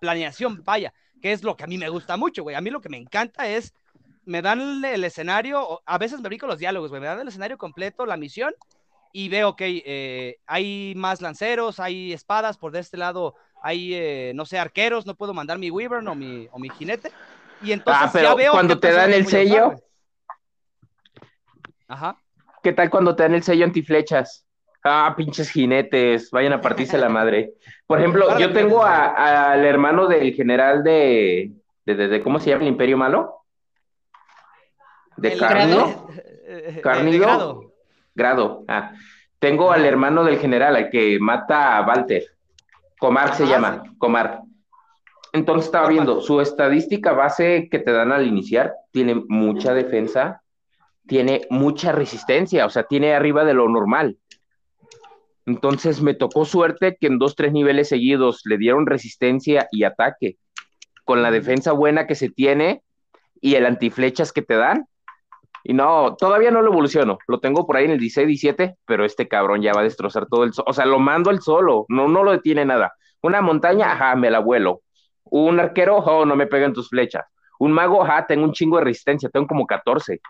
planeación, 0.00 0.64
vaya, 0.64 0.94
que 1.20 1.32
es 1.32 1.42
lo 1.42 1.54
que 1.54 1.64
a 1.64 1.66
mí 1.66 1.76
me 1.76 1.90
gusta 1.90 2.16
mucho, 2.16 2.42
güey. 2.42 2.56
A 2.56 2.62
mí 2.62 2.70
lo 2.70 2.80
que 2.80 2.88
me 2.88 2.96
encanta 2.96 3.46
es, 3.48 3.74
me 4.24 4.40
dan 4.40 4.82
el 4.84 5.04
escenario, 5.04 5.82
a 5.84 5.98
veces 5.98 6.20
me 6.22 6.28
brinco 6.28 6.46
los 6.46 6.58
diálogos, 6.58 6.88
güey, 6.88 7.02
me 7.02 7.08
dan 7.08 7.20
el 7.20 7.28
escenario 7.28 7.58
completo, 7.58 8.06
la 8.06 8.16
misión, 8.16 8.54
y 9.12 9.28
veo 9.28 9.54
que 9.54 9.82
eh, 9.84 10.40
hay 10.46 10.94
más 10.96 11.20
lanceros, 11.20 11.78
hay 11.78 12.14
espadas, 12.14 12.56
por 12.56 12.72
de 12.72 12.80
este 12.80 12.96
lado 12.96 13.34
hay, 13.62 13.94
eh, 13.94 14.32
no 14.34 14.44
sé, 14.44 14.58
arqueros, 14.58 15.06
no 15.06 15.14
puedo 15.14 15.32
mandar 15.32 15.58
mi 15.58 15.70
Weaver 15.70 16.06
o 16.06 16.14
mi, 16.14 16.48
o 16.50 16.58
mi 16.58 16.68
jinete. 16.70 17.12
Y 17.62 17.72
entonces 17.72 18.02
ah, 18.04 18.10
pero 18.12 18.28
ya 18.30 18.34
veo 18.34 18.52
cuando 18.52 18.78
te 18.78 18.92
dan 18.92 19.12
el 19.12 19.26
sello. 19.26 19.74
Ajá. 21.86 22.16
¿Qué 22.62 22.72
tal 22.72 22.90
cuando 22.90 23.14
te 23.14 23.22
dan 23.22 23.34
el 23.34 23.42
sello 23.42 23.64
antiflechas? 23.64 24.46
Ah, 24.84 25.14
pinches 25.16 25.50
jinetes, 25.50 26.30
vayan 26.32 26.54
a 26.54 26.60
partirse 26.60 26.98
la 26.98 27.08
madre. 27.08 27.52
Por 27.86 28.00
ejemplo, 28.00 28.36
yo 28.38 28.52
tengo 28.52 28.84
al 28.84 29.64
hermano 29.64 30.08
del 30.08 30.34
general 30.34 30.82
de, 30.82 31.52
de, 31.84 32.20
¿cómo 32.20 32.40
se 32.40 32.50
llama 32.50 32.62
el 32.62 32.68
Imperio 32.68 32.96
Malo? 32.96 33.44
De 35.16 35.36
Carnido. 35.36 36.08
Carnido. 36.82 37.72
Grado. 38.14 38.64
Ah. 38.66 38.92
Tengo 39.38 39.72
al 39.72 39.84
hermano 39.84 40.24
del 40.24 40.38
general, 40.38 40.74
al 40.74 40.90
que 40.90 41.18
mata 41.20 41.76
a 41.76 41.86
Walter. 41.86 42.24
Comar 43.02 43.34
se 43.34 43.48
llama, 43.48 43.82
Comar. 43.98 44.42
Entonces 45.32 45.66
estaba 45.66 45.88
viendo, 45.88 46.20
su 46.20 46.40
estadística 46.40 47.10
base 47.10 47.66
que 47.68 47.80
te 47.80 47.90
dan 47.90 48.12
al 48.12 48.28
iniciar 48.28 48.74
tiene 48.92 49.16
mucha 49.26 49.74
defensa, 49.74 50.40
tiene 51.08 51.40
mucha 51.50 51.90
resistencia, 51.90 52.64
o 52.64 52.70
sea, 52.70 52.84
tiene 52.84 53.12
arriba 53.12 53.44
de 53.44 53.54
lo 53.54 53.68
normal. 53.68 54.18
Entonces 55.46 56.00
me 56.00 56.14
tocó 56.14 56.44
suerte 56.44 56.96
que 57.00 57.08
en 57.08 57.18
dos, 57.18 57.34
tres 57.34 57.52
niveles 57.52 57.88
seguidos 57.88 58.42
le 58.44 58.56
dieron 58.56 58.86
resistencia 58.86 59.66
y 59.72 59.82
ataque. 59.82 60.36
Con 61.04 61.22
la 61.22 61.32
defensa 61.32 61.72
buena 61.72 62.06
que 62.06 62.14
se 62.14 62.28
tiene 62.30 62.84
y 63.40 63.56
el 63.56 63.66
antiflechas 63.66 64.30
que 64.30 64.42
te 64.42 64.54
dan, 64.54 64.86
y 65.64 65.74
no, 65.74 66.16
todavía 66.16 66.50
no 66.50 66.62
lo 66.62 66.72
evoluciono. 66.72 67.18
Lo 67.28 67.40
tengo 67.40 67.66
por 67.66 67.76
ahí 67.76 67.84
en 67.84 67.92
el 67.92 67.98
16, 67.98 68.26
17, 68.26 68.76
pero 68.84 69.04
este 69.04 69.28
cabrón 69.28 69.62
ya 69.62 69.72
va 69.72 69.80
a 69.80 69.84
destrozar 69.84 70.26
todo 70.26 70.44
el... 70.44 70.52
o 70.64 70.72
sea, 70.72 70.86
lo 70.86 70.98
mando 70.98 71.30
al 71.30 71.40
solo, 71.40 71.86
no, 71.88 72.08
no 72.08 72.24
lo 72.24 72.32
detiene 72.32 72.64
nada. 72.64 72.92
Una 73.22 73.40
montaña, 73.40 73.92
ajá, 73.92 74.16
me 74.16 74.30
la 74.30 74.40
vuelo. 74.40 74.82
Un 75.24 75.60
arquero, 75.60 75.98
oh, 75.98 76.26
no 76.26 76.36
me 76.36 76.46
pegan 76.46 76.72
tus 76.72 76.88
flechas. 76.88 77.24
Un 77.58 77.72
mago, 77.72 78.02
ajá, 78.02 78.26
tengo 78.26 78.44
un 78.44 78.52
chingo 78.52 78.78
de 78.78 78.84
resistencia, 78.84 79.28
tengo 79.28 79.46
como 79.46 79.66
14. 79.66 80.20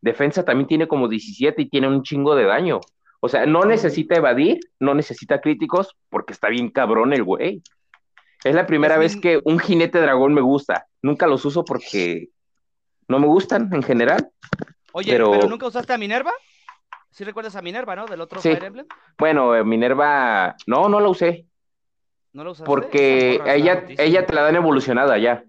Defensa 0.00 0.44
también 0.44 0.66
tiene 0.66 0.88
como 0.88 1.08
17 1.08 1.62
y 1.62 1.68
tiene 1.68 1.88
un 1.88 2.02
chingo 2.02 2.34
de 2.34 2.44
daño. 2.44 2.80
O 3.20 3.28
sea, 3.28 3.46
no 3.46 3.64
necesita 3.64 4.16
evadir, 4.16 4.58
no 4.80 4.94
necesita 4.94 5.40
críticos, 5.40 5.96
porque 6.08 6.32
está 6.32 6.48
bien 6.48 6.70
cabrón 6.70 7.12
el 7.12 7.22
güey. 7.22 7.62
Es 8.42 8.54
la 8.54 8.66
primera 8.66 8.96
vez 8.96 9.16
que 9.16 9.40
un 9.44 9.58
jinete 9.58 10.00
dragón 10.00 10.32
me 10.32 10.40
gusta. 10.40 10.86
Nunca 11.02 11.26
los 11.26 11.44
uso 11.44 11.64
porque 11.64 12.30
no 13.06 13.18
me 13.18 13.26
gustan 13.26 13.68
en 13.72 13.82
general. 13.82 14.30
Oye, 14.92 15.12
pero... 15.12 15.48
nunca 15.48 15.66
usaste 15.66 15.92
a 15.92 15.98
Minerva? 15.98 16.32
¿Sí 17.10 17.24
recuerdas 17.24 17.56
a 17.56 17.62
Minerva, 17.62 17.96
no? 17.96 18.06
Del 18.06 18.20
otro 18.20 18.40
Fire 18.40 18.62
Emblem. 18.62 18.86
Bueno, 19.18 19.54
eh, 19.54 19.64
Minerva, 19.64 20.56
no, 20.66 20.88
no 20.88 21.00
la 21.00 21.08
usé. 21.08 21.46
¿No 22.32 22.44
la 22.44 22.50
usaste? 22.50 22.66
Porque 22.66 23.40
ella, 23.46 23.84
ella 23.98 24.26
te 24.26 24.34
la 24.34 24.42
dan 24.42 24.56
evolucionada 24.56 25.18
ya. 25.18 25.44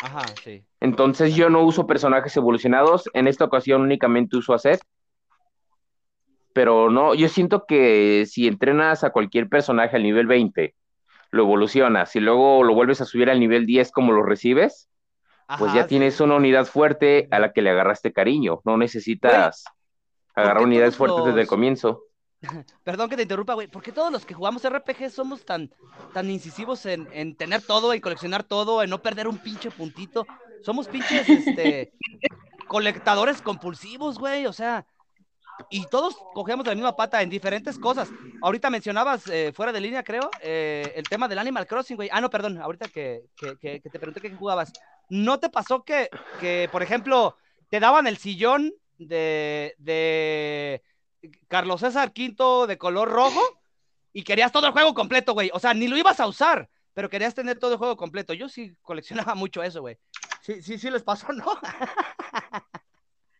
Ajá, 0.00 0.22
sí. 0.42 0.64
Entonces 0.80 1.34
yo 1.34 1.50
no 1.50 1.62
uso 1.62 1.86
personajes 1.86 2.36
evolucionados. 2.36 3.10
En 3.12 3.28
esta 3.28 3.44
ocasión 3.44 3.82
únicamente 3.82 4.36
uso 4.36 4.54
a 4.54 4.58
Seth. 4.58 4.80
Pero 6.52 6.90
no, 6.90 7.14
yo 7.14 7.28
siento 7.28 7.64
que 7.66 8.24
si 8.26 8.48
entrenas 8.48 9.04
a 9.04 9.10
cualquier 9.10 9.48
personaje 9.48 9.96
al 9.96 10.02
nivel 10.02 10.26
20, 10.26 10.74
lo 11.30 11.42
evolucionas 11.42 12.16
y 12.16 12.20
luego 12.20 12.64
lo 12.64 12.74
vuelves 12.74 13.00
a 13.00 13.04
subir 13.04 13.30
al 13.30 13.38
nivel 13.38 13.66
10 13.66 13.92
como 13.92 14.12
lo 14.12 14.22
recibes, 14.22 14.88
pues 15.56 15.72
ya 15.72 15.86
tienes 15.86 16.20
una 16.20 16.36
unidad 16.36 16.66
fuerte 16.66 17.26
a 17.30 17.38
la 17.38 17.52
que 17.52 17.62
le 17.62 17.70
agarraste 17.70 18.12
cariño. 18.12 18.60
No 18.64 18.76
necesitas 18.76 19.64
agarrar 20.34 20.64
unidades 20.64 20.96
fuertes 20.96 21.24
desde 21.24 21.40
el 21.40 21.46
comienzo. 21.46 22.02
Perdón 22.84 23.08
que 23.08 23.16
te 23.16 23.22
interrumpa, 23.22 23.54
güey. 23.54 23.66
¿Por 23.66 23.82
qué 23.82 23.90
todos 23.90 24.12
los 24.12 24.26
que 24.26 24.34
jugamos 24.34 24.68
RPG 24.68 25.10
somos 25.10 25.44
tan, 25.44 25.70
tan 26.12 26.30
incisivos 26.30 26.84
en, 26.86 27.34
tener 27.36 27.62
todo, 27.62 27.94
en 27.94 28.00
coleccionar 28.00 28.44
todo, 28.44 28.82
en 28.82 28.90
no 28.90 29.00
perder 29.00 29.26
un 29.26 29.38
pinche 29.38 29.70
puntito? 29.70 30.26
Somos 30.62 30.86
pinches 30.86 31.28
este, 31.28 31.92
colectadores 32.66 33.40
compulsivos, 33.40 34.18
güey. 34.18 34.44
O 34.44 34.52
sea, 34.52 34.86
y 35.70 35.86
todos 35.86 36.14
cogemos 36.34 36.66
la 36.66 36.74
misma 36.74 36.94
pata 36.94 37.22
en 37.22 37.30
diferentes 37.30 37.78
cosas. 37.78 38.10
Ahorita 38.42 38.68
mencionabas, 38.68 39.26
eh, 39.28 39.52
fuera 39.54 39.72
de 39.72 39.80
línea, 39.80 40.04
creo, 40.04 40.30
eh, 40.42 40.92
el 40.94 41.08
tema 41.08 41.26
del 41.26 41.38
Animal 41.38 41.66
Crossing, 41.66 41.96
güey. 41.96 42.10
Ah, 42.12 42.20
no, 42.20 42.28
perdón, 42.28 42.58
ahorita 42.58 42.88
que, 42.88 43.24
que 43.34 43.80
te 43.80 43.98
pregunté 43.98 44.20
qué 44.20 44.30
jugabas. 44.30 44.72
¿No 45.08 45.40
te 45.40 45.48
pasó 45.48 45.84
que, 45.84 46.08
que, 46.40 46.68
por 46.70 46.82
ejemplo, 46.82 47.36
te 47.68 47.80
daban 47.80 48.06
el 48.06 48.18
sillón 48.18 48.72
de, 48.98 49.74
de 49.78 50.82
Carlos 51.48 51.80
César 51.80 52.12
Quinto 52.12 52.66
de 52.66 52.78
color 52.78 53.10
rojo 53.10 53.40
y 54.12 54.22
querías 54.22 54.52
todo 54.52 54.66
el 54.66 54.72
juego 54.72 54.94
completo, 54.94 55.32
güey? 55.32 55.50
O 55.52 55.58
sea, 55.58 55.74
ni 55.74 55.88
lo 55.88 55.96
ibas 55.96 56.20
a 56.20 56.26
usar, 56.26 56.68
pero 56.94 57.08
querías 57.08 57.34
tener 57.34 57.58
todo 57.58 57.72
el 57.72 57.78
juego 57.78 57.96
completo. 57.96 58.34
Yo 58.34 58.48
sí 58.48 58.76
coleccionaba 58.82 59.34
mucho 59.34 59.62
eso, 59.62 59.80
güey. 59.80 59.98
Sí, 60.42 60.62
sí, 60.62 60.78
sí 60.78 60.90
les 60.90 61.02
pasó, 61.02 61.32
¿no? 61.32 61.58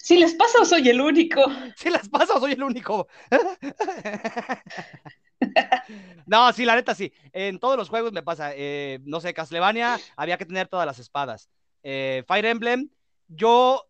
Si 0.01 0.17
les 0.17 0.33
pasa 0.35 0.61
o 0.63 0.65
soy 0.65 0.89
el 0.89 1.01
único. 1.01 1.43
Si 1.77 1.91
les 1.91 2.09
pasa 2.09 2.35
o 2.35 2.41
soy 2.41 2.53
el 2.53 2.63
único. 2.63 3.09
no, 6.27 6.53
sí, 6.53 6.65
la 6.65 6.77
neta 6.77 6.95
sí. 6.95 7.13
En 7.33 7.59
todos 7.59 7.77
los 7.77 7.91
juegos 7.91 8.13
me 8.13 8.23
pasa. 8.23 8.53
Eh, 8.55 9.01
no 9.05 9.21
sé, 9.21 9.35
Castlevania 9.35 9.99
había 10.17 10.39
que 10.39 10.47
tener 10.47 10.69
todas 10.69 10.87
las 10.87 10.99
espadas. 10.99 11.51
Eh, 11.83 12.25
Fire 12.27 12.47
Emblem, 12.47 12.91
yo 13.29 13.85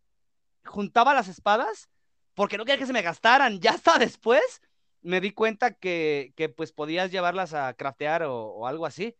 juntaba 0.64 1.14
las 1.14 1.28
espadas 1.28 1.88
porque 2.34 2.56
no 2.56 2.64
quería 2.64 2.78
que 2.78 2.86
se 2.86 2.92
me 2.92 3.02
gastaran. 3.02 3.60
Ya 3.60 3.72
hasta 3.72 3.98
después 3.98 4.62
me 5.02 5.20
di 5.20 5.32
cuenta 5.32 5.72
que, 5.72 6.32
pues 6.56 6.72
podías 6.72 7.10
llevarlas 7.10 7.54
a 7.54 7.74
craftear 7.74 8.24
o, 8.24 8.66
algo 8.66 8.86
así. 8.86 9.16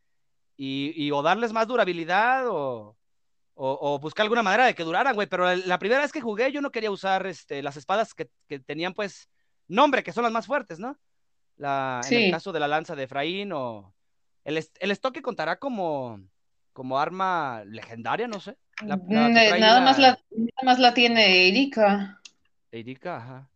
Y, 0.56 1.10
o 1.12 1.22
darles 1.22 1.52
más 1.52 1.68
durabilidad 1.68 2.44
o, 2.48 2.96
buscar 4.00 4.24
alguna 4.24 4.42
manera 4.42 4.66
de 4.66 4.74
que 4.74 4.84
duraran, 4.84 5.14
güey. 5.14 5.28
Pero 5.28 5.54
la, 5.54 5.78
primera 5.78 6.02
vez 6.02 6.12
que 6.12 6.20
jugué 6.20 6.52
yo 6.52 6.60
no 6.60 6.70
quería 6.70 6.90
usar 6.90 7.26
este, 7.26 7.62
las 7.62 7.76
espadas 7.76 8.14
que, 8.14 8.28
tenían 8.60 8.94
pues 8.94 9.28
nombre, 9.66 10.02
que 10.02 10.12
son 10.12 10.24
las 10.24 10.32
más 10.32 10.46
fuertes, 10.46 10.78
¿no? 10.78 10.98
La, 11.56 12.00
En 12.08 12.22
el 12.22 12.30
caso 12.30 12.52
de 12.52 12.60
la 12.60 12.68
lanza 12.68 12.94
de 12.94 13.04
Efraín 13.04 13.52
o... 13.52 13.94
El, 14.44 14.64
el 14.80 14.90
estoque 14.90 15.20
contará 15.20 15.58
como 15.58 16.20
como 16.78 17.00
arma 17.00 17.64
legendaria, 17.66 18.28
no 18.28 18.38
sé. 18.38 18.56
Mm, 18.82 19.08
nada, 19.08 19.80
más 19.80 19.98
la, 19.98 20.10
nada 20.30 20.62
más 20.62 20.78
la 20.78 20.94
tiene 20.94 21.48
Erika. 21.48 22.20
Erika, 22.70 23.16
ajá. 23.16 23.50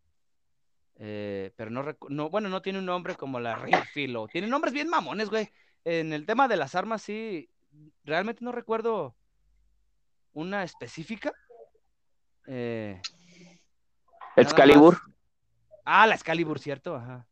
Eh, 0.97 1.53
pero 1.55 1.70
no, 1.70 1.85
no, 2.09 2.31
bueno, 2.31 2.49
no 2.49 2.62
tiene 2.62 2.81
un 2.81 2.87
nombre 2.87 3.14
como 3.14 3.39
la 3.39 3.64
Filo. 3.93 4.27
Tiene 4.27 4.49
nombres 4.49 4.75
bien 4.75 4.89
mamones, 4.89 5.31
güey. 5.31 5.49
En 5.85 6.12
el 6.12 6.27
tema 6.27 6.49
de 6.49 6.57
las 6.57 6.75
armas, 6.75 7.03
sí, 7.03 7.49
realmente 8.03 8.45
no 8.45 8.51
recuerdo 8.51 9.14
una 10.33 10.64
específica. 10.64 11.33
Eh, 12.49 13.01
Excalibur. 14.35 14.99
Ah, 15.85 16.09
la 16.09 16.16
Excalibur, 16.16 16.59
cierto, 16.59 16.97
ajá. 16.97 17.25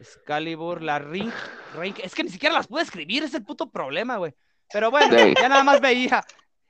Excalibur, 0.00 0.80
la 0.80 0.98
Ring, 0.98 1.30
Ring, 1.78 1.96
es 2.02 2.14
que 2.14 2.24
ni 2.24 2.30
siquiera 2.30 2.54
las 2.54 2.66
pude 2.66 2.80
escribir, 2.80 3.24
es 3.24 3.34
el 3.34 3.44
puto 3.44 3.70
problema, 3.70 4.16
güey. 4.16 4.34
Pero 4.72 4.90
bueno, 4.90 5.16
ya 5.16 5.48
nada 5.48 5.64
más 5.64 5.80
veía. 5.80 6.24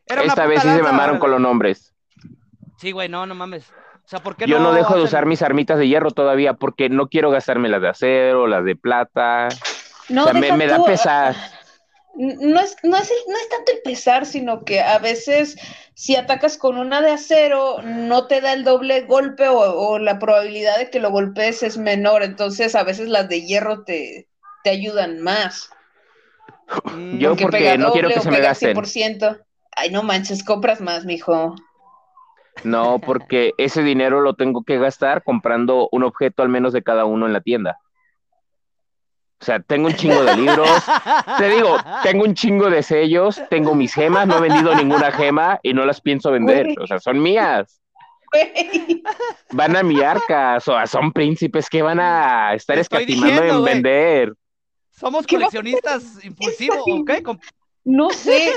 Esta 0.06 0.46
vez 0.46 0.62
sí 0.62 0.68
se 0.68 0.82
mamaron 0.82 1.18
con 1.18 1.30
los 1.30 1.40
nombres. 1.40 1.94
Sí, 2.78 2.92
güey, 2.92 3.08
no, 3.08 3.26
no 3.26 3.34
mames. 3.34 3.70
O 4.04 4.08
sea, 4.08 4.20
¿por 4.20 4.36
qué 4.36 4.46
Yo 4.46 4.58
no, 4.58 4.72
dejo 4.72 4.96
de 4.96 5.02
usar 5.02 5.26
mis 5.26 5.42
armitas 5.42 5.78
de 5.78 5.86
hierro 5.86 6.10
todavía 6.10 6.54
porque 6.54 6.88
no 6.88 7.08
quiero 7.08 7.30
gastarme 7.30 7.68
las 7.68 7.80
de 7.80 7.88
acero, 7.88 8.46
las 8.46 8.64
de 8.64 8.74
plata. 8.76 9.48
No, 10.08 10.26
me, 10.34 10.66
da 10.66 10.84
pesar. 10.84 11.36
No 12.14 12.60
es, 12.60 12.76
no, 12.82 12.96
es 12.96 13.12
no 13.28 13.36
es 13.36 13.48
tanto 13.48 13.72
el 13.72 13.80
pesar, 13.84 14.26
sino 14.26 14.64
que 14.64 14.80
a 14.80 14.98
veces 14.98 15.56
si 15.94 16.16
atacas 16.16 16.58
con 16.58 16.78
una 16.78 17.00
de 17.00 17.12
acero, 17.12 17.80
no 17.82 18.26
te 18.26 18.40
da 18.40 18.52
el 18.52 18.64
doble 18.64 19.02
golpe 19.02 19.46
o, 19.48 19.98
la 19.98 20.18
probabilidad 20.18 20.78
de 20.78 20.90
que 20.90 21.00
lo 21.00 21.10
golpees 21.10 21.62
es 21.62 21.78
menor. 21.78 22.22
Entonces, 22.22 22.74
a 22.74 22.82
veces 22.82 23.08
las 23.08 23.28
de 23.28 23.42
hierro 23.42 23.84
te, 23.84 24.28
te 24.64 24.70
ayudan 24.70 25.20
más. 25.20 25.70
Yo 27.18 27.36
porque, 27.36 27.76
no 27.78 27.92
quiero 27.92 28.08
que 28.08 28.20
se 28.20 28.30
me 28.30 28.40
gasten. 28.40 28.76
Ay, 29.76 29.90
no 29.90 30.02
manches, 30.02 30.44
compras 30.44 30.80
más, 30.80 31.04
mijo. 31.04 31.54
No, 32.64 32.98
porque 32.98 33.52
ese 33.58 33.82
dinero 33.82 34.20
lo 34.20 34.34
tengo 34.34 34.62
que 34.64 34.78
gastar 34.78 35.22
comprando 35.24 35.88
un 35.90 36.04
objeto 36.04 36.42
al 36.42 36.48
menos 36.48 36.72
de 36.72 36.82
cada 36.82 37.04
uno 37.04 37.26
en 37.26 37.32
la 37.32 37.40
tienda. 37.40 37.78
O 39.40 39.44
sea, 39.44 39.58
tengo 39.60 39.88
un 39.88 39.94
chingo 39.94 40.22
de 40.22 40.36
libros. 40.36 40.68
Te 41.38 41.48
digo, 41.48 41.76
tengo 42.04 42.24
un 42.24 42.34
chingo 42.34 42.70
de 42.70 42.82
sellos, 42.82 43.42
tengo 43.50 43.74
mis 43.74 43.92
gemas, 43.92 44.26
no 44.26 44.38
he 44.38 44.48
vendido 44.48 44.72
ninguna 44.74 45.10
gema 45.10 45.58
y 45.62 45.74
no 45.74 45.84
las 45.84 46.00
pienso 46.00 46.30
vender. 46.30 46.68
O 46.80 46.86
sea, 46.86 47.00
son 47.00 47.20
mías. 47.20 47.80
Van 49.50 49.76
a 49.76 49.82
mi 49.82 50.00
arca, 50.00 50.56
o 50.58 50.60
sea, 50.60 50.86
son 50.86 51.12
príncipes 51.12 51.68
que 51.68 51.82
van 51.82 51.98
a 51.98 52.54
estar 52.54 52.78
escatimando 52.78 53.42
en 53.42 53.64
vender. 53.64 54.32
Somos 55.02 55.26
coleccionistas 55.26 56.24
impulsivos, 56.24 56.78
¿ok? 56.86 57.36
No 57.84 58.10
sé, 58.10 58.52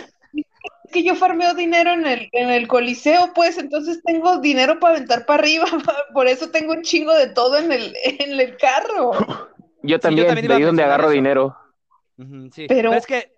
que 0.94 1.04
yo 1.04 1.16
farmeo 1.16 1.56
dinero 1.56 1.92
en 1.92 2.06
el, 2.06 2.30
en 2.34 2.52
el 2.52 2.68
coliseo, 2.68 3.34
pues 3.34 3.58
entonces 3.58 4.04
tengo 4.04 4.38
dinero 4.38 4.80
para 4.80 4.96
aventar 4.96 5.26
para 5.26 5.42
arriba, 5.42 5.66
por 6.14 6.28
eso 6.28 6.52
tengo 6.52 6.74
un 6.74 6.84
chingo 6.84 7.14
de 7.16 7.30
todo 7.30 7.58
en 7.58 7.72
el, 7.72 7.96
en 8.04 8.40
el 8.40 8.56
carro. 8.58 9.12
Yo 9.82 10.00
también, 10.00 10.34
de 10.36 10.54
ahí 10.54 10.62
donde 10.62 10.84
agarro 10.84 11.10
dinero. 11.10 11.58
sí. 12.52 12.68
Pero... 12.68 12.94
es 12.94 13.08
que 13.08 13.32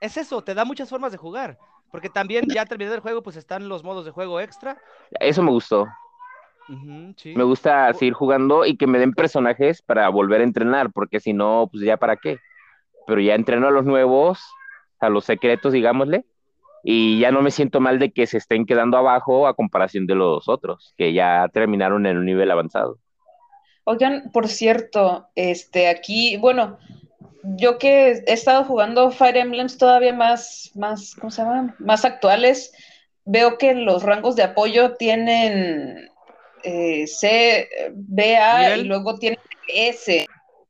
es 0.00 0.18
eso, 0.18 0.44
te 0.44 0.54
da 0.54 0.66
muchas 0.66 0.90
formas 0.90 1.12
de 1.12 1.18
jugar. 1.18 1.58
Porque 1.90 2.10
también 2.10 2.44
ya 2.52 2.66
terminado 2.66 2.96
el 2.96 3.00
juego, 3.00 3.22
pues 3.22 3.36
están 3.36 3.68
los 3.68 3.84
modos 3.84 4.04
de 4.04 4.10
juego 4.10 4.40
extra. 4.40 4.76
Eso 5.20 5.42
me 5.42 5.50
gustó. 5.50 5.86
Me 6.68 7.42
gusta 7.42 7.92
seguir 7.92 8.14
jugando 8.14 8.64
y 8.64 8.76
que 8.76 8.86
me 8.86 8.98
den 8.98 9.12
personajes 9.12 9.82
para 9.82 10.08
volver 10.08 10.40
a 10.40 10.44
entrenar, 10.44 10.92
porque 10.92 11.20
si 11.20 11.32
no, 11.32 11.68
pues 11.70 11.84
ya 11.84 11.96
para 11.96 12.16
qué. 12.16 12.38
Pero 13.06 13.20
ya 13.20 13.34
entreno 13.34 13.68
a 13.68 13.70
los 13.70 13.84
nuevos, 13.84 14.40
a 14.98 15.08
los 15.08 15.24
secretos, 15.24 15.72
digámosle, 15.72 16.24
y 16.82 17.18
ya 17.18 17.30
no 17.30 17.42
me 17.42 17.50
siento 17.50 17.80
mal 17.80 17.98
de 17.98 18.12
que 18.12 18.26
se 18.26 18.38
estén 18.38 18.66
quedando 18.66 18.96
abajo 18.96 19.46
a 19.46 19.54
comparación 19.54 20.06
de 20.06 20.14
los 20.14 20.48
otros, 20.48 20.94
que 20.96 21.12
ya 21.12 21.48
terminaron 21.52 22.06
en 22.06 22.18
un 22.18 22.26
nivel 22.26 22.50
avanzado. 22.50 22.98
Oigan, 23.84 24.30
por 24.32 24.48
cierto, 24.48 25.28
este, 25.34 25.88
aquí, 25.88 26.38
bueno, 26.38 26.78
yo 27.42 27.78
que 27.78 28.22
he 28.26 28.32
estado 28.32 28.64
jugando 28.64 29.10
Fire 29.10 29.36
Emblems 29.36 29.76
todavía 29.76 30.14
más, 30.14 30.72
más, 30.74 31.14
¿cómo 31.14 31.30
se 31.30 31.42
llama? 31.42 31.74
Más 31.78 32.06
actuales, 32.06 32.72
veo 33.26 33.58
que 33.58 33.74
los 33.74 34.02
rangos 34.02 34.36
de 34.36 34.44
apoyo 34.44 34.94
tienen 34.94 36.08
eh, 36.64 37.06
C, 37.06 37.68
B, 37.92 38.36
A 38.36 38.76
y 38.76 38.84
luego 38.84 39.16
tienen 39.18 39.38
S. 39.68 40.26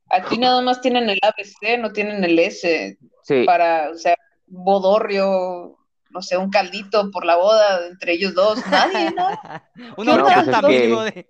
Aquí 0.09 0.37
nada 0.37 0.61
más 0.61 0.81
tienen 0.81 1.09
el 1.09 1.19
ABC, 1.21 1.79
no 1.79 1.91
tienen 1.91 2.23
el 2.23 2.37
S. 2.37 2.97
Para, 3.45 3.89
o 3.89 3.97
sea, 3.97 4.15
bodorrio, 4.47 5.77
no 6.11 6.21
sé, 6.21 6.37
un 6.37 6.51
caldito 6.51 7.09
por 7.11 7.25
la 7.25 7.37
boda 7.37 7.87
entre 7.87 8.13
ellos 8.13 8.35
dos, 8.35 8.59
nadie, 8.67 9.11
¿no? 9.11 9.27
Una 9.97 10.15
horchata 10.15 10.61
de 10.67 11.25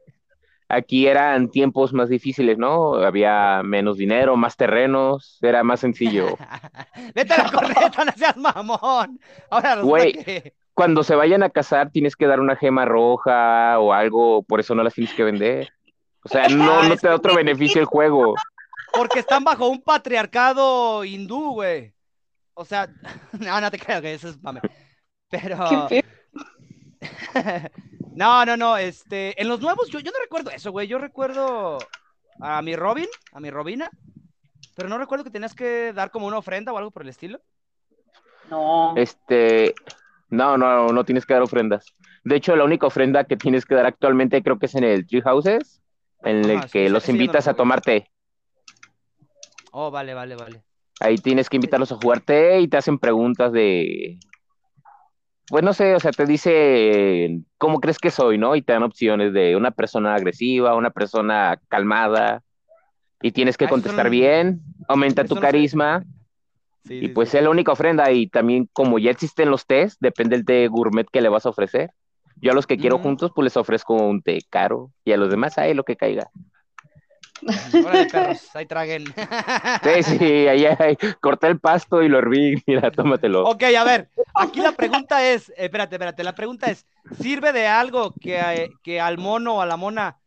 Aquí 0.68 1.06
eran 1.06 1.52
tiempos 1.52 1.94
más 1.94 2.10
difíciles, 2.10 2.58
¿no? 2.58 2.96
Había 2.96 3.62
menos 3.64 3.98
dinero, 3.98 4.36
más 4.36 4.58
terrenos, 4.58 5.38
era 5.42 5.64
más 5.64 5.80
sencillo. 5.80 6.38
Vete 7.14 7.34
a 7.34 7.44
la 7.44 7.52
corneta, 7.52 8.06
no 8.06 8.12
seas 8.16 8.38
mamón. 8.38 9.20
Ahora 9.52 9.82
Güey, 9.82 10.54
cuando 10.76 11.04
se 11.04 11.16
vayan 11.16 11.42
a 11.42 11.50
casar 11.50 11.90
tienes 11.90 12.16
que 12.16 12.28
dar 12.28 12.40
una 12.40 12.56
gema 12.56 12.86
roja 12.86 13.80
o 13.80 13.94
algo, 13.94 14.44
por 14.44 14.60
eso 14.60 14.76
no 14.76 14.84
las 14.84 14.94
tienes 14.94 15.14
que 15.14 15.24
vender. 15.24 15.70
O 16.24 16.30
sea, 16.30 16.48
no, 16.50 16.84
no 16.84 16.98
te 16.98 17.08
da 17.08 17.16
otro 17.16 17.34
beneficio 17.34 17.80
el 17.80 17.88
juego. 17.88 18.36
Porque 18.94 19.20
están 19.20 19.44
bajo 19.44 19.68
un 19.68 19.82
patriarcado 19.82 21.04
hindú, 21.06 21.54
güey. 21.54 21.94
O 22.54 22.66
sea, 22.66 22.88
no, 23.40 23.62
no 23.62 23.72
te 23.72 23.80
creo 23.80 24.02
que 24.02 24.14
eso 24.14 24.30
es 24.30 24.42
mame. 24.44 24.62
Pero. 25.30 25.88
No, 28.16 28.46
no, 28.46 28.56
no, 28.56 28.78
este, 28.78 29.40
en 29.42 29.50
los 29.50 29.60
nuevos 29.60 29.90
yo, 29.90 30.00
yo 30.00 30.10
no 30.10 30.20
recuerdo 30.22 30.50
eso, 30.50 30.72
güey, 30.72 30.88
yo 30.88 30.98
recuerdo 30.98 31.78
a 32.40 32.62
mi 32.62 32.74
Robin, 32.78 33.08
a 33.34 33.42
mi 33.42 33.50
Robina, 33.50 33.90
pero 34.74 34.88
no 34.88 34.98
recuerdo 34.98 35.26
que 35.26 35.32
tenías 35.32 35.54
que 35.54 35.92
dar 35.92 36.12
como 36.12 36.26
una 36.26 36.38
ofrenda 36.38 36.72
o 36.72 36.78
algo 36.78 36.92
por 36.92 37.02
el 37.02 37.10
estilo. 37.10 37.42
No. 38.50 38.94
Este, 38.96 39.76
no, 40.30 40.58
no, 40.58 40.88
no 40.88 41.04
tienes 41.04 41.26
que 41.26 41.34
dar 41.34 41.44
ofrendas. 41.44 41.96
De 42.24 42.36
hecho, 42.36 42.56
la 42.56 42.64
única 42.64 42.88
ofrenda 42.88 43.24
que 43.24 43.38
tienes 43.38 43.66
que 43.66 43.76
dar 43.76 43.86
actualmente 43.86 44.42
creo 44.42 44.58
que 44.58 44.66
es 44.66 44.76
en 44.76 44.84
el 44.84 45.06
Tree 45.06 45.22
Houses, 45.22 45.82
en 46.24 46.50
el 46.50 46.66
que 46.70 46.90
los 46.90 47.08
invitas 47.10 47.48
a 47.48 47.54
tomar 47.54 47.82
té. 47.82 48.10
Oh, 49.72 49.92
vale, 49.92 50.14
vale, 50.14 50.36
vale. 50.36 50.64
Ahí 51.00 51.18
tienes 51.18 51.50
que 51.50 51.58
invitarlos 51.58 51.92
a 51.92 51.98
jugar 51.98 52.22
té 52.22 52.60
y 52.62 52.68
te 52.68 52.78
hacen 52.78 52.98
preguntas 52.98 53.52
de 53.52 54.18
pues 55.48 55.64
no 55.64 55.74
sé, 55.74 55.94
o 55.94 56.00
sea, 56.00 56.12
te 56.12 56.26
dice 56.26 57.42
cómo 57.58 57.80
crees 57.80 58.00
que 58.00 58.10
soy, 58.10 58.38
¿no? 58.38 58.56
Y 58.56 58.64
te 58.64 58.74
dan 58.74 58.84
opciones 58.84 59.32
de 59.32 59.56
una 59.56 59.72
persona 59.72 60.16
agresiva, 60.16 60.76
una 60.76 60.90
persona 60.90 61.60
calmada, 61.68 62.42
y 63.22 63.32
tienes 63.32 63.58
que 63.58 63.66
ah, 63.66 63.70
contestar 63.70 64.10
bien, 64.10 64.62
aumenta 64.88 65.24
tu 65.24 65.36
carisma, 65.36 66.04
y 66.90 67.10
pues 67.10 67.34
es 67.34 67.44
la 67.44 67.50
única 67.50 67.72
ofrenda, 67.72 68.12
y 68.12 68.28
también 68.28 68.70
como 68.72 69.00
ya 69.00 69.12
existen 69.12 69.50
los 69.50 69.66
tés, 69.66 69.98
depende 70.00 70.36
del 70.36 70.46
té 70.46 70.68
gourmet 70.68 71.08
que 71.12 71.22
le 71.22 71.30
vas 71.30 71.46
a 71.46 71.50
ofrecer. 71.50 71.92
Yo 72.42 72.52
a 72.52 72.56
los 72.56 72.68
que 72.68 72.78
quiero 72.78 73.00
juntos, 73.00 73.32
pues 73.34 73.46
les 73.46 73.58
ofrezco 73.58 73.94
un 73.94 74.22
té 74.22 74.40
caro, 74.50 74.92
y 75.04 75.12
a 75.12 75.18
los 75.18 75.30
demás, 75.30 75.58
ahí 75.58 75.74
lo 75.74 75.84
que 75.84 75.96
caiga. 75.96 76.30
Órale, 77.86 78.06
perros, 78.06 78.56
ahí 78.56 78.66
traguen. 78.66 79.06
Sí, 79.84 80.04
sí, 80.04 80.48
ahí, 80.48 80.66
ahí, 80.66 80.98
corté 81.20 81.48
el 81.48 81.60
pasto 81.60 82.02
y 82.02 82.10
lo 82.10 82.20
herví, 82.20 82.62
mira, 82.66 82.92
tómatelo. 82.92 83.46
Ok, 83.46 83.64
a 83.64 83.84
ver, 83.84 84.10
aquí 84.34 84.62
la 84.62 84.72
pregunta 84.72 85.26
es, 85.26 85.52
espérate, 85.58 85.96
espérate, 85.96 86.24
la 86.24 86.36
pregunta 86.36 86.70
es, 86.72 86.86
¿sirve 87.20 87.52
de 87.52 87.68
algo 87.68 88.14
que, 88.20 88.70
que 88.84 89.02
al 89.02 89.18
mono 89.18 89.56
o 89.56 89.62
a 89.62 89.66
la 89.66 89.78
mona 89.78 90.18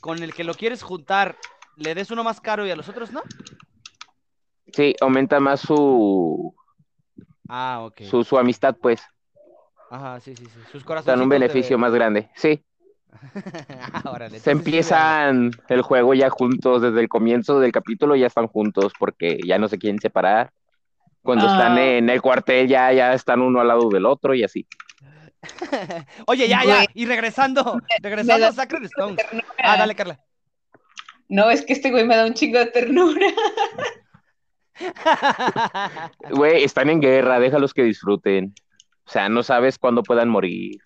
con 0.00 0.22
el 0.22 0.34
que 0.34 0.44
lo 0.44 0.54
quieres 0.54 0.82
juntar 0.82 1.36
le 1.76 1.94
des 1.94 2.10
uno 2.10 2.24
más 2.24 2.40
caro 2.40 2.66
y 2.66 2.70
a 2.70 2.76
los 2.76 2.88
otros 2.88 3.12
no? 3.12 3.22
Sí, 4.72 4.94
aumenta 5.00 5.40
más 5.40 5.60
su... 5.60 6.54
Ah, 7.48 7.80
ok. 7.82 8.02
Su, 8.02 8.24
su 8.24 8.38
amistad, 8.38 8.76
pues. 8.80 9.02
Ajá, 9.90 10.20
sí, 10.20 10.34
sí, 10.34 10.46
sí. 10.46 10.60
Sus 10.70 10.84
corazones. 10.84 11.06
Dan 11.06 11.22
un 11.22 11.28
beneficio 11.28 11.76
más 11.78 11.92
grande, 11.92 12.30
sí. 12.34 12.64
se 14.40 14.50
empiezan 14.50 15.50
el 15.68 15.82
juego 15.82 16.14
ya 16.14 16.30
juntos, 16.30 16.80
desde 16.82 17.00
el 17.00 17.08
comienzo 17.08 17.60
del 17.60 17.72
capítulo 17.72 18.16
ya 18.16 18.26
están 18.26 18.46
juntos 18.46 18.92
porque 18.98 19.38
ya 19.46 19.58
no 19.58 19.68
se 19.68 19.78
quieren 19.78 20.00
separar. 20.00 20.50
Cuando 21.22 21.46
están 21.46 21.78
ah. 21.78 21.84
en 21.84 22.10
el 22.10 22.20
cuartel 22.20 22.66
ya, 22.66 22.92
ya 22.92 23.12
están 23.12 23.42
uno 23.42 23.60
al 23.60 23.68
lado 23.68 23.88
del 23.90 24.06
otro 24.06 24.34
y 24.34 24.42
así. 24.42 24.66
Oye, 26.26 26.48
ya, 26.48 26.64
ya, 26.64 26.84
y 26.94 27.06
regresando, 27.06 27.80
regresando 28.02 28.46
a 28.46 28.52
Sacred 28.52 28.84
Stone. 28.84 29.16
Ah, 29.58 29.76
dale, 29.76 29.94
Carla. 29.94 30.20
No, 31.28 31.50
es 31.50 31.64
que 31.64 31.72
este 31.72 31.90
güey 31.90 32.04
me 32.04 32.16
da 32.16 32.26
un 32.26 32.34
chingo 32.34 32.58
de 32.58 32.66
ternura. 32.66 33.26
Güey, 36.30 36.64
están 36.64 36.90
en 36.90 37.00
guerra, 37.00 37.40
déjalos 37.40 37.74
que 37.74 37.82
disfruten. 37.82 38.54
O 39.06 39.10
sea, 39.10 39.28
no 39.28 39.42
sabes 39.42 39.78
cuándo 39.78 40.02
puedan 40.02 40.28
morir. 40.28 40.80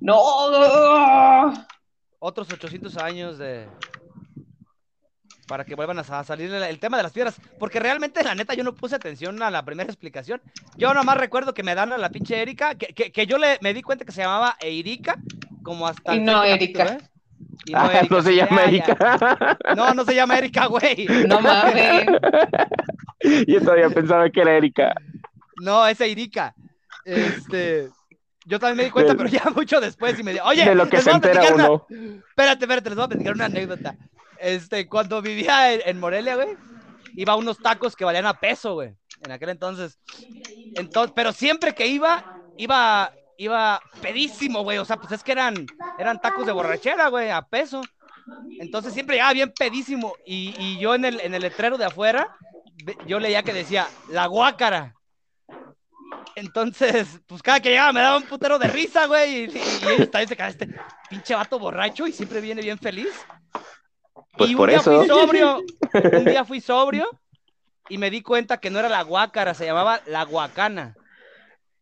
No. 0.00 1.52
Otros 2.18 2.52
800 2.52 2.96
años 2.98 3.38
de... 3.38 3.68
Para 5.46 5.64
que 5.64 5.74
vuelvan 5.74 5.98
a 5.98 6.24
salir 6.24 6.52
el 6.52 6.78
tema 6.78 6.98
de 6.98 7.04
las 7.04 7.12
piedras. 7.12 7.40
Porque 7.58 7.80
realmente, 7.80 8.22
la 8.22 8.34
neta, 8.34 8.52
yo 8.52 8.64
no 8.64 8.74
puse 8.74 8.96
atención 8.96 9.42
a 9.42 9.50
la 9.50 9.64
primera 9.64 9.90
explicación. 9.90 10.42
Yo 10.76 10.92
nomás 10.92 11.16
recuerdo 11.16 11.54
que 11.54 11.62
me 11.62 11.74
dan 11.74 11.92
a 11.92 11.98
la 11.98 12.10
pinche 12.10 12.42
Erika, 12.42 12.74
que, 12.74 12.92
que, 12.92 13.26
yo 13.26 13.38
le, 13.38 13.58
me 13.62 13.72
di 13.72 13.80
cuenta 13.80 14.04
que 14.04 14.12
se 14.12 14.20
llamaba 14.20 14.56
Erika, 14.60 15.16
como 15.62 15.86
hasta... 15.86 16.14
Y 16.14 16.20
no 16.20 16.44
Erika. 16.44 16.98
Y 17.64 17.72
no, 17.72 17.78
ah, 17.80 18.02
no 18.08 18.22
se 18.22 18.34
llama 18.34 18.64
Erika. 18.64 19.56
No, 19.76 19.92
no 19.94 20.04
se 20.04 20.14
llama 20.14 20.38
Erika, 20.38 20.66
güey. 20.66 21.06
No 21.26 21.40
mames. 21.40 22.06
Yo 23.46 23.60
todavía 23.60 23.90
pensaba 23.90 24.30
que 24.30 24.40
era 24.40 24.56
Erika. 24.56 24.94
No, 25.60 25.86
es 25.86 26.00
Erika. 26.00 26.54
Este 27.04 27.88
Yo 28.46 28.58
también 28.58 28.76
me 28.78 28.84
di 28.84 28.90
cuenta, 28.90 29.14
pero 29.14 29.28
ya 29.28 29.42
mucho 29.54 29.80
después 29.80 30.18
y 30.18 30.22
me 30.22 30.32
di, 30.32 30.38
oye, 30.44 30.64
de 30.64 30.74
lo 30.74 30.88
que 30.88 31.00
se 31.00 31.10
entera 31.10 31.42
una- 31.54 31.70
uno. 31.70 31.86
Espérate, 32.28 32.64
espérate, 32.64 32.90
les 32.90 32.96
voy 32.96 33.04
a 33.04 33.08
platicar 33.08 33.34
una 33.34 33.46
anécdota. 33.46 33.96
Este, 34.38 34.86
cuando 34.88 35.20
vivía 35.20 35.72
en, 35.72 35.80
en 35.84 35.98
Morelia, 36.00 36.36
güey, 36.36 36.48
iba 37.16 37.32
a 37.32 37.36
unos 37.36 37.58
tacos 37.58 37.96
que 37.96 38.04
valían 38.04 38.26
a 38.26 38.38
peso, 38.38 38.74
güey, 38.74 38.94
en 39.24 39.32
aquel 39.32 39.48
entonces. 39.50 39.98
Entonces, 40.76 41.12
pero 41.14 41.32
siempre 41.32 41.74
que 41.74 41.86
iba, 41.88 42.40
iba, 42.56 43.12
iba 43.38 43.80
pedísimo, 44.02 44.62
güey. 44.62 44.76
O 44.76 44.84
sea, 44.84 44.96
pues 44.98 45.12
es 45.12 45.22
que 45.22 45.32
eran, 45.32 45.66
eran 45.96 46.20
tacos 46.20 46.44
de 46.44 46.52
borrachera, 46.52 47.08
güey, 47.08 47.30
a 47.30 47.40
peso. 47.40 47.80
Entonces 48.58 48.92
siempre 48.92 49.16
llegaba 49.16 49.32
bien 49.32 49.52
pedísimo. 49.58 50.14
Y, 50.26 50.54
y 50.58 50.78
yo 50.78 50.94
en 50.94 51.06
el, 51.06 51.20
en 51.20 51.32
el 51.34 51.40
letrero 51.42 51.78
de 51.78 51.86
afuera, 51.86 52.36
yo 53.06 53.18
leía 53.18 53.42
que 53.42 53.54
decía, 53.54 53.88
la 54.10 54.26
guácara. 54.26 54.94
Entonces, 56.34 57.20
pues 57.26 57.42
cada 57.42 57.60
que 57.60 57.70
llegaba 57.70 57.92
me 57.92 58.00
daba 58.00 58.18
un 58.18 58.24
putero 58.24 58.58
de 58.58 58.68
risa, 58.68 59.06
güey. 59.06 59.44
Y, 59.44 59.44
y, 59.44 59.58
y 59.58 59.88
ellos 59.94 60.10
también 60.10 60.28
se 60.28 60.36
quedaban, 60.36 60.52
este 60.52 60.68
pinche 61.08 61.34
vato 61.34 61.58
borracho 61.58 62.06
y 62.06 62.12
siempre 62.12 62.40
viene 62.40 62.60
bien 62.60 62.78
feliz. 62.78 63.08
Pues 64.36 64.50
y 64.50 64.54
un 64.54 64.58
por 64.58 64.68
día 64.68 64.78
eso. 64.78 64.98
fui 64.98 65.08
sobrio, 65.08 65.62
un 66.12 66.24
día 66.24 66.44
fui 66.44 66.60
sobrio 66.60 67.08
y 67.88 67.98
me 67.98 68.10
di 68.10 68.22
cuenta 68.22 68.58
que 68.58 68.70
no 68.70 68.78
era 68.78 68.88
la 68.88 69.02
guácara, 69.02 69.54
se 69.54 69.64
llamaba 69.64 70.00
la 70.06 70.24
guacana. 70.24 70.94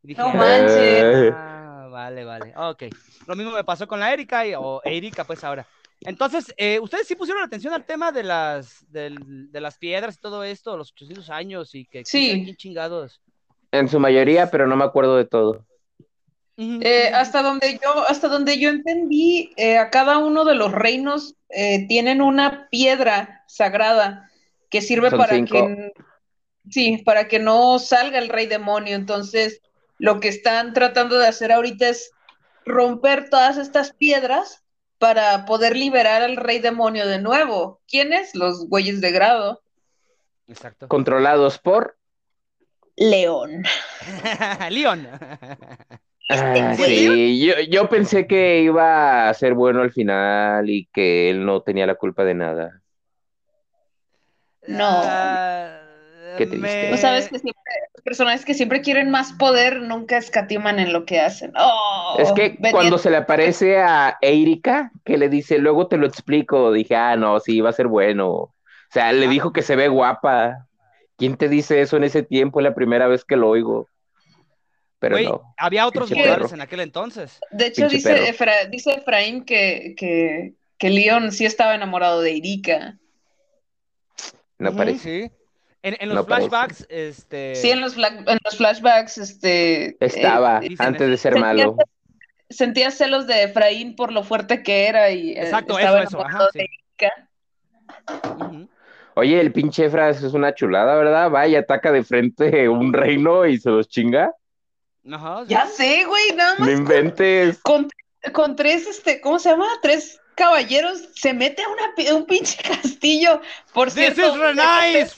Dije, 0.07 0.21
No 0.21 0.29
"Ah, 0.29 0.35
manches. 0.35 1.33
Ah, 1.35 1.89
vale, 1.91 2.25
vale. 2.25 2.55
Ok. 2.57 2.85
Lo 3.27 3.35
mismo 3.35 3.53
me 3.53 3.65
pasó 3.65 3.89
con 3.89 3.99
la 3.99 4.13
Erika 4.13 4.47
y- 4.47 4.55
o 4.55 4.81
Erika, 4.85 5.25
pues 5.25 5.43
ahora. 5.43 5.67
Entonces, 6.03 6.55
eh, 6.57 6.79
ustedes 6.79 7.09
sí 7.09 7.17
pusieron 7.17 7.43
atención 7.43 7.73
al 7.75 7.85
tema 7.85 8.13
de 8.13 8.23
las, 8.23 8.85
de 8.91 9.61
las 9.61 9.79
piedras 9.79 10.17
y 10.17 10.21
todo 10.21 10.45
esto, 10.45 10.77
los 10.77 10.93
800 10.93 11.31
años 11.31 11.75
y 11.75 11.87
que 11.87 12.05
Sí. 12.05 12.43
quién 12.45 12.57
chingados. 12.57 13.21
En 13.73 13.89
su 13.89 13.99
mayoría, 13.99 14.51
pero 14.51 14.67
no 14.67 14.77
me 14.77 14.85
acuerdo 14.85 15.17
de 15.17 15.25
todo. 15.25 15.67
Eh, 16.59 17.11
hasta 17.13 17.43
donde 17.43 17.79
yo, 17.83 18.07
hasta 18.09 18.29
donde 18.29 18.59
yo 18.59 18.71
entendí, 18.71 19.53
eh, 19.57 19.77
a 19.77 19.91
cada 19.91 20.19
uno 20.19 20.45
de 20.45 20.55
los 20.55 20.73
reinos 20.73 21.35
eh, 21.51 21.87
tienen 21.89 22.23
una 22.23 22.69
piedra 22.71 23.45
sagrada 23.49 24.31
que 24.71 24.81
sirve 24.81 25.11
Son 25.11 25.19
para 25.19 25.35
cinco. 25.35 25.67
que 25.67 25.93
sí, 26.71 27.03
para 27.05 27.29
que 27.29 27.39
no 27.39 27.79
salga 27.79 28.19
el 28.19 28.29
rey 28.29 28.47
demonio. 28.47 28.97
Entonces, 28.97 29.61
lo 29.99 30.21
que 30.21 30.29
están 30.29 30.73
tratando 30.73 31.19
de 31.19 31.27
hacer 31.27 31.53
ahorita 31.53 31.89
es 31.89 32.11
romper 32.65 33.31
todas 33.31 33.57
estas 33.57 33.93
piedras 33.95 34.63
para 34.99 35.45
poder 35.45 35.77
liberar 35.77 36.23
al 36.23 36.37
rey 36.37 36.59
demonio 36.59 37.07
de 37.07 37.21
nuevo. 37.21 37.81
¿Quiénes? 37.89 38.35
Los 38.35 38.67
güeyes 38.69 39.01
de 39.01 39.13
grado. 39.13 39.63
Exacto. 40.49 40.89
Controlados 40.89 41.59
por. 41.59 41.97
León. 42.97 43.63
León. 44.71 45.09
Ah, 46.31 46.75
güey. 46.77 46.97
sí, 46.97 47.47
yo, 47.47 47.61
yo 47.69 47.89
pensé 47.89 48.27
que 48.27 48.61
iba 48.63 49.29
a 49.29 49.35
ser 49.35 49.55
bueno 49.55 49.83
al 49.83 49.93
final 49.93 50.69
y 50.71 50.87
que 50.93 51.31
él 51.31 51.45
no 51.45 51.63
tenía 51.63 51.87
la 51.87 51.95
culpa 51.95 52.25
de 52.25 52.35
nada. 52.35 52.83
No. 54.67 54.85
Ah, 55.05 55.83
Qué 56.39 56.47
triste. 56.47 56.67
me- 56.85 56.91
Tú 56.91 56.97
sabes 56.97 57.29
que 57.29 57.39
siempre, 57.39 57.63
personajes 58.07 58.45
que 58.47 58.55
siempre 58.55 58.81
quieren 58.81 59.11
más 59.11 59.33
poder 59.33 59.83
nunca 59.83 60.17
escatiman 60.17 60.79
en 60.79 60.93
lo 60.93 61.05
que 61.05 61.21
hacen. 61.21 61.53
Oh, 61.59 62.17
Es 62.19 62.33
que 62.33 62.51
venía- 62.59 62.71
cuando 62.71 62.97
se 62.99 63.11
le 63.11 63.17
aparece 63.19 63.79
a 63.79 64.17
Erika, 64.23 64.93
que 65.05 65.19
le 65.19 65.29
dice, 65.29 65.59
luego 65.59 65.89
te 65.89 65.97
lo 65.99 66.07
explico, 66.07 66.73
dije, 66.73 66.95
ah, 66.97 67.17
no, 67.17 67.41
sí, 67.41 67.61
va 67.61 67.71
a 67.71 67.75
ser 67.75 67.89
bueno. 67.89 68.29
O 68.31 68.55
sea, 68.91 69.13
le 69.13 69.27
dijo 69.29 69.53
que 69.53 69.63
se 69.63 69.75
ve 69.77 69.89
guapa. 69.89 70.67
¿Quién 71.19 71.37
te 71.37 71.49
dice 71.49 71.81
eso 71.81 71.97
en 71.97 72.05
ese 72.05 72.23
tiempo? 72.23 72.61
Es 72.61 72.65
la 72.65 72.75
primera 72.75 73.09
vez 73.09 73.25
que 73.25 73.37
lo 73.37 73.49
oigo. 73.49 73.89
Pero 74.99 75.19
no. 75.19 75.55
había 75.59 75.87
otros 75.87 76.09
perro. 76.11 76.49
en 76.53 76.61
aquel 76.61 76.81
entonces. 76.81 77.39
De 77.51 77.67
hecho, 77.67 77.89
pinche 77.89 77.97
dice. 77.97 78.29
Efra- 78.33 78.71
dice 78.71 78.93
Efraín 78.95 79.45
que, 79.45 79.95
que, 79.97 80.55
que 80.79 80.91
Leon 80.91 81.33
sí 81.33 81.45
estaba 81.45 81.75
enamorado 81.75 82.21
de 82.23 82.37
Erika. 82.37 82.99
No 84.59 84.75
parece. 84.75 85.29
Sí. 85.29 85.33
En, 85.87 85.97
en 86.01 86.09
los 86.09 86.17
No 86.17 86.27
parece. 86.27 86.49
flashbacks, 86.49 86.87
este. 86.89 87.55
Sí, 87.55 87.71
en 87.71 87.81
los, 87.81 87.97
en 87.97 88.39
los 88.45 88.57
flashbacks, 88.57 89.19
este, 89.19 89.97
Estaba 90.05 90.59
eh, 90.63 90.75
antes 90.79 91.09
de 91.09 91.17
ser 91.17 91.35
sentía- 91.35 91.47
malo. 91.55 91.77
sentía 92.51 92.91
celos 92.91 93.27
de 93.29 93.45
Efraín 93.45 93.95
por 93.95 94.11
lo 94.11 94.25
fuerte 94.25 94.63
que 94.65 94.89
era 94.89 95.11
y 95.11 95.31
eh, 95.33 95.43
Exacto, 95.43 95.79
estaba 95.79 96.01
eso, 96.03 96.19
eso. 96.19 96.27
Ajá, 96.27 96.49
sí. 96.53 96.67
Oye, 99.15 99.41
el 99.41 99.53
pinche 99.53 99.87
Efras 99.87 100.23
es 100.23 100.33
una 100.35 100.55
chulada, 100.55 100.95
¿verdad? 100.97 101.31
Va 101.31 101.47
y 101.47 101.57
ataca 101.57 101.91
de 101.93 102.05
frente 102.05 102.69
un 102.69 102.93
reino 102.93 103.47
y 103.47 103.59
se 103.59 103.71
los 103.71 103.89
chinga. 103.89 104.33
Ajá, 105.11 105.43
sí. 105.45 105.51
Ya 105.51 105.67
sé, 105.67 106.05
güey, 106.05 106.33
nada 106.35 106.57
más 106.59 106.69
No 106.69 106.75
inventes. 106.75 107.59
con, 107.63 107.89
con 108.33 108.57
tres, 108.57 108.87
este, 108.87 109.21
¿cómo 109.21 109.39
se 109.39 109.51
llama? 109.51 109.69
Tres 109.81 110.21
caballeros 110.35 111.01
se 111.15 111.33
mete 111.33 111.63
a 111.63 111.69
una, 111.69 112.15
un 112.17 112.27
pinche 112.27 112.59
castillo. 112.69 113.41
Por 113.73 113.91
This 113.91 114.15
cierto, 114.15 114.35
is. 115.01 115.17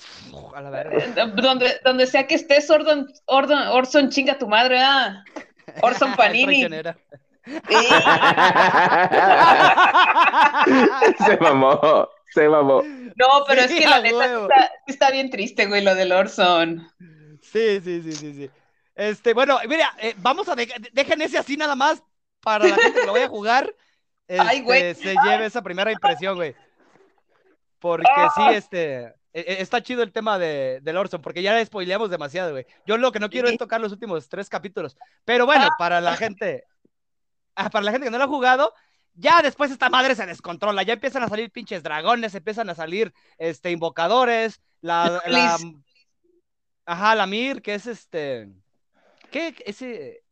A 0.54 0.60
la 0.60 0.70
verga. 0.70 1.26
donde, 1.26 1.80
donde 1.84 2.06
sea 2.06 2.26
que 2.26 2.34
estés, 2.34 2.68
Orson, 2.70 3.06
Orson, 3.26 3.58
Orson 3.68 4.10
chinga 4.10 4.38
tu 4.38 4.48
madre, 4.48 4.80
ah. 4.80 5.24
Orson 5.82 6.12
Panini. 6.16 6.66
Se 11.26 11.36
mamó, 11.40 12.08
se 12.32 12.48
mamó. 12.48 12.82
No, 12.82 13.26
pero 13.46 13.62
Sí, 13.66 13.78
es 13.78 13.84
que 13.84 13.88
la 13.88 14.00
neta 14.00 14.70
está, 14.86 15.10
bien 15.10 15.30
triste, 15.30 15.66
güey, 15.66 15.82
lo 15.82 15.94
del 15.94 16.12
Orson. 16.12 16.88
Sí, 17.42 17.80
sí, 17.82 18.02
sí, 18.02 18.12
sí, 18.12 18.34
sí. 18.34 18.50
Este, 18.94 19.32
bueno, 19.32 19.58
mira, 19.68 19.92
eh, 19.98 20.14
vamos 20.18 20.48
a 20.48 20.54
de- 20.54 20.90
dejen 20.92 21.22
ese 21.22 21.38
así 21.38 21.56
nada 21.56 21.74
más 21.76 22.02
para 22.42 22.66
la 22.68 22.76
gente 22.76 23.00
que 23.00 23.06
lo 23.06 23.12
vaya 23.12 23.26
a 23.26 23.30
jugar. 23.30 23.74
Ay, 24.28 24.60
güey. 24.60 24.82
este, 24.82 25.04
se 25.04 25.14
lleve 25.24 25.46
esa 25.46 25.62
primera 25.62 25.90
impresión, 25.90 26.36
güey. 26.36 26.54
Porque 27.78 28.06
sí, 28.36 28.42
este, 28.54 29.04
e- 29.04 29.06
e- 29.06 29.14
está 29.47 29.82
chido 29.82 30.03
el 30.03 30.12
tema 30.12 30.39
de, 30.39 30.80
del 30.82 30.97
Orson, 30.97 31.20
porque 31.22 31.43
ya 31.43 31.55
le 31.55 31.64
spoileamos 31.64 32.11
demasiado, 32.11 32.53
güey. 32.53 32.66
Yo 32.86 32.97
lo 32.97 33.12
que 33.12 33.20
no 33.20 33.30
quiero 33.30 33.49
es 33.49 33.59
tocar 33.59 33.80
los 33.80 33.93
últimos 33.93 34.28
tres 34.28 34.49
capítulos. 34.49 34.97
Pero 35.24 35.47
bueno, 35.47 35.68
para 35.78 36.01
la 36.01 36.16
gente, 36.16 36.64
ah, 37.55 37.70
para 37.70 37.84
la 37.84 37.93
gente 37.93 38.07
que 38.07 38.11
no 38.11 38.18
lo 38.18 38.24
ha 38.24 38.28
jugado, 38.28 38.72
ya 39.14 39.43
después 39.43 39.70
esta 39.70 39.91
madre 39.91 40.14
se 40.14 40.26
descontrola, 40.26 40.82
ya 40.82 40.93
empiezan 40.95 41.22
a 41.24 41.28
salir 41.28 41.51
pinches 41.51 41.82
dragones, 41.82 42.34
empiezan 42.34 42.70
a 42.70 42.74
salir 42.74 43.12
este 43.36 43.70
invocadores, 43.70 44.61
la, 44.80 45.20
ajá, 46.86 47.14
la 47.14 47.26
Mir, 47.26 47.61
que 47.61 47.74
es 47.74 47.86
este 47.86 48.49
¿qué? 49.30 49.55
ese 49.66 50.22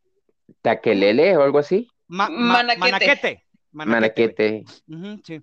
¿Taquelele 0.63 1.37
o 1.37 1.43
algo 1.43 1.59
así? 1.59 1.89
ma- 2.07 2.29
ma- 2.29 2.63
Manaquete. 2.63 3.45
manaquete. 3.73 4.65
Sí. 5.25 5.43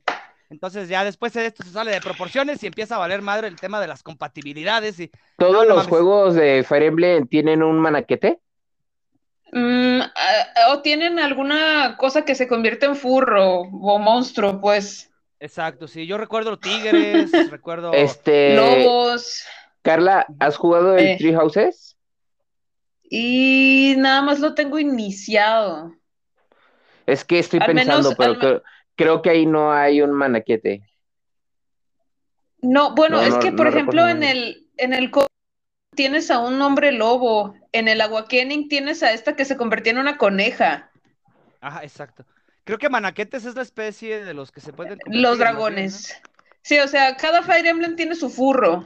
Entonces 0.54 0.88
ya 0.88 1.04
después 1.04 1.34
de 1.34 1.48
esto 1.48 1.64
se 1.64 1.72
sale 1.72 1.90
de 1.92 2.00
proporciones 2.00 2.62
y 2.64 2.68
empieza 2.68 2.96
a 2.96 3.00
valer 3.00 3.24
madre 3.24 3.48
el 3.48 3.56
tema 3.56 3.82
de 3.82 3.88
las 3.88 4.04
compatibilidades 4.04 5.00
y 5.00 5.10
¿Todos 5.38 5.52
No, 5.54 5.60
no 5.64 5.66
los 5.70 5.76
mames. 5.78 5.90
juegos 5.90 6.36
de 6.36 6.64
Fire 6.64 6.84
Emblem 6.84 7.28
tienen 7.28 7.64
un 7.64 7.80
manaquete? 7.80 8.40
Mm, 9.52 10.02
ah, 10.02 10.72
o 10.74 10.82
tienen 10.84 11.18
alguna 11.18 11.98
cosa 11.98 12.24
que 12.24 12.36
se 12.36 12.48
convierte 12.48 12.86
en 12.86 12.96
furro 12.96 13.62
o 13.62 13.98
monstruo, 14.00 14.62
pues. 14.62 15.12
exacto, 15.40 15.88
sí, 15.88 16.06
yo 16.06 16.18
recuerdo 16.20 16.60
tigres, 16.60 17.32
recuerdo 17.50 17.92
Este, 17.94 18.56
Lobos. 18.56 19.44
Carla, 19.82 20.28
¿has 20.40 20.56
jugado 20.56 20.96
el 20.96 21.08
Eh. 21.08 21.16
Tree 21.18 21.34
Houses? 21.34 21.98
Y 23.10 23.96
nada 23.98 24.22
más 24.22 24.40
lo 24.40 24.54
tengo 24.54 24.78
iniciado. 24.80 25.94
Es 27.06 27.26
que 27.26 27.40
estoy 27.40 27.60
Al 27.60 27.66
pensando, 27.68 28.10
menos- 28.10 28.16
pero 28.18 28.30
al 28.32 28.38
me- 28.38 28.40
creo, 28.40 28.64
creo 28.96 29.22
que 29.22 29.30
ahí 29.30 29.46
no 29.46 29.72
hay 29.72 30.02
un 30.02 30.12
manaquete. 30.12 30.82
No, 32.62 32.96
bueno, 32.96 33.18
No, 33.18 33.24
es 33.24 33.34
no- 33.34 33.40
que, 33.40 33.52
por 33.52 33.66
no 33.66 33.72
ejemplo, 33.72 34.08
en 34.08 34.24
el, 34.24 34.68
en 34.78 34.94
el 34.94 35.12
co- 35.12 35.28
tienes 35.96 36.32
a 36.32 36.40
un 36.40 36.62
hombre 36.62 36.92
lobo. 36.92 37.56
En 37.72 37.88
el 37.88 38.02
Awakening 38.02 38.70
tienes 38.70 39.04
a 39.04 39.12
esta 39.14 39.36
que 39.36 39.46
se 39.46 39.58
convertía 39.58 39.92
en 39.94 40.00
una 40.00 40.18
coneja. 40.18 40.92
Ajá, 41.60 41.84
exacto. 41.84 42.26
Creo 42.64 42.78
que 42.78 42.90
manaquetes 42.90 43.46
es 43.46 43.56
la 43.56 43.62
especie 43.64 44.24
de 44.24 44.34
los 44.34 44.52
que 44.52 44.62
se 44.62 44.72
pueden 44.74 45.00
Los 45.08 45.38
dragones. 45.40 46.16
Sí, 46.62 46.80
o 46.80 46.88
sea, 46.88 47.18
cada 47.18 47.44
Fire 47.44 47.66
Emblem 47.66 47.96
tiene 47.96 48.16
su 48.16 48.30
furro. 48.30 48.84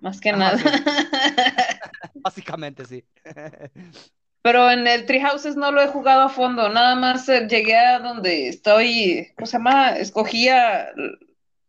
Más 0.00 0.20
que 0.20 0.30
Ajá, 0.30 0.38
nada. 0.38 0.58
sí. 0.58 0.64
Básicamente 2.14 2.84
sí. 2.86 3.04
Pero 4.42 4.70
en 4.70 4.86
el 4.86 5.04
Tree 5.04 5.20
Houses 5.20 5.56
no 5.56 5.70
lo 5.70 5.82
he 5.82 5.88
jugado 5.88 6.22
a 6.22 6.28
fondo, 6.30 6.68
nada 6.70 6.94
más 6.94 7.28
eh, 7.28 7.46
llegué 7.46 7.76
a 7.76 7.98
donde 7.98 8.48
estoy, 8.48 9.32
¿cómo 9.36 9.46
se 9.46 9.58
llama? 9.58 9.90
Escogí 9.98 10.48
a, 10.48 10.88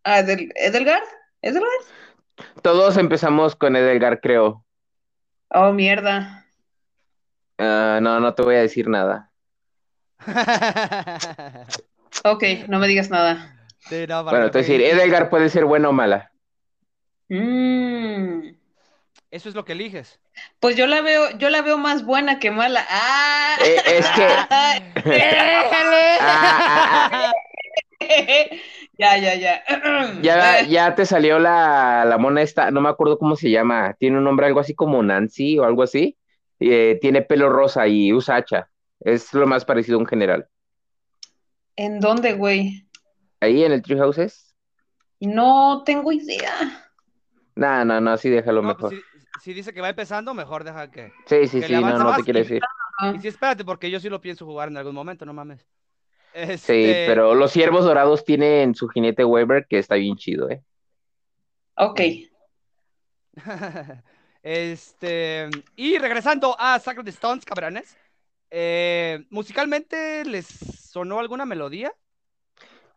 a 0.03 0.19
Edel- 0.19 0.51
Edelgard. 0.55 1.03
¿Edelgard? 1.41 1.85
Todos 2.61 2.95
empezamos 2.97 3.55
con 3.55 3.75
Edelgar, 3.75 4.21
creo. 4.21 4.63
Oh, 5.49 5.73
mierda. 5.73 6.45
Ah, 7.57 7.99
no, 8.01 8.19
no 8.21 8.33
te 8.33 8.41
voy 8.41 8.55
a 8.55 8.61
decir 8.61 8.87
nada. 8.87 9.29
Ok, 12.25 12.43
no 12.67 12.77
me 12.77 12.87
digas 12.87 13.09
nada. 13.09 13.55
Sí, 13.79 14.01
no, 14.01 14.23
para 14.23 14.37
Bueno, 14.37 14.51
te 14.51 14.59
decir, 14.59 14.79
me- 14.79 14.89
Edelgar 14.89 15.29
puede 15.29 15.49
ser 15.49 15.65
buena 15.65 15.89
o 15.89 15.91
mala. 15.93 16.31
Mm, 17.29 18.49
Eso 19.31 19.47
es 19.47 19.55
lo 19.55 19.63
que 19.63 19.71
eliges. 19.71 20.19
Pues 20.59 20.75
yo 20.75 20.87
la 20.87 21.01
veo, 21.01 21.31
yo 21.37 21.49
la 21.49 21.61
veo 21.61 21.77
más 21.77 22.03
buena 22.05 22.37
que 22.37 22.51
mala. 22.51 22.85
¡Ah! 22.89 23.55
Eh, 23.65 23.77
es 23.85 24.07
que. 24.09 24.27
Ah, 24.49 24.81
ah, 26.21 27.31
ya, 28.97 29.17
ya, 29.17 29.35
ya. 29.35 29.63
ya, 30.21 30.61
ya 30.67 30.95
te 30.95 31.05
salió 31.05 31.39
la, 31.39 32.03
la 32.05 32.17
mona 32.17 32.41
esta, 32.41 32.71
no 32.71 32.81
me 32.81 32.89
acuerdo 32.89 33.17
cómo 33.17 33.37
se 33.37 33.49
llama. 33.49 33.95
Tiene 33.97 34.17
un 34.17 34.25
nombre 34.25 34.47
algo 34.47 34.59
así 34.59 34.75
como 34.75 35.01
Nancy 35.01 35.57
o 35.57 35.63
algo 35.63 35.83
así. 35.83 36.17
Eh, 36.59 36.99
tiene 37.01 37.21
pelo 37.21 37.49
rosa 37.49 37.87
y 37.87 38.11
usa 38.11 38.35
hacha. 38.35 38.69
Es 38.99 39.33
lo 39.33 39.47
más 39.47 39.63
parecido 39.63 39.97
a 39.97 40.01
un 40.01 40.07
general. 40.07 40.47
¿En 41.77 42.01
dónde, 42.01 42.33
güey? 42.33 42.85
Ahí 43.39 43.63
en 43.63 43.71
el 43.71 43.81
Tree 43.81 43.97
Houses. 43.97 44.53
No 45.21 45.83
tengo 45.85 46.11
idea. 46.11 46.51
No, 47.55 47.85
no, 47.85 48.01
no, 48.01 48.17
sí 48.17 48.29
déjalo 48.29 48.61
No, 48.61 48.69
mejor. 48.69 48.91
si, 48.91 49.01
si 49.41 49.53
dice 49.53 49.73
que 49.73 49.81
va 49.81 49.89
empezando, 49.89 50.33
mejor 50.33 50.63
deja 50.63 50.89
que. 50.91 51.11
Sí, 51.25 51.47
sí, 51.47 51.61
que 51.61 51.67
sí, 51.67 51.73
le 51.73 51.81
no, 51.81 51.97
no 51.97 52.13
te 52.15 52.29
y- 52.29 52.33
decir. 52.33 52.61
Y 53.15 53.19
sí, 53.19 53.27
espérate, 53.27 53.65
porque 53.65 53.89
yo 53.89 53.99
sí 53.99 54.07
lo 54.09 54.21
pienso 54.21 54.45
jugar 54.45 54.69
en 54.69 54.77
algún 54.77 54.93
momento, 54.93 55.25
no 55.25 55.33
mames. 55.33 55.65
Sí, 56.33 56.33
Este, 56.33 57.05
pero 57.07 57.35
los 57.35 57.51
ciervos 57.51 57.83
dorados 57.83 58.23
tienen 58.23 58.73
su 58.75 58.87
jinete 58.87 59.25
Weber 59.25 59.65
que 59.67 59.79
está 59.79 59.95
bien 59.95 60.15
chido, 60.15 60.49
¿eh? 60.49 60.63
Ok. 61.75 61.99
este. 64.43 65.49
Y 65.75 65.97
regresando 65.97 66.55
a 66.59 66.79
Sacred 66.79 67.07
Stones, 67.07 67.45
cabrones. 67.45 67.97
eh, 68.51 69.25
musicalmente, 69.29 70.23
¿les 70.25 70.45
sonó 70.45 71.19
alguna 71.19 71.45
melodía? 71.45 71.91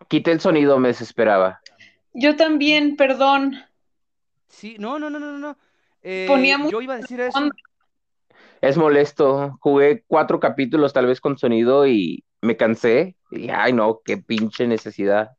Quité 0.09 0.32
el 0.32 0.40
sonido, 0.40 0.78
me 0.78 0.88
desesperaba. 0.88 1.61
Yo 2.12 2.36
también, 2.36 2.97
perdón. 2.97 3.57
Sí, 4.49 4.76
no, 4.78 4.99
no, 4.99 5.11
no, 5.11 5.18
no, 5.18 5.38
no. 5.38 5.57
Eh, 6.05 6.28
yo 6.70 6.82
iba 6.82 6.94
a 6.94 6.98
decir 6.98 7.20
eso. 7.20 7.50
Es 8.61 8.76
molesto. 8.76 9.57
Jugué 9.61 10.05
cuatro 10.07 10.38
capítulos 10.38 10.92
tal 10.92 11.07
vez 11.07 11.20
con 11.20 11.38
sonido 11.38 11.86
y 11.86 12.24
me 12.42 12.57
cansé. 12.57 13.16
Y 13.30 13.48
ay, 13.48 13.72
no, 13.72 14.00
qué 14.05 14.18
pinche 14.18 14.66
necesidad. 14.66 15.32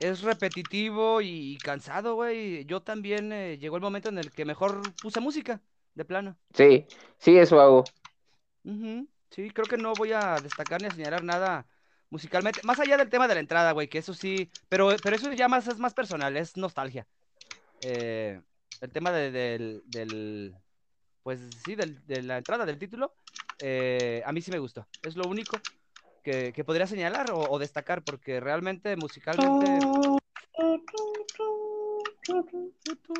Es 0.00 0.22
repetitivo 0.22 1.20
y 1.20 1.56
cansado, 1.62 2.16
güey. 2.16 2.64
Yo 2.64 2.82
también 2.82 3.32
eh, 3.32 3.56
llegó 3.58 3.76
el 3.76 3.82
momento 3.82 4.08
en 4.08 4.18
el 4.18 4.32
que 4.32 4.44
mejor 4.44 4.82
puse 5.00 5.20
música, 5.20 5.60
de 5.94 6.04
plano. 6.04 6.36
Sí, 6.52 6.86
sí, 7.18 7.38
eso 7.38 7.60
hago. 7.60 7.84
Sí, 9.30 9.50
creo 9.50 9.66
que 9.66 9.76
no 9.76 9.92
voy 9.94 10.12
a 10.12 10.40
destacar 10.40 10.80
ni 10.80 10.88
a 10.88 10.90
señalar 10.90 11.22
nada 11.22 11.66
musicalmente. 12.10 12.60
Más 12.64 12.78
allá 12.80 12.96
del 12.96 13.08
tema 13.08 13.28
de 13.28 13.34
la 13.34 13.40
entrada, 13.40 13.72
güey, 13.72 13.88
que 13.88 13.98
eso 13.98 14.14
sí. 14.14 14.50
Pero, 14.68 14.94
pero 15.02 15.16
eso 15.16 15.32
ya 15.32 15.48
más, 15.48 15.66
es 15.68 15.78
más 15.78 15.94
personal, 15.94 16.36
es 16.36 16.56
nostalgia. 16.56 17.06
Eh, 17.82 18.40
el 18.84 18.92
tema 18.92 19.10
de- 19.12 19.30
del, 19.30 19.82
del. 19.86 20.54
Pues 21.22 21.40
sí, 21.64 21.74
del- 21.74 22.06
de 22.06 22.22
la 22.22 22.38
entrada 22.38 22.66
del 22.66 22.78
título. 22.78 23.14
eh, 23.60 24.22
a 24.26 24.32
mí 24.32 24.42
sí 24.42 24.50
me 24.50 24.58
gustó. 24.58 24.86
Es 25.02 25.16
lo 25.16 25.26
único 25.26 25.56
que, 26.22 26.52
que 26.54 26.64
podría 26.64 26.86
señalar 26.86 27.30
o, 27.30 27.38
o 27.50 27.58
destacar, 27.58 28.02
porque 28.02 28.40
realmente 28.40 28.96
musicalmente. 28.96 29.80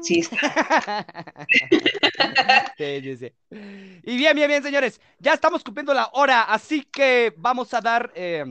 Sí, 0.02 0.22
Sí, 2.76 3.00
sí, 3.02 3.16
sí. 3.16 3.32
Y 4.02 4.16
bien, 4.16 4.34
bien, 4.36 4.48
bien, 4.48 4.62
señores. 4.62 5.00
Ya 5.20 5.32
estamos 5.34 5.62
cumpliendo 5.62 5.94
la 5.94 6.10
hora, 6.12 6.42
así 6.42 6.82
que 6.82 7.32
vamos 7.36 7.72
a 7.72 7.80
dar 7.80 8.10
eh, 8.16 8.44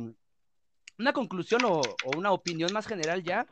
una 0.98 1.14
conclusión 1.14 1.62
o, 1.66 1.82
o 1.82 2.18
una 2.18 2.32
opinión 2.32 2.72
más 2.74 2.88
general 2.88 3.22
ya. 3.24 3.46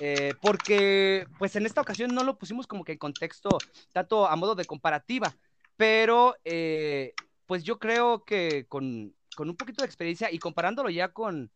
Eh, 0.00 0.34
porque, 0.40 1.26
pues 1.38 1.54
en 1.56 1.66
esta 1.66 1.80
ocasión 1.80 2.14
no 2.14 2.24
lo 2.24 2.36
pusimos 2.36 2.66
como 2.66 2.84
que 2.84 2.92
en 2.92 2.98
contexto, 2.98 3.48
tanto 3.92 4.26
a 4.26 4.36
modo 4.36 4.54
de 4.54 4.64
comparativa, 4.64 5.34
pero 5.76 6.36
eh, 6.44 7.14
pues 7.46 7.64
yo 7.64 7.78
creo 7.78 8.24
que 8.24 8.66
con, 8.68 9.14
con 9.36 9.48
un 9.48 9.56
poquito 9.56 9.82
de 9.82 9.86
experiencia 9.86 10.30
y 10.32 10.38
comparándolo 10.38 10.90
ya 10.90 11.12
con, 11.12 11.50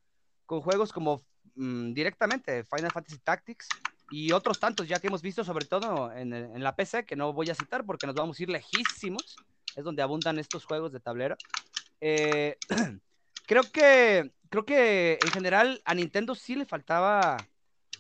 con 0.47 0.61
juegos 0.61 0.93
como 0.93 1.25
mm, 1.57 1.93
directamente 1.93 2.65
Final 2.65 2.93
Fantasy 2.93 3.19
Tactics 3.19 3.69
y 4.11 4.33
otros 4.33 4.59
tantos 4.59 4.89
ya 4.89 4.99
que 4.99 5.09
hemos 5.09 5.23
visto, 5.23 5.45
sobre 5.45 5.67
todo 5.67 6.13
en, 6.13 6.33
en 6.33 6.63
la 6.63 6.75
PC, 6.77 7.05
que 7.05 7.17
no 7.17 7.33
voy 7.33 7.51
a 7.51 7.55
citar 7.55 7.85
porque 7.85 8.07
nos 8.07 8.17
vamos 8.17 8.39
a 8.39 8.43
ir 8.43 8.51
lejísimos, 8.51 9.37
es 9.77 9.85
donde 9.85 10.03
abundan 10.03 10.39
estos 10.39 10.65
juegos 10.65 10.93
de 10.93 11.01
tablero. 11.01 11.37
Eh, 12.01 12.57
creo 13.47 13.63
que 13.71 14.33
creo 14.49 14.65
que 14.65 15.19
en 15.23 15.31
general 15.31 15.83
a 15.85 15.95
Nintendo 15.95 16.35
sí 16.35 16.55
le 16.55 16.65
faltaba 16.65 17.37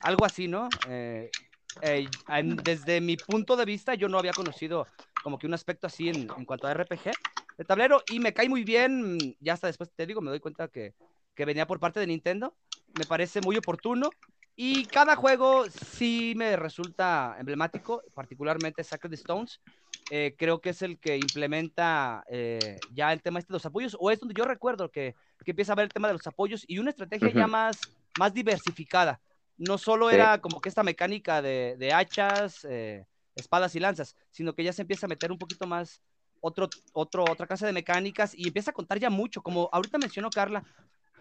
algo 0.01 0.25
así, 0.25 0.49
¿no? 0.49 0.79
Eh, 0.85 1.33
eh, 1.81 2.13
en- 2.29 2.63
desde 2.65 3.01
mi 3.01 3.17
punto 3.17 3.57
de 3.57 3.65
vista, 3.65 3.95
yo 3.95 4.09
no 4.09 4.19
había 4.19 4.35
conocido 4.35 4.89
como 5.21 5.39
que 5.39 5.47
un 5.47 5.55
aspecto 5.55 5.87
así 5.87 6.09
en, 6.09 6.33
en 6.37 6.45
cuanto 6.45 6.67
a 6.67 6.73
RPG 6.73 7.17
de 7.59 7.65
tablero 7.65 8.05
y 8.07 8.21
me 8.21 8.33
cae 8.35 8.49
muy 8.49 8.65
bien, 8.65 9.37
ya 9.41 9.55
hasta 9.55 9.67
después 9.67 9.91
te 9.95 10.07
digo, 10.07 10.21
me 10.21 10.31
doy 10.31 10.41
cuenta 10.41 10.69
que, 10.69 10.95
que 11.35 11.45
venía 11.45 11.67
por 11.67 11.81
parte 11.81 12.01
de 12.01 12.07
Nintendo, 12.07 12.57
me 12.93 13.07
parece 13.07 13.41
muy 13.41 13.57
oportuno. 13.57 14.17
Y 14.61 14.89
cada 14.91 15.15
juego 15.15 15.71
sí 15.71 16.35
me 16.37 16.57
resulta 16.57 17.37
emblemático, 17.39 18.03
particularmente 18.13 18.83
Sacred 18.83 19.13
Stones, 19.15 19.61
eh, 20.09 20.35
creo 20.39 20.61
que 20.61 20.71
es 20.71 20.83
el 20.83 20.99
que 20.99 21.19
implementa 21.19 22.25
eh, 22.31 22.83
ya 22.91 23.13
el 23.13 23.23
tema 23.23 23.39
este 23.39 23.53
de 23.53 23.57
los 23.57 23.67
apoyos, 23.67 23.97
o 24.01 24.11
es 24.11 24.19
donde 24.21 24.35
yo 24.35 24.45
recuerdo 24.45 24.91
que, 24.91 25.15
que 25.45 25.51
empieza 25.53 25.73
a 25.73 25.77
ver 25.77 25.85
el 25.87 25.93
tema 25.93 26.09
de 26.09 26.15
los 26.15 26.27
apoyos 26.27 26.65
y 26.67 26.79
una 26.79 26.91
estrategia 26.91 27.31
ya 27.31 27.47
más, 27.47 27.89
más 28.15 28.33
diversificada. 28.35 29.21
No 29.59 29.77
solo 29.77 30.09
Sí. 30.09 30.15
era 30.15 30.41
como 30.41 30.61
que 30.61 30.69
esta 30.69 30.83
mecánica 30.83 31.43
de, 31.43 31.77
de 31.79 31.93
hachas, 31.93 32.65
eh, 32.69 33.07
espadas 33.35 33.75
y 33.75 33.81
lanzas, 33.81 34.17
sino 34.31 34.55
que 34.55 34.65
ya 34.65 34.73
se 34.73 34.83
empieza 34.83 35.07
a 35.07 35.09
meter 35.09 35.31
un 35.31 35.39
poquito 35.39 35.67
más 35.67 36.01
otro, 36.41 36.69
otro, 36.93 37.25
otra 37.25 37.47
clase 37.47 37.67
de 37.67 37.73
mecánicas 37.73 38.35
y 38.35 38.47
empieza 38.47 38.71
a 38.71 38.75
contar 38.75 38.99
ya 38.99 39.11
mucho, 39.11 39.43
como 39.43 39.69
ahorita 39.73 39.99
mencionó 39.99 40.31
Carla, 40.31 40.65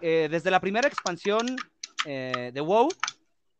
eh, 0.02 0.28
desde 0.30 0.52
la 0.52 0.60
primera 0.60 0.88
expansión 0.88 1.56
eh, 2.06 2.52
de 2.54 2.62
WoW 2.62 2.90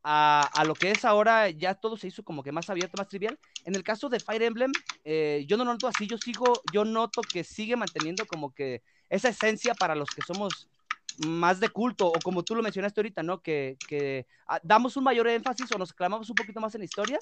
a, 0.04 0.50
a 0.54 0.64
lo 0.64 0.76
que 0.76 0.92
es 0.92 1.04
ahora, 1.04 1.50
ya 1.50 1.74
todo 1.74 1.98
se 1.98 2.08
hizo 2.08 2.24
como 2.24 2.44
que 2.44 2.52
más 2.52 2.70
abierto, 2.70 2.98
más 2.98 3.08
trivial. 3.10 3.38
En 3.66 3.76
el 3.76 3.84
caso 3.84 4.08
de 4.10 4.20
Fire 4.20 4.44
Emblem, 4.44 4.72
eh, 5.04 5.46
yo 5.48 5.58
no 5.58 5.66
lo 5.66 5.74
noto 5.74 5.88
así, 5.88 6.08
yo 6.08 6.18
sigo, 6.18 6.62
yo 6.72 6.86
noto 6.86 7.22
que 7.24 7.44
sigue 7.44 7.76
manteniendo 7.76 8.26
como 8.26 8.54
que 8.54 8.84
esa 9.10 9.30
esencia 9.30 9.74
para 9.74 9.96
los 9.96 10.08
que 10.10 10.22
somos 10.22 10.70
más 11.18 11.60
de 11.60 11.70
culto, 11.70 12.08
o 12.08 12.22
como 12.24 12.44
tú 12.44 12.56
lo 12.56 12.64
mencionaste 12.64 13.00
ahorita, 13.02 13.24
¿no? 13.24 13.42
Que, 13.42 13.80
que 13.86 14.28
ah, 14.48 14.60
damos 14.64 14.98
un 14.98 15.04
mayor 15.04 15.28
énfasis 15.28 15.72
o 15.72 15.78
nos 15.78 15.94
clamamos 15.94 16.30
un 16.30 16.36
poquito 16.36 16.60
más 16.62 16.76
en 16.76 16.82
la 16.82 16.86
historia. 16.86 17.22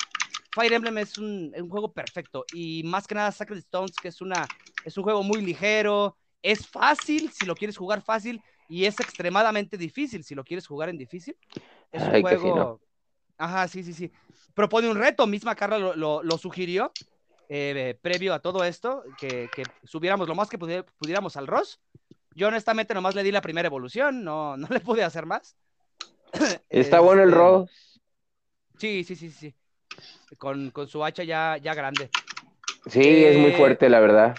Fire 0.54 0.74
Emblem 0.74 0.98
es 1.00 1.18
un, 1.18 1.52
es 1.54 1.62
un 1.62 1.70
juego 1.70 1.94
perfecto 1.94 2.48
y 2.52 2.84
más 2.86 3.08
que 3.08 3.16
nada 3.16 3.32
Sacred 3.32 3.58
Stones, 3.60 4.00
que 4.00 4.08
es, 4.10 4.22
una, 4.22 4.52
es 4.84 4.98
un 4.98 5.04
juego 5.04 5.24
muy 5.24 5.42
ligero, 5.42 6.18
es 6.42 6.68
fácil 6.68 7.32
si 7.32 7.46
lo 7.46 7.58
quieres 7.58 7.78
jugar 7.78 8.02
fácil 8.02 8.44
y 8.68 8.86
es 8.86 9.00
extremadamente 9.00 9.78
difícil 9.78 10.24
si 10.24 10.36
lo 10.36 10.44
quieres 10.44 10.68
jugar 10.68 10.90
en 10.90 10.98
difícil. 10.98 11.38
Es 11.92 12.08
un 12.08 12.14
Ay, 12.14 12.24
que 12.26 12.38
sí, 12.38 12.48
juego... 12.48 12.54
¿no? 12.54 12.82
Ajá, 13.38 13.68
sí, 13.68 13.84
sí, 13.84 13.94
sí. 13.94 14.12
Propone 14.54 14.90
un 14.90 14.98
reto, 14.98 15.28
misma 15.28 15.56
Carla 15.56 15.78
lo, 15.80 15.96
lo- 15.96 16.24
lo 16.24 16.38
sugirió 16.38 16.96
eh, 17.50 17.98
previo 18.02 18.34
a 18.34 18.40
todo 18.42 18.64
esto, 18.64 19.04
que, 19.18 19.52
que 19.54 19.72
subiéramos 19.84 20.28
lo 20.28 20.36
más 20.36 20.50
que 20.50 20.58
pudi- 20.60 20.86
pudiéramos 20.98 21.36
al 21.38 21.48
Ross. 21.48 21.82
Yo 22.36 22.50
honestamente 22.50 22.94
nomás 22.94 23.16
le 23.16 23.24
di 23.24 23.32
la 23.32 23.42
primera 23.42 23.68
evolución, 23.68 24.24
no, 24.24 24.58
no 24.58 24.68
le 24.70 24.82
pude 24.82 25.04
hacer 25.04 25.26
más. 25.26 25.56
Está 26.70 27.00
bueno 27.00 27.24
el 27.24 27.30
Este, 27.30 27.40
rock. 27.40 27.70
Sí, 28.78 29.04
sí, 29.06 29.16
sí, 29.16 29.32
sí. 29.32 29.56
Con, 30.38 30.70
con 30.72 30.88
su 30.90 31.04
hacha 31.04 31.24
ya, 31.24 31.58
ya 31.58 31.74
grande. 31.74 32.10
Sí, 32.88 33.00
es 33.00 33.38
muy 33.38 33.52
eh, 33.52 33.58
fuerte, 33.58 33.90
la 33.90 34.02
verdad. 34.02 34.36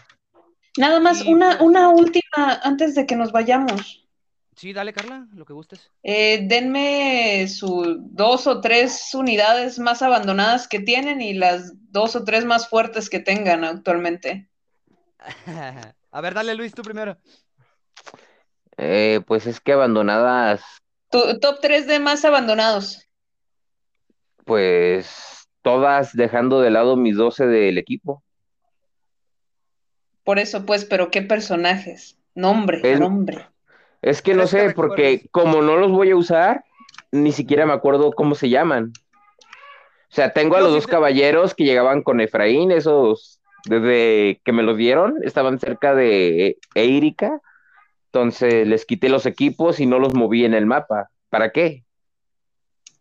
Nada 0.76 1.00
más, 1.00 1.24
Y, 1.24 1.32
una, 1.32 1.56
pues- 1.56 1.62
una 1.62 1.88
última 1.88 2.60
antes 2.62 2.94
de 2.94 3.06
que 3.06 3.16
nos 3.16 3.32
vayamos. 3.32 4.06
Sí, 4.56 4.72
dale, 4.74 4.92
Carla, 4.92 5.26
lo 5.34 5.44
que 5.46 5.52
gustes. 5.54 5.90
Eh, 6.02 6.46
denme 6.46 7.46
sus 7.48 7.96
dos 8.14 8.46
o 8.46 8.60
tres 8.60 9.14
unidades 9.14 9.78
más 9.78 10.02
abandonadas 10.02 10.68
que 10.68 10.80
tienen 10.80 11.20
y 11.20 11.34
las 11.34 11.72
dos 11.90 12.14
o 12.16 12.24
tres 12.24 12.44
más 12.44 12.68
fuertes 12.68 13.08
que 13.10 13.20
tengan 13.20 13.64
actualmente. 13.64 14.48
A 16.10 16.20
ver, 16.20 16.34
dale, 16.34 16.54
Luis, 16.54 16.72
tú 16.74 16.82
primero. 16.82 17.18
Eh, 18.76 19.20
pues 19.26 19.46
es 19.46 19.60
que 19.60 19.72
abandonadas, 19.72 20.62
Tu, 21.10 21.38
top 21.40 21.60
tres 21.62 21.86
de 21.86 21.98
más 21.98 22.24
abandonados. 22.24 23.02
pues 24.44 25.48
todas 25.62 26.12
dejando 26.14 26.60
de 26.60 26.70
lado 26.70 26.96
mis 26.96 27.16
12 27.16 27.46
del 27.46 27.78
equipo. 27.78 28.22
Por 30.24 30.38
eso, 30.38 30.66
pues, 30.66 30.84
pero 30.84 31.10
¿qué 31.10 31.22
personajes? 31.22 32.18
Nombre, 32.34 32.80
Es- 32.82 33.00
nombre. 33.00 33.46
Es 34.02 34.22
que 34.22 34.34
no 34.34 34.46
¿Crees 34.46 34.50
que 34.64 34.68
sé, 34.70 34.74
porque 34.74 35.26
como 35.32 35.62
no 35.62 35.76
los 35.76 35.90
voy 35.90 36.10
a 36.10 36.16
usar, 36.16 36.64
ni 37.10 37.32
siquiera 37.32 37.66
me 37.66 37.72
acuerdo 37.72 38.12
cómo 38.12 38.34
se 38.34 38.48
llaman. 38.48 38.92
O 40.08 40.14
sea, 40.14 40.32
tengo 40.32 40.56
a 40.56 40.60
los 40.60 40.70
dos 40.72 40.86
te- 40.86 40.92
caballeros 40.92 41.54
que 41.54 41.64
llegaban 41.64 42.02
con 42.02 42.20
Efraín, 42.20 42.70
esos 42.70 43.40
desde 43.64 44.40
que 44.44 44.52
me 44.52 44.62
los 44.62 44.76
dieron, 44.76 45.16
estaban 45.24 45.58
cerca 45.58 45.94
de 45.94 46.58
Eirica. 46.74 47.40
Entonces 48.16 48.66
les 48.66 48.86
quité 48.86 49.10
los 49.10 49.26
equipos 49.26 49.78
y 49.78 49.84
no 49.84 49.98
los 49.98 50.14
moví 50.14 50.46
en 50.46 50.54
el 50.54 50.64
mapa. 50.64 51.10
¿Para 51.28 51.52
qué? 51.52 51.84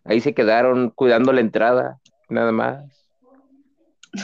Ahí 0.04 0.20
se 0.20 0.34
quedaron 0.34 0.90
cuidando 0.90 1.32
la 1.32 1.40
entrada, 1.40 2.02
nada 2.28 2.52
más. 2.52 2.84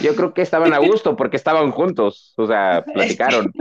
Yo 0.01 0.13
creo 0.17 0.33
que 0.33 0.41
estaban 0.41 0.73
a 0.73 0.79
gusto 0.79 1.15
porque 1.15 1.37
estaban 1.37 1.71
juntos, 1.71 2.33
o 2.35 2.45
sea, 2.45 2.83
platicaron. 2.93 3.53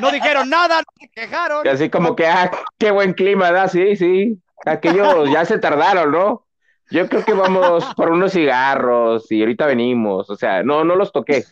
No 0.00 0.10
dijeron 0.10 0.50
nada, 0.50 0.78
no 0.78 0.92
se 0.98 1.08
quejaron. 1.10 1.68
Así 1.68 1.88
como 1.88 2.16
que, 2.16 2.26
ah, 2.26 2.50
qué 2.76 2.90
buen 2.90 3.12
clima 3.12 3.52
da, 3.52 3.68
sí, 3.68 3.94
sí. 3.94 4.42
Aquellos 4.66 5.30
ya 5.32 5.44
se 5.44 5.60
tardaron, 5.60 6.10
¿no? 6.10 6.44
Yo 6.90 7.08
creo 7.08 7.24
que 7.24 7.34
vamos 7.34 7.84
por 7.94 8.10
unos 8.10 8.32
cigarros 8.32 9.30
y 9.30 9.42
ahorita 9.42 9.66
venimos, 9.66 10.28
o 10.28 10.34
sea, 10.34 10.64
no, 10.64 10.82
no 10.82 10.96
los 10.96 11.12
toqué. 11.12 11.44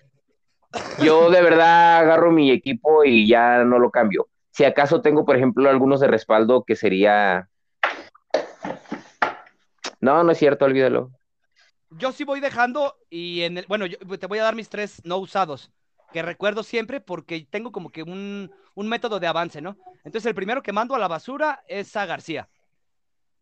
Yo 1.01 1.31
de 1.31 1.43
verdad 1.43 1.99
agarro 1.99 2.33
mi 2.33 2.51
equipo 2.51 3.05
y 3.05 3.29
ya 3.29 3.63
no 3.63 3.79
lo 3.79 3.93
cambio. 3.93 4.27
Si 4.61 4.67
acaso 4.67 5.01
tengo, 5.01 5.25
por 5.25 5.37
ejemplo, 5.37 5.71
algunos 5.71 6.01
de 6.01 6.07
respaldo 6.07 6.65
que 6.65 6.77
sería... 6.77 7.49
No, 10.03 10.23
no 10.23 10.33
es 10.33 10.37
cierto, 10.37 10.67
olvídalo. 10.67 11.13
Yo 11.89 12.13
sí 12.13 12.25
voy 12.25 12.41
dejando 12.41 12.95
y 13.09 13.41
en 13.41 13.57
el, 13.57 13.65
bueno, 13.69 13.87
yo 13.87 13.97
te 13.97 14.27
voy 14.27 14.39
a 14.39 14.43
dar 14.43 14.55
mis 14.55 14.69
tres 14.69 15.01
no 15.03 15.17
usados 15.17 15.73
que 16.13 16.21
recuerdo 16.21 16.63
siempre 16.63 17.01
porque 17.01 17.47
tengo 17.49 17.73
como 17.73 17.89
que 17.89 18.03
un, 18.03 18.51
un, 18.75 18.87
método 18.87 19.19
de 19.19 19.29
avance, 19.29 19.63
¿no? 19.63 19.79
Entonces 20.05 20.27
el 20.27 20.35
primero 20.35 20.63
que 20.63 20.75
mando 20.75 20.95
a 20.95 20.99
la 20.99 21.09
basura 21.09 21.63
es 21.67 21.97
a 21.97 22.05
García. 22.05 22.47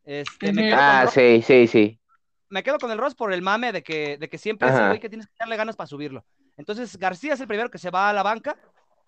Este, 0.04 0.72
ah, 0.72 1.08
sí, 1.12 1.42
sí, 1.42 1.66
sí. 1.66 1.98
Me 2.48 2.62
quedo 2.62 2.78
con 2.78 2.92
el 2.92 2.98
Ross 2.98 3.16
por 3.16 3.32
el 3.32 3.42
mame 3.42 3.72
de 3.72 3.82
que, 3.82 4.18
de 4.18 4.28
que 4.28 4.38
siempre 4.38 4.68
es 4.68 4.76
el 4.76 4.86
güey 4.86 5.00
que 5.00 5.08
tienes 5.08 5.26
que 5.26 5.34
darle 5.40 5.56
ganas 5.56 5.74
para 5.74 5.88
subirlo. 5.88 6.24
Entonces 6.56 6.96
García 6.96 7.34
es 7.34 7.40
el 7.40 7.48
primero 7.48 7.70
que 7.70 7.78
se 7.78 7.90
va 7.90 8.08
a 8.08 8.12
la 8.12 8.22
banca 8.22 8.56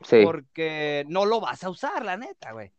sí. 0.03 0.23
porque 0.25 1.05
no 1.09 1.25
lo 1.25 1.41
vas 1.41 1.65
a 1.65 1.71
usar, 1.71 2.05
la 2.05 2.17
neta, 2.17 2.53
güey. 2.53 2.73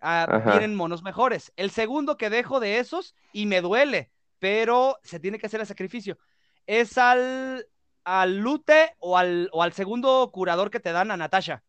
Ah, 0.00 0.42
tienen 0.50 0.74
monos 0.74 1.02
mejores. 1.02 1.52
El 1.56 1.70
segundo 1.70 2.16
que 2.16 2.30
dejo 2.30 2.58
de 2.58 2.78
esos, 2.78 3.14
y 3.32 3.46
me 3.46 3.60
duele, 3.60 4.10
pero 4.38 4.98
se 5.02 5.20
tiene 5.20 5.38
que 5.38 5.46
hacer 5.46 5.60
el 5.60 5.66
sacrificio, 5.66 6.18
es 6.66 6.96
al 6.96 7.66
al 8.04 8.38
Lute 8.38 8.96
o 8.98 9.16
al, 9.16 9.48
o 9.52 9.62
al 9.62 9.72
segundo 9.72 10.30
curador 10.32 10.70
que 10.70 10.80
te 10.80 10.92
dan 10.92 11.10
a 11.10 11.16
Natasha. 11.16 11.62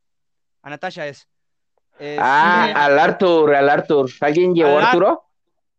A 0.61 0.69
Natasha 0.69 1.07
es. 1.07 1.27
ah, 2.19 2.71
al 2.75 2.99
Arthur, 2.99 3.55
al 3.55 3.69
Arthur. 3.69 4.09
¿Alguien 4.21 4.55
llevó 4.55 4.79
a 4.79 4.87
Arturo? 4.87 5.25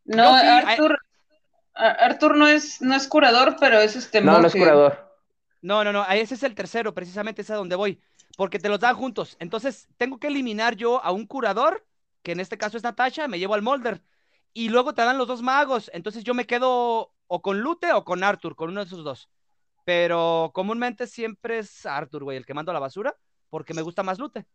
No, 0.05 0.35
Arthur, 0.35 0.99
Arthur 1.75 2.37
no 2.37 2.49
es, 2.49 2.83
no 2.83 2.95
es 2.95 3.07
curador, 3.09 3.57
pero 3.59 3.81
es 3.81 3.97
este 3.97 4.21
No, 4.21 4.41
no 4.41 4.47
es 4.47 4.53
curador. 4.53 5.11
No, 5.63 5.85
no, 5.85 5.93
no, 5.93 6.05
ese 6.09 6.35
es 6.35 6.43
el 6.43 6.57
tercero, 6.57 6.93
precisamente 6.93 7.43
es 7.43 7.51
a 7.51 7.55
donde 7.55 7.77
voy, 7.77 8.01
porque 8.37 8.59
te 8.59 8.69
los 8.69 8.81
dan 8.81 8.97
juntos. 8.97 9.37
Entonces, 9.41 9.89
tengo 9.97 10.19
que 10.19 10.29
eliminar 10.29 10.77
yo 10.77 11.03
a 11.03 11.13
un 11.13 11.27
curador, 11.27 11.85
que 12.23 12.33
en 12.33 12.41
este 12.41 12.59
caso 12.59 12.77
es 12.77 12.83
Natasha, 12.83 13.29
me 13.29 13.39
llevo 13.39 13.55
al 13.55 13.63
Molder, 13.63 14.03
y 14.53 14.69
luego 14.69 14.95
te 14.95 15.03
dan 15.03 15.19
los 15.19 15.29
dos 15.29 15.43
magos. 15.43 15.91
Entonces, 15.95 16.25
yo 16.25 16.35
me 16.35 16.47
quedo 16.47 17.13
o 17.27 17.43
con 17.43 17.61
Lute 17.61 17.93
o 17.93 18.05
con 18.05 18.23
Arthur, 18.23 18.55
con 18.55 18.71
uno 18.71 18.81
de 18.81 18.87
esos 18.87 19.05
dos. 19.05 19.31
Pero 19.85 20.51
comúnmente 20.55 21.07
siempre 21.07 21.59
es 21.59 21.87
Arthur, 21.87 22.25
güey, 22.25 22.37
el 22.37 22.47
que 22.47 22.55
mando 22.55 22.71
a 22.71 22.75
la 22.75 22.81
basura, 22.81 23.17
porque 23.51 23.75
me 23.75 23.83
gusta 23.83 24.03
más 24.03 24.19
Lute. 24.19 24.47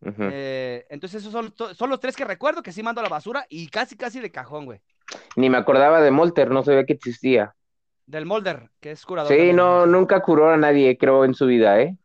Eh, 0.00 0.86
entonces, 0.90 1.22
esos 1.22 1.32
son, 1.32 1.54
son, 1.74 1.90
los 1.90 2.00
tres 2.00 2.16
que 2.16 2.24
recuerdo 2.24 2.62
que 2.62 2.72
sí 2.72 2.82
mando 2.82 3.00
a 3.00 3.04
la 3.04 3.10
basura 3.10 3.46
y 3.48 3.68
casi, 3.68 3.96
casi 3.96 4.20
de 4.20 4.30
cajón, 4.30 4.66
güey. 4.66 4.80
Ni 5.36 5.50
me 5.50 5.58
acordaba 5.58 6.00
de 6.00 6.10
Molter, 6.10 6.50
no 6.50 6.62
sabía 6.62 6.84
que 6.84 6.92
existía. 6.92 7.54
Del 8.06 8.24
Molder, 8.24 8.70
que 8.80 8.92
es 8.92 9.04
curador. 9.04 9.32
Sí, 9.32 9.52
no, 9.52 9.86
nunca 9.86 10.20
curó 10.20 10.50
a 10.50 10.56
nadie, 10.56 10.96
creo, 10.96 11.24
en 11.24 11.34
su 11.34 11.46
vida, 11.46 11.80
¿eh? 11.80 11.96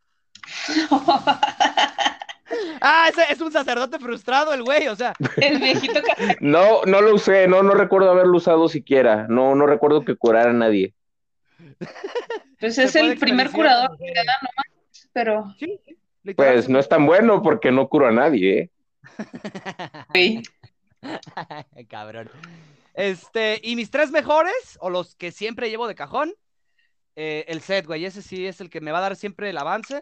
ah, 2.82 3.10
ese 3.10 3.24
es 3.30 3.42
un 3.42 3.52
sacerdote 3.52 4.00
frustrado, 4.00 4.54
el 4.54 4.64
güey, 4.64 4.88
o 4.88 4.96
sea. 4.96 5.14
El 5.38 5.60
viejito. 5.60 6.02
no, 6.40 6.84
no 6.86 7.02
lo 7.02 7.16
usé, 7.16 7.48
no, 7.48 7.64
no 7.64 7.74
recuerdo 7.74 8.12
haberlo 8.12 8.38
usado 8.38 8.68
siquiera. 8.68 9.28
No, 9.30 9.56
no 9.56 9.66
recuerdo 9.66 10.04
que 10.04 10.16
curara 10.16 10.52
a 10.52 10.54
nadie. 10.54 10.94
Pues 12.60 12.78
es 12.78 12.96
el 12.96 13.18
primer 13.18 13.52
curador 13.52 13.98
que 13.98 14.14
da 14.14 14.38
nomás, 14.42 15.10
pero. 15.14 15.56
pues 16.36 16.70
no 16.70 16.80
es 16.80 16.88
tan 16.88 17.06
bueno 17.06 17.42
porque 17.42 17.72
no 17.72 17.88
curo 17.88 18.08
a 18.08 18.12
nadie, 18.12 18.60
¿eh? 18.60 18.70
Cabrón. 21.90 22.30
Este, 22.94 23.60
y 23.64 23.76
mis 23.76 23.90
tres 23.90 24.12
mejores, 24.12 24.78
o 24.80 24.90
los 24.90 25.16
que 25.16 25.32
siempre 25.32 25.70
llevo 25.70 25.88
de 25.88 25.96
cajón, 25.96 26.34
eh, 27.16 27.46
el 27.48 27.62
set, 27.62 27.86
güey. 27.86 28.06
Ese 28.06 28.22
sí 28.22 28.46
es 28.46 28.62
el 28.62 28.70
que 28.70 28.82
me 28.82 28.92
va 28.92 29.00
a 29.00 29.02
dar 29.02 29.16
siempre 29.16 29.50
el 29.50 29.58
avance 29.58 30.00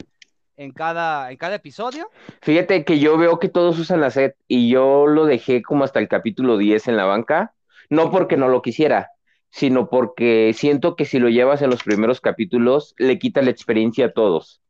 en 0.60 0.72
cada, 0.72 1.32
en 1.32 1.38
cada 1.38 1.56
episodio. 1.56 2.10
Fíjate 2.42 2.84
que 2.84 3.00
yo 3.00 3.18
veo 3.18 3.40
que 3.40 3.48
todos 3.48 3.80
usan 3.80 4.02
la 4.02 4.12
set 4.12 4.36
y 4.48 4.70
yo 4.70 5.08
lo 5.08 5.26
dejé 5.26 5.62
como 5.62 5.86
hasta 5.86 6.00
el 6.00 6.10
capítulo 6.10 6.58
10 6.58 6.90
en 6.90 6.98
la 6.98 7.06
banca, 7.06 7.54
no 7.90 8.12
porque 8.12 8.36
no 8.36 8.50
lo 8.50 8.62
quisiera, 8.62 9.12
sino 9.50 9.90
porque 9.90 10.52
siento 10.54 10.98
que 10.98 11.06
si 11.06 11.18
lo 11.18 11.30
llevas 11.30 11.62
en 11.62 11.70
los 11.70 11.84
primeros 11.84 12.20
capítulos, 12.20 12.94
le 12.98 13.18
quita 13.18 13.42
la 13.42 13.52
experiencia 13.52 14.08
a 14.08 14.12
todos. 14.12 14.62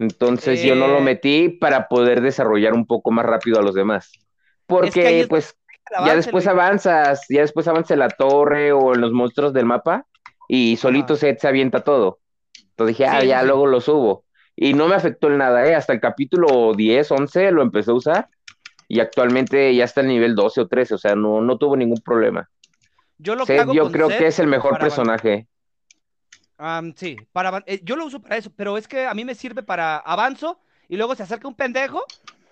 Entonces 0.00 0.62
yo 0.62 0.74
no 0.74 0.88
lo 0.88 0.98
eh. 0.98 1.02
metí 1.02 1.48
para 1.48 1.86
poder 1.86 2.20
desarrollar 2.20 2.74
un 2.74 2.86
poco 2.86 3.12
más 3.12 3.24
rápido 3.24 3.60
a 3.60 3.62
los 3.62 3.74
demás. 3.74 4.12
Porque 4.66 5.26
pues 5.28 5.56
ya 6.04 6.16
después 6.16 6.44
avanzas, 6.48 7.24
ya 7.28 7.42
después 7.42 7.68
avanza 7.68 7.94
la 7.94 8.08
torre 8.08 8.72
o 8.72 8.94
en 8.94 9.00
los 9.00 9.12
monstruos 9.12 9.52
del 9.52 9.64
mapa 9.64 10.06
y 10.48 10.76
solito 10.76 11.14
se, 11.14 11.38
avienta 11.44 11.84
todo. 11.84 12.18
Entonces 12.70 12.98
dije, 12.98 13.08
ah, 13.08 13.22
ya 13.24 13.44
luego 13.44 13.68
lo 13.68 13.80
subo. 13.80 14.25
Y 14.56 14.72
no 14.72 14.88
me 14.88 14.94
afectó 14.94 15.28
en 15.28 15.38
nada, 15.38 15.66
¿eh? 15.66 15.74
Hasta 15.74 15.92
el 15.92 16.00
capítulo 16.00 16.72
10, 16.74 17.12
11 17.12 17.52
lo 17.52 17.62
empecé 17.62 17.90
a 17.90 17.94
usar 17.94 18.28
y 18.88 19.00
actualmente 19.00 19.74
ya 19.74 19.84
está 19.84 20.00
en 20.00 20.08
nivel 20.08 20.34
12 20.34 20.62
o 20.62 20.66
13, 20.66 20.94
o 20.94 20.98
sea, 20.98 21.14
no, 21.14 21.40
no 21.40 21.58
tuvo 21.58 21.76
ningún 21.76 22.00
problema. 22.00 22.48
Yo 23.18 23.34
lo 23.34 23.44
yo 23.46 23.90
creo 23.90 24.08
que 24.08 24.26
es 24.26 24.38
el 24.38 24.46
mejor 24.46 24.78
personaje. 24.78 25.46
sí, 26.94 27.16
para, 27.32 27.62
eh, 27.66 27.80
yo 27.82 27.96
lo 27.96 28.06
uso 28.06 28.20
para 28.20 28.36
eso, 28.36 28.50
pero 28.54 28.76
es 28.76 28.86
que 28.86 29.06
a 29.06 29.14
mí 29.14 29.24
me 29.24 29.34
sirve 29.34 29.62
para 29.62 29.96
avanzo 29.96 30.60
y 30.88 30.96
luego 30.96 31.14
se 31.14 31.22
acerca 31.22 31.48
un 31.48 31.54
pendejo 31.54 32.04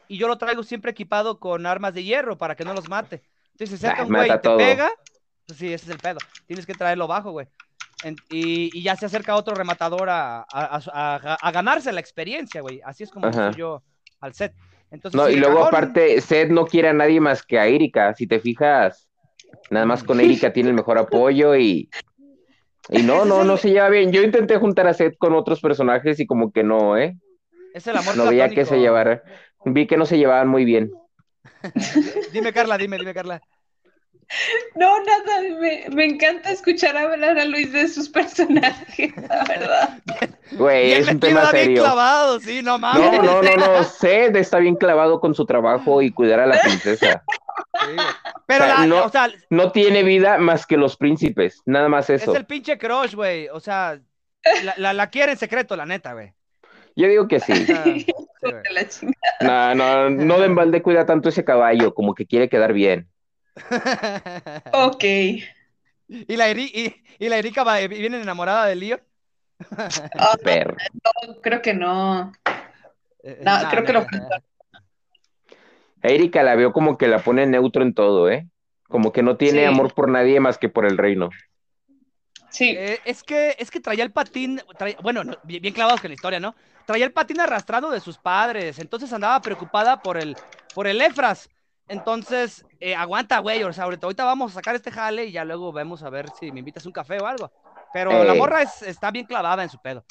y 0.08 0.18
yo 0.18 0.28
lo 0.28 0.38
traigo 0.38 0.62
siempre 0.62 0.90
equipado 0.90 1.38
con 1.38 1.66
armas 1.66 1.94
de 1.94 2.04
hierro 2.04 2.36
para 2.38 2.54
que 2.54 2.64
no 2.64 2.74
los 2.74 2.88
mate. 2.88 3.22
Entonces 3.52 3.78
se 3.78 3.86
acerca 3.86 4.02
ah, 4.02 4.06
un 4.06 4.12
güey 4.12 4.30
y 4.30 4.38
te 4.38 4.56
pega, 4.56 4.90
pues 5.46 5.58
sí, 5.58 5.72
ese 5.72 5.86
es 5.86 5.90
el 5.90 5.98
pedo. 5.98 6.18
Tienes 6.46 6.66
que 6.66 6.74
traerlo 6.74 7.06
bajo, 7.06 7.30
güey. 7.30 7.46
Y, 8.30 8.82
ya 8.82 8.96
se 8.96 9.06
acerca 9.06 9.36
otro 9.36 9.54
rematador 9.54 10.08
a, 10.10 10.46
ganarse 11.52 11.92
la 11.92 12.00
experiencia, 12.00 12.60
güey. 12.60 12.80
Así 12.84 13.04
es 13.04 13.10
como 13.10 13.30
yo 13.52 13.82
al 14.20 14.34
set. 14.34 14.54
Entonces, 14.90 15.20
no, 15.20 15.28
y 15.28 15.36
luego 15.36 15.64
aparte, 15.64 16.20
Seth 16.20 16.50
no 16.50 16.66
quiere 16.66 16.88
a 16.88 16.92
nadie 16.92 17.20
más 17.20 17.42
que 17.42 17.58
a 17.58 17.66
Erika. 17.66 18.14
Si 18.14 18.28
te 18.28 18.38
fijas, 18.38 19.08
Nada 19.70 19.86
más 19.86 20.02
con 20.02 20.20
Erika 20.20 20.52
tiene 20.52 20.70
el 20.70 20.74
mejor 20.74 20.98
apoyo 20.98 21.56
y. 21.56 21.90
Y 22.90 23.02
no, 23.02 23.24
no, 23.24 23.44
no 23.44 23.56
se 23.56 23.70
lleva 23.70 23.88
bien. 23.88 24.12
Yo 24.12 24.22
intenté 24.22 24.58
juntar 24.58 24.86
a 24.86 24.92
Seth 24.92 25.16
con 25.16 25.34
otros 25.34 25.60
personajes 25.60 26.20
y 26.20 26.26
como 26.26 26.52
que 26.52 26.62
no, 26.62 26.98
¿eh? 26.98 27.16
Es 27.72 27.86
el 27.86 27.96
amor 27.96 28.14
No 28.14 28.26
veía 28.26 28.50
que 28.50 28.66
se 28.66 28.78
llevara. 28.78 29.22
Vi 29.64 29.86
que 29.86 29.96
no 29.96 30.04
se 30.04 30.18
llevaban 30.18 30.48
muy 30.48 30.66
bien. 30.66 30.92
dime, 32.32 32.52
Carla, 32.52 32.76
dime, 32.76 32.98
dime, 32.98 33.14
Carla. 33.14 33.40
No, 34.74 34.98
nada, 35.04 35.40
me, 35.60 35.86
me, 35.90 36.04
encanta 36.04 36.50
escuchar 36.50 36.96
hablar 36.96 37.38
a 37.38 37.44
Luis 37.44 37.72
de 37.72 37.86
sus 37.88 38.08
personajes, 38.08 39.12
la 39.28 39.44
verdad. 39.44 39.98
Güey, 40.52 40.92
es 40.92 41.08
un 41.08 41.20
tema 41.20 41.50
serio. 41.50 41.82
clavado, 41.82 42.40
sí, 42.40 42.62
no 42.62 42.78
mames. 42.78 43.22
No, 43.22 43.22
no, 43.22 43.42
no, 43.42 43.56
no, 43.56 43.84
Seth 43.84 44.36
está 44.36 44.58
bien 44.58 44.76
clavado 44.76 45.20
con 45.20 45.34
su 45.34 45.46
trabajo 45.46 46.02
y 46.02 46.10
cuidar 46.10 46.40
a 46.40 46.46
la 46.46 46.60
princesa. 46.60 47.22
Pero 48.46 48.86
no, 48.86 49.10
no 49.50 49.72
tiene 49.72 50.02
vida 50.02 50.38
más 50.38 50.66
que 50.66 50.76
los 50.76 50.96
príncipes, 50.96 51.62
nada 51.66 51.88
más 51.88 52.10
eso. 52.10 52.32
Es 52.32 52.38
el 52.38 52.46
pinche 52.46 52.78
crush, 52.78 53.14
güey, 53.14 53.48
o 53.48 53.60
sea, 53.60 54.00
la, 54.76 54.92
la, 54.92 55.10
quiere 55.10 55.32
en 55.32 55.38
secreto, 55.38 55.76
la 55.76 55.86
neta, 55.86 56.12
güey. 56.12 56.32
Yo 56.96 57.08
digo 57.08 57.26
que 57.26 57.40
sí. 57.40 57.52
no, 59.40 59.74
no, 59.74 60.10
no 60.10 60.38
de 60.38 60.48
balde 60.48 60.82
cuida 60.82 61.06
tanto 61.06 61.28
ese 61.28 61.44
caballo, 61.44 61.94
como 61.94 62.14
que 62.14 62.26
quiere 62.26 62.48
quedar 62.48 62.72
bien. 62.72 63.08
Ok. 64.72 65.04
¿Y 66.08 66.36
la, 66.36 66.50
y, 66.50 67.02
la 67.18 67.38
Erika 67.38 67.64
viene 67.86 68.20
enamorada 68.20 68.66
de 68.66 68.76
Lío? 68.76 69.00
Ah, 70.18 70.36
no, 70.44 71.40
creo 71.40 71.62
que 71.62 71.74
no. 71.74 72.32
Eh, 73.22 73.40
no, 73.42 73.52
creo 73.70 73.84
que 73.84 73.92
no. 73.92 74.06
Erika 76.02 76.42
la 76.42 76.54
veo 76.54 76.72
como 76.72 76.98
que 76.98 77.08
la 77.08 77.20
pone 77.20 77.46
neutro 77.46 77.82
en 77.82 77.94
todo, 77.94 78.30
¿eh? 78.30 78.46
Como 78.88 79.12
que 79.12 79.22
no 79.22 79.36
tiene 79.36 79.66
amor 79.66 79.94
por 79.94 80.10
nadie 80.10 80.38
más 80.40 80.58
que 80.58 80.68
por 80.68 80.84
el 80.84 80.98
reino. 80.98 81.30
Sí. 82.50 82.74
Eh, 82.76 83.00
es, 83.04 83.22
que, 83.22 83.56
es 83.58 83.70
que 83.70 83.80
traía 83.80 84.04
el 84.04 84.12
patín, 84.12 84.60
bueno, 85.02 85.22
bien, 85.44 85.72
clavados 85.72 86.00
con 86.00 86.10
la 86.10 86.14
historia, 86.14 86.38
¿no? 86.38 86.54
Traía 86.86 87.06
el 87.06 87.12
patín 87.12 87.40
arrastrado 87.40 87.90
de 87.90 88.00
sus 88.00 88.18
padres, 88.18 88.78
entonces 88.78 89.12
andaba 89.12 89.40
preocupada 89.40 90.02
por 90.02 90.18
el, 90.18 90.36
por 90.74 90.86
el 90.86 91.00
Efras. 91.00 91.48
Entonces, 91.88 92.64
eh, 92.80 92.94
aguanta, 92.94 93.38
güey, 93.40 93.62
o 93.62 93.72
sea, 93.72 93.84
ahorita, 93.84 94.24
vamos 94.24 94.52
a 94.52 94.54
sacar 94.54 94.74
este 94.74 94.90
jale 94.90 95.26
y 95.26 95.32
ya 95.32 95.44
luego 95.44 95.72
vemos 95.72 96.02
a 96.02 96.10
ver 96.10 96.26
si 96.38 96.50
me 96.50 96.60
invitas 96.60 96.86
un 96.86 96.92
café 96.92 97.18
o 97.18 97.26
algo. 97.26 97.50
Pero 97.92 98.24
la 98.24 98.34
morra 98.34 98.62
está 98.62 99.10
bien 99.10 99.26
clavada 99.26 99.62
en 99.62 99.68
su 99.68 99.78
pedo. 99.78 100.04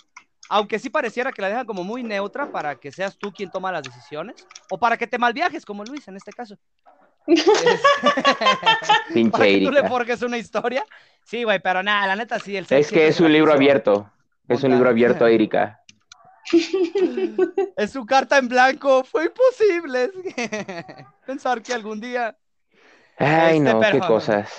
Aunque 0.50 0.78
sí 0.80 0.90
pareciera 0.90 1.32
que 1.32 1.42
la 1.42 1.50
dejan 1.50 1.66
como 1.66 1.84
muy 1.84 2.04
neutra 2.04 2.52
para 2.52 2.76
que 2.76 2.92
seas 2.92 3.18
tú 3.18 3.32
quien 3.32 3.50
toma 3.50 3.72
las 3.72 3.84
decisiones. 3.84 4.46
O 4.70 4.78
para 4.78 4.98
que 4.98 5.08
te 5.08 5.18
malviajes, 5.18 5.66
como 5.66 5.84
Luis 5.84 6.08
en 6.08 6.16
este 6.16 6.32
caso. 6.32 6.58
Pinche 9.14 9.62
tú 9.62 9.72
le 9.72 9.88
forjes 9.88 10.22
una 10.22 10.38
historia. 10.38 10.86
Sí, 11.24 11.44
güey, 11.44 11.60
pero 11.60 11.82
nada, 11.82 12.08
la 12.08 12.16
neta 12.16 12.40
sí. 12.40 12.56
El 12.56 12.66
es 12.70 12.92
que 12.92 13.08
es 13.08 13.20
un 13.20 13.32
libro 13.32 13.54
abierto. 13.54 14.12
Es 14.48 14.64
un 14.64 14.72
libro 14.72 14.90
abierto 14.90 15.26
Erika. 15.28 15.83
es 17.78 17.92
su 17.92 18.06
carta 18.06 18.38
en 18.38 18.48
blanco. 18.48 19.04
Fue 19.04 19.26
imposible 19.26 20.12
pensar 21.26 21.62
que 21.62 21.74
algún 21.74 22.00
día. 22.00 22.36
Ay, 23.18 23.58
este 23.58 23.74
no, 23.74 23.82
qué 23.82 24.00
cosas. 24.00 24.50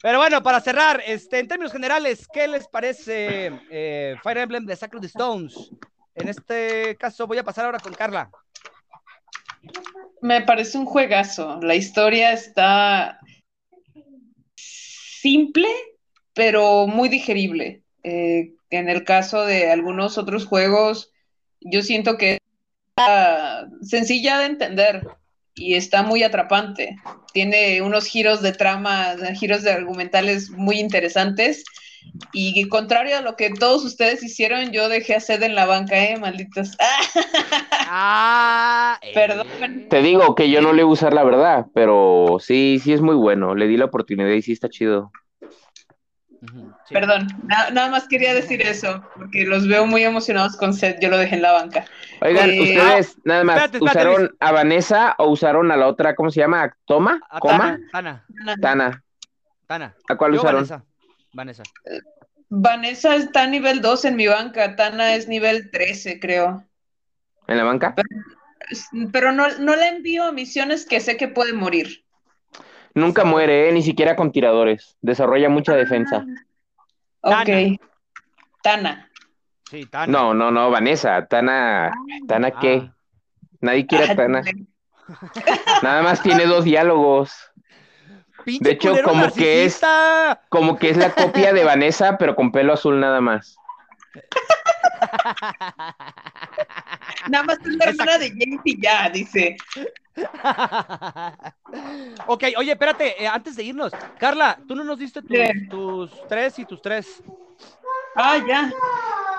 Pero 0.00 0.18
bueno, 0.18 0.42
para 0.42 0.60
cerrar, 0.60 1.02
este, 1.06 1.40
en 1.40 1.48
términos 1.48 1.72
generales, 1.72 2.26
¿qué 2.32 2.48
les 2.48 2.66
parece 2.68 3.52
eh, 3.70 4.16
Fire 4.22 4.38
Emblem 4.38 4.64
de 4.64 4.76
Sacred 4.76 5.04
Stones? 5.04 5.70
En 6.14 6.28
este 6.28 6.96
caso 6.96 7.26
voy 7.26 7.38
a 7.38 7.44
pasar 7.44 7.66
ahora 7.66 7.78
con 7.78 7.92
Carla. 7.92 8.30
Me 10.20 10.42
parece 10.42 10.78
un 10.78 10.86
juegazo. 10.86 11.60
La 11.60 11.74
historia 11.74 12.32
está 12.32 13.20
simple, 14.56 15.68
pero 16.32 16.86
muy 16.86 17.08
digerible. 17.08 17.82
Eh, 18.02 18.54
en 18.70 18.88
el 18.88 19.04
caso 19.04 19.44
de 19.44 19.70
algunos 19.70 20.18
otros 20.18 20.46
juegos, 20.46 21.12
yo 21.60 21.82
siento 21.82 22.16
que 22.16 22.34
es 22.34 23.88
sencilla 23.88 24.38
de 24.38 24.46
entender 24.46 25.08
y 25.54 25.74
está 25.74 26.02
muy 26.02 26.22
atrapante. 26.22 26.96
Tiene 27.32 27.82
unos 27.82 28.06
giros 28.06 28.42
de 28.42 28.52
trama, 28.52 29.14
giros 29.34 29.62
de 29.62 29.72
argumentales 29.72 30.50
muy 30.50 30.78
interesantes. 30.78 31.64
Y 32.32 32.68
contrario 32.68 33.18
a 33.18 33.20
lo 33.20 33.36
que 33.36 33.50
todos 33.50 33.84
ustedes 33.84 34.22
hicieron, 34.22 34.70
yo 34.70 34.88
dejé 34.88 35.16
a 35.16 35.20
Sed 35.20 35.42
en 35.42 35.54
la 35.54 35.66
banca, 35.66 36.02
eh, 36.02 36.16
malditos. 36.18 36.76
Ah, 37.90 39.00
Perdón. 39.14 39.46
Eh. 39.62 39.86
Te 39.88 40.02
digo 40.02 40.34
que 40.34 40.50
yo 40.50 40.60
no 40.60 40.74
le 40.74 40.82
voy 40.82 40.90
a 40.90 40.92
usar 40.92 41.14
la 41.14 41.24
verdad, 41.24 41.68
pero 41.72 42.36
sí, 42.38 42.78
sí 42.84 42.92
es 42.92 43.00
muy 43.00 43.14
bueno. 43.14 43.54
Le 43.54 43.66
di 43.66 43.78
la 43.78 43.86
oportunidad 43.86 44.28
y 44.28 44.42
sí 44.42 44.52
está 44.52 44.68
chido. 44.68 45.10
Perdón, 46.90 47.26
nada 47.46 47.90
más 47.90 48.06
quería 48.06 48.32
decir 48.32 48.62
eso, 48.62 49.04
porque 49.16 49.44
los 49.44 49.66
veo 49.66 49.86
muy 49.86 50.04
emocionados 50.04 50.56
con 50.56 50.72
Seth, 50.72 51.00
yo 51.00 51.08
lo 51.08 51.18
dejé 51.18 51.36
en 51.36 51.42
la 51.42 51.52
banca. 51.52 51.84
Oigan, 52.20 52.50
eh, 52.50 52.60
ustedes 52.62 53.16
nada 53.24 53.44
más, 53.44 53.70
¿usaron 53.80 54.36
a 54.38 54.52
Vanessa 54.52 55.14
o 55.18 55.30
usaron 55.30 55.70
a 55.72 55.76
la 55.76 55.88
otra, 55.88 56.14
¿cómo 56.14 56.30
se 56.30 56.40
llama? 56.40 56.74
¿Toma? 56.84 57.20
¿Coma? 57.40 57.78
Tana. 57.92 58.24
Tana. 58.60 59.04
Tana. 59.66 59.96
¿A 60.08 60.16
cuál 60.16 60.34
usaron? 60.34 60.66
Vanessa. 61.32 61.62
Vanessa. 62.48 63.16
está 63.16 63.42
a 63.42 63.46
nivel 63.46 63.80
2 63.80 64.04
en 64.06 64.16
mi 64.16 64.26
banca, 64.28 64.76
Tana 64.76 65.14
es 65.14 65.28
nivel 65.28 65.70
13, 65.70 66.20
creo. 66.20 66.64
¿En 67.48 67.56
la 67.56 67.64
banca? 67.64 67.94
Pero, 69.12 69.32
no, 69.32 69.48
no 69.58 69.76
la 69.76 69.88
envío 69.88 70.24
a 70.24 70.32
misiones 70.32 70.86
que 70.86 71.00
sé 71.00 71.16
que 71.16 71.28
puede 71.28 71.52
morir. 71.52 72.04
Nunca 72.98 73.24
muere, 73.24 73.68
¿eh? 73.68 73.72
ni 73.72 73.82
siquiera 73.82 74.16
con 74.16 74.32
tiradores. 74.32 74.96
Desarrolla 75.00 75.48
mucha 75.48 75.74
defensa. 75.74 76.24
Ok. 77.20 77.78
Tana. 78.62 79.10
Sí, 79.70 79.86
Tana. 79.86 80.06
No, 80.06 80.34
no, 80.34 80.50
no, 80.50 80.70
Vanessa. 80.70 81.26
Tana. 81.26 81.92
¿Tana 82.26 82.50
qué? 82.52 82.82
Ah. 82.84 82.94
Nadie 83.60 83.86
quiere 83.86 84.10
a 84.10 84.16
Tana. 84.16 84.42
Nada 85.82 86.02
más 86.02 86.22
tiene 86.22 86.46
dos 86.46 86.64
diálogos. 86.64 87.32
de 88.44 88.70
hecho, 88.70 88.94
como 89.04 89.32
que 89.32 89.64
es 89.64 89.80
como 90.48 90.76
que 90.76 90.90
es 90.90 90.96
la 90.96 91.14
copia 91.14 91.52
de 91.52 91.64
Vanessa, 91.64 92.18
pero 92.18 92.34
con 92.34 92.52
pelo 92.52 92.72
azul 92.72 92.98
nada 93.00 93.20
más. 93.20 93.56
Nada 97.28 97.44
más 97.44 97.58
es 97.60 97.74
la 97.76 97.84
hermana 97.86 98.18
de 98.18 98.30
James 98.30 98.60
y 98.64 98.80
ya, 98.80 99.10
dice. 99.10 99.56
ok, 102.26 102.44
oye, 102.56 102.72
espérate, 102.72 103.22
eh, 103.22 103.28
antes 103.28 103.56
de 103.56 103.64
irnos, 103.64 103.92
Carla, 104.18 104.58
tú 104.66 104.74
no 104.74 104.84
nos 104.84 104.98
diste 104.98 105.20
tus, 105.68 106.10
tres 106.28 106.58
y 106.58 106.64
tus 106.64 106.82
tres. 106.82 107.22
Ah, 108.16 108.38
ya. 108.46 108.72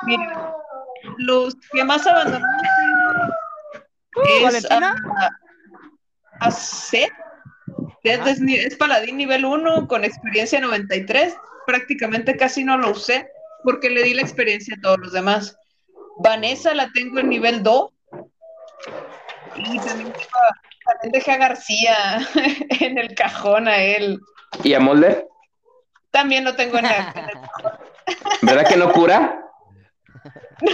Mira, 0.03 0.53
los 1.17 1.55
que 1.71 1.83
más 1.83 2.05
abandonaron 2.07 2.49
uh, 4.15 4.21
es 4.21 4.43
¿Valentina? 4.43 4.95
a, 5.17 5.29
a 6.45 6.51
Seth. 6.51 7.11
es, 8.03 8.39
es, 8.41 8.75
paladín 8.75 9.17
nivel 9.17 9.45
1 9.45 9.87
con 9.87 10.05
experiencia 10.05 10.59
93. 10.61 11.35
Prácticamente 11.65 12.37
casi 12.37 12.63
no 12.63 12.77
lo 12.77 12.91
usé 12.91 13.27
porque 13.63 13.89
le 13.89 14.03
di 14.03 14.13
la 14.13 14.21
experiencia 14.21 14.75
a 14.77 14.81
todos 14.81 14.99
los 14.99 15.11
demás. 15.11 15.57
Vanessa 16.19 16.73
la 16.73 16.89
tengo 16.93 17.19
en 17.19 17.29
nivel 17.29 17.63
2. 17.63 17.91
Y 19.55 19.79
también, 19.79 20.13
dejé 21.11 21.31
a 21.31 21.37
García 21.37 22.27
en 22.79 22.97
el 22.97 23.15
cajón 23.15 23.67
a 23.67 23.77
él. 23.77 24.19
¿Y 24.63 24.73
a 24.73 24.79
Molder? 24.79 25.27
También 26.11 26.43
lo 26.43 26.55
tengo 26.55 26.77
en, 26.79 26.85
el, 26.85 26.91
cajón. 27.13 27.71
¿Verdad 28.41 28.67
que 28.67 28.77
no 28.77 28.91
cura? 28.91 29.45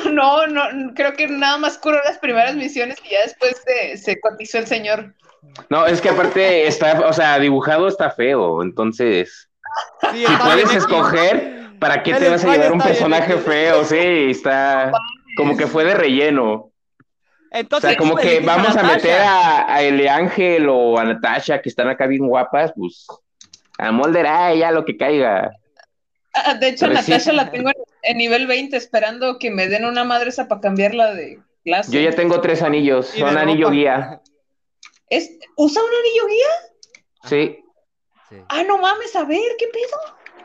No, 0.10 0.48
no, 0.48 0.64
creo 0.96 1.14
que 1.14 1.28
nada 1.28 1.58
más 1.58 1.78
curó 1.78 2.02
las 2.04 2.18
primeras 2.18 2.56
misiones 2.56 2.98
y 3.04 3.12
ya 3.12 3.22
después 3.22 3.62
se, 3.66 3.98
se 3.98 4.20
cotizó 4.20 4.58
el 4.58 4.68
señor. 4.68 5.14
No, 5.70 5.86
es 5.86 6.02
que 6.02 6.10
aparte 6.10 6.68
está, 6.68 7.08
o 7.08 7.14
sea, 7.14 7.40
dibujado 7.40 7.88
está 7.88 8.10
feo, 8.12 8.62
entonces. 8.64 9.50
si 10.12 10.26
puedes 10.44 10.74
escoger, 10.74 11.65
¿para 11.80 12.04
qué 12.04 12.14
te 12.14 12.30
vas 12.30 12.44
a 12.44 12.52
llevar 12.52 12.72
un 12.72 12.80
personaje 12.80 13.38
feo? 13.38 13.84
Sí, 13.84 13.98
está 14.30 14.92
como 15.36 15.58
que 15.58 15.68
fue 15.68 15.84
de 15.84 15.94
relleno. 15.94 16.72
Entonces, 17.52 17.90
o 17.90 17.92
sea, 17.92 17.98
como 17.98 18.16
que 18.18 18.40
vamos 18.42 18.76
a, 18.76 18.84
meter 18.84 19.22
a, 19.22 19.74
a 19.74 19.82
El 19.82 20.08
Ángel 20.08 20.68
o 20.68 20.98
a 20.98 21.06
Natasha, 21.06 21.62
que 21.62 21.70
están 21.70 21.88
acá 21.88 22.06
bien 22.06 22.28
guapas, 22.28 22.74
pues 22.76 23.08
a 23.78 23.92
Molder, 23.92 24.26
ah, 24.28 24.54
ya 24.54 24.72
lo 24.72 24.84
que 24.84 24.98
caiga. 24.98 25.52
Ah, 26.34 26.56
de 26.56 26.70
hecho, 26.70 26.88
Natasha 26.88 27.32
la 27.32 27.52
tengo 27.52 27.70
en, 28.02 28.18
nivel 28.18 28.48
20 28.48 28.76
esperando 28.76 29.40
que 29.40 29.52
me 29.52 29.68
den 29.68 29.86
una 29.86 30.04
madresa 30.04 30.48
para 30.48 30.62
cambiarla 30.62 31.14
de 31.14 31.40
clase. 31.64 31.92
Yo 31.92 32.02
ya 32.02 32.12
tengo 32.12 32.42
tres 32.42 32.62
anillos, 32.62 33.08
son 33.08 33.38
anillo 33.38 33.70
guía. 33.70 34.22
¿Es, 35.10 35.38
¿Usa 35.56 35.82
un 35.82 35.90
anillo 35.90 36.28
guía? 36.28 37.30
Sí. 37.30 37.66
Ah, 38.50 38.64
no 38.64 38.78
mames, 38.80 39.16
a 39.16 39.24
ver, 39.24 39.56
¿qué 39.58 39.68
pedo? 39.68 39.98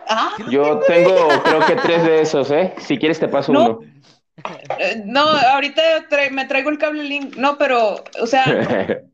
Ah, 0.09 0.33
Yo 0.51 0.81
tengo, 0.81 1.29
creo 1.45 1.67
que 1.67 1.77
tres 1.77 2.05
de 2.05 2.21
esos, 2.23 2.51
¿eh? 2.51 2.75
Si 2.79 2.99
quieres 2.99 3.21
te 3.21 3.29
paso 3.29 3.53
uno. 3.53 3.81
Eh, 4.79 5.03
no, 5.05 5.21
ahorita 5.21 5.83
me 6.31 6.47
traigo 6.47 6.71
el 6.71 6.79
cable 6.79 7.05
link. 7.05 7.37
No, 7.37 7.59
pero, 7.59 8.03
o 8.21 8.27
sea, 8.27 8.45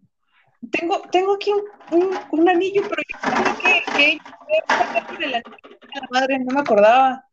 tengo, 0.70 1.02
tengo 1.10 1.34
aquí 1.34 1.52
un, 1.90 2.48
anillo, 2.48 2.82
pero 2.88 3.02
yo 3.08 3.18
creo 3.20 3.84
que, 3.96 4.18
que 5.18 5.26
la 5.26 5.42
madre, 6.10 6.38
no 6.38 6.54
me 6.54 6.60
acordaba. 6.60 7.24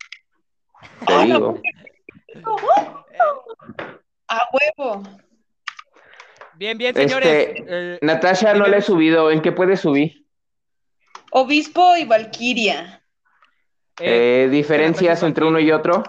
Ah, 1.07 1.25
a 4.27 4.49
huevo. 4.51 5.03
Bien, 6.55 6.77
bien, 6.77 6.95
señores. 6.95 7.27
Este, 7.27 7.65
eh, 7.67 7.99
Natasha 8.01 8.53
no 8.53 8.67
le 8.67 8.77
he 8.77 8.81
subido. 8.81 9.31
¿En 9.31 9.41
qué 9.41 9.51
puede 9.51 9.77
subir? 9.77 10.25
Obispo 11.31 11.97
y 11.97 12.05
Valquiria. 12.05 13.02
Eh, 13.99 14.47
¿Diferencias 14.51 15.23
entre 15.23 15.45
uno 15.45 15.59
y 15.59 15.71
otro? 15.71 16.03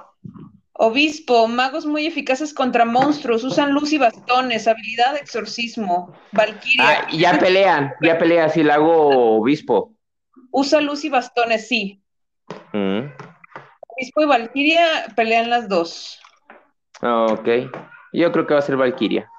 Obispo, 0.77 1.47
magos 1.47 1.87
muy 1.87 2.07
eficaces 2.07 2.53
contra 2.53 2.85
monstruos, 2.85 3.45
usan 3.45 3.73
luz 3.73 3.93
y 3.93 3.99
bastones, 3.99 4.67
habilidad 4.67 5.13
de 5.13 5.21
exorcismo, 5.21 6.13
Valkyria. 6.33 6.85
Ah, 6.85 7.09
ya 7.13 7.39
pelean, 7.39 7.95
ya 8.01 8.19
pelean 8.19 8.51
si 8.51 8.65
la 8.65 8.75
hago 8.75 9.37
obispo. 9.39 9.95
Usa 10.51 10.81
luz 10.81 11.05
y 11.05 11.11
bastones, 11.11 11.69
sí. 11.69 12.03
Mm. 12.73 13.07
Obispo 13.89 14.23
y 14.23 14.27
Valkyria 14.27 14.87
pelean 15.15 15.49
las 15.49 15.69
dos. 15.69 16.21
Ok, 17.03 17.49
yo 18.13 18.33
creo 18.33 18.47
que 18.47 18.55
va 18.55 18.61
a 18.61 18.63
ser 18.63 18.77
Valkyria. 18.77 19.31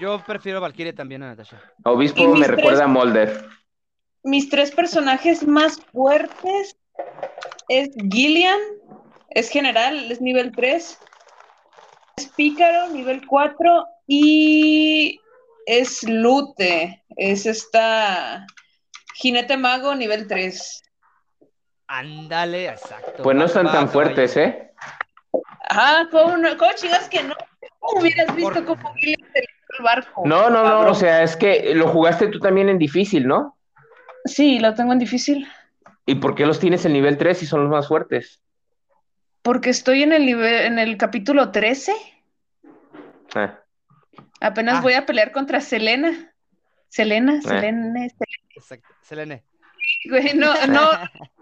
Yo 0.00 0.22
prefiero 0.26 0.60
Valkyria 0.60 0.94
también 0.94 1.22
a 1.22 1.28
Natasha. 1.28 1.62
Obispo 1.84 2.34
me 2.34 2.46
recuerda 2.46 2.84
a 2.84 2.88
Molder. 2.88 3.48
Mis 4.24 4.50
tres 4.50 4.70
personajes 4.70 5.46
más 5.46 5.80
fuertes 5.92 6.76
es 7.72 7.90
Gillian, 8.10 8.60
es 9.30 9.48
general, 9.48 10.12
es 10.12 10.20
nivel 10.20 10.52
3. 10.52 10.98
Es 12.16 12.28
pícaro, 12.28 12.88
nivel 12.88 13.26
4. 13.26 13.86
Y 14.06 15.18
es 15.64 16.02
lute, 16.02 17.02
es 17.16 17.46
esta 17.46 18.46
jinete 19.14 19.56
mago, 19.56 19.94
nivel 19.94 20.28
3. 20.28 20.82
Ándale, 21.86 22.68
exacto. 22.68 23.22
Pues 23.22 23.36
no 23.36 23.46
están 23.46 23.66
tan 23.72 23.88
fuertes, 23.88 24.36
¿eh? 24.36 24.70
Ah, 25.70 26.06
¿cómo, 26.10 26.34
cómo 26.58 26.72
chingas 26.74 27.08
que 27.08 27.22
no? 27.22 27.34
¿Cómo 27.78 28.00
hubieras 28.00 28.34
visto 28.36 28.64
cómo 28.66 28.92
Gillian 28.94 29.30
el 29.34 29.82
barco? 29.84 30.22
No, 30.26 30.50
no, 30.50 30.62
no, 30.62 30.90
o 30.90 30.94
sea, 30.94 31.22
es 31.22 31.36
que 31.36 31.74
lo 31.74 31.88
jugaste 31.88 32.28
tú 32.28 32.38
también 32.38 32.68
en 32.68 32.78
difícil, 32.78 33.26
¿no? 33.26 33.56
Sí, 34.26 34.58
lo 34.58 34.74
tengo 34.74 34.92
en 34.92 34.98
difícil. 34.98 35.48
¿Y 36.06 36.16
por 36.16 36.34
qué 36.34 36.46
los 36.46 36.58
tienes 36.58 36.84
en 36.84 36.92
nivel 36.92 37.16
3 37.16 37.42
y 37.42 37.46
son 37.46 37.62
los 37.62 37.70
más 37.70 37.88
fuertes? 37.88 38.42
Porque 39.42 39.70
estoy 39.70 40.02
en 40.02 40.12
el 40.12 40.26
nivel, 40.26 40.66
en 40.66 40.78
el 40.78 40.96
capítulo 40.96 41.50
13. 41.50 41.92
Ah. 43.34 43.60
Apenas 44.40 44.78
ah. 44.78 44.80
voy 44.80 44.94
a 44.94 45.06
pelear 45.06 45.32
contra 45.32 45.60
Selena. 45.60 46.32
Selena, 46.88 47.40
ah. 47.44 47.48
Selene, 47.48 48.10
Selene. 49.02 49.44
no, 50.34 50.66
no. 50.66 50.90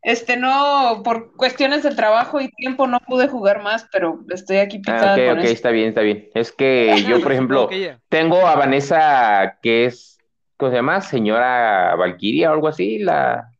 Este, 0.00 0.36
no, 0.36 1.02
por 1.04 1.34
cuestiones 1.36 1.82
de 1.82 1.94
trabajo 1.94 2.40
y 2.40 2.48
tiempo 2.52 2.86
no 2.86 3.00
pude 3.00 3.26
jugar 3.26 3.62
más, 3.62 3.88
pero 3.92 4.20
estoy 4.30 4.58
aquí 4.58 4.78
picada 4.78 5.14
Ah, 5.14 5.16
ok, 5.16 5.28
con 5.28 5.38
ok, 5.40 5.44
está 5.46 5.70
bien, 5.70 5.88
está 5.88 6.02
bien. 6.02 6.30
Es 6.34 6.52
que 6.52 7.04
yo, 7.08 7.20
por 7.20 7.32
ejemplo, 7.32 7.68
tengo 8.08 8.46
a 8.46 8.54
Vanessa, 8.54 9.58
que 9.60 9.86
es, 9.86 10.18
¿cómo 10.56 10.70
se 10.70 10.76
llama? 10.76 11.00
Señora 11.00 11.96
Valkyria 11.96 12.50
o 12.50 12.54
algo 12.54 12.68
así, 12.68 12.98
la, 12.98 13.50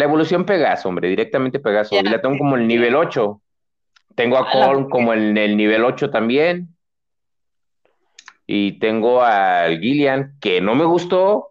la 0.00 0.06
evolución 0.06 0.46
Pegaso, 0.46 0.88
hombre, 0.88 1.08
directamente 1.08 1.60
Pegaso. 1.60 1.94
Ya, 1.94 2.00
Y 2.00 2.04
la 2.04 2.22
tengo 2.22 2.38
como 2.38 2.56
el 2.56 2.66
nivel 2.66 2.96
8. 2.96 3.38
Tengo 4.14 4.38
a 4.38 4.40
A 4.40 4.44
la 4.44 4.66
Korn 4.66 4.88
como 4.88 5.12
en 5.12 5.36
el 5.36 5.58
nivel 5.58 5.84
8 5.84 6.08
también. 6.08 6.74
Y 8.46 8.78
tengo 8.78 9.22
al 9.22 9.78
Gillian, 9.78 10.38
que 10.40 10.62
no 10.62 10.74
me 10.74 10.86
gustó, 10.86 11.50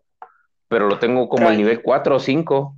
pero 0.67 0.87
lo 0.87 0.97
tengo 0.97 1.29
como 1.29 1.47
el 1.47 1.57
nivel 1.57 1.83
4 1.83 2.15
o 2.15 2.19
5. 2.19 2.75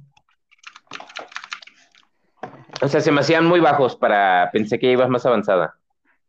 O 2.82 2.88
sea, 2.90 3.00
se 3.00 3.12
me 3.14 3.22
hacían 3.22 3.46
muy 3.46 3.62
bajos 3.62 3.96
para, 3.96 4.50
pensé 4.52 4.78
que 4.78 4.92
ibas 4.92 5.08
más 5.08 5.26
avanzada. 5.26 5.76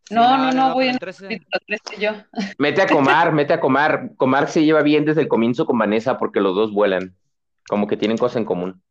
No, 0.08 0.38
no, 0.38 0.52
no, 0.52 0.74
voy 0.74 0.86
en 0.86 0.92
el 0.92 0.98
13. 1.00 1.22
capítulo 1.24 1.58
13 1.66 2.00
yo. 2.00 2.12
Mete 2.58 2.82
a 2.82 2.86
Comar, 2.86 3.32
mete 3.34 3.54
a 3.54 3.60
Comar. 3.60 4.14
Comar 4.16 4.48
se 4.48 4.64
lleva 4.64 4.82
bien 4.82 5.04
desde 5.04 5.22
el 5.22 5.28
comienzo 5.28 5.66
con 5.66 5.78
Vanessa 5.78 6.16
porque 6.16 6.40
los 6.40 6.54
dos 6.54 6.72
vuelan. 6.72 7.16
Como 7.68 7.88
que 7.88 7.96
tienen 7.96 8.18
cosas 8.18 8.36
en 8.36 8.44
común. 8.44 8.82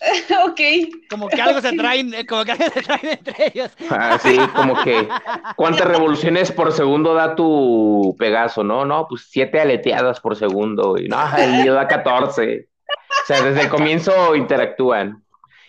ok. 0.44 0.60
Como 1.08 1.28
que 1.28 1.40
algo 1.40 1.60
se 1.60 1.72
traen, 1.72 2.12
eh, 2.14 2.26
como 2.26 2.44
que 2.44 2.52
algo 2.52 2.64
se 2.72 2.82
traen 2.82 3.08
entre 3.10 3.52
ellos. 3.54 3.70
Así 3.90 4.36
como 4.54 4.82
que, 4.82 5.08
¿cuántas 5.56 5.86
revoluciones 5.86 6.52
por 6.52 6.72
segundo 6.72 7.14
da 7.14 7.34
tu 7.34 8.14
Pegaso? 8.18 8.64
No, 8.64 8.84
no, 8.84 9.06
pues 9.08 9.26
siete 9.28 9.60
aleteadas 9.60 10.20
por 10.20 10.36
segundo. 10.36 10.96
Y 10.98 11.08
no, 11.08 11.18
el 11.36 11.62
mío 11.62 11.74
da 11.74 11.88
14. 11.88 12.68
O 12.86 13.26
sea, 13.26 13.42
desde 13.42 13.62
el 13.62 13.68
comienzo 13.68 14.34
interactúan. 14.34 15.24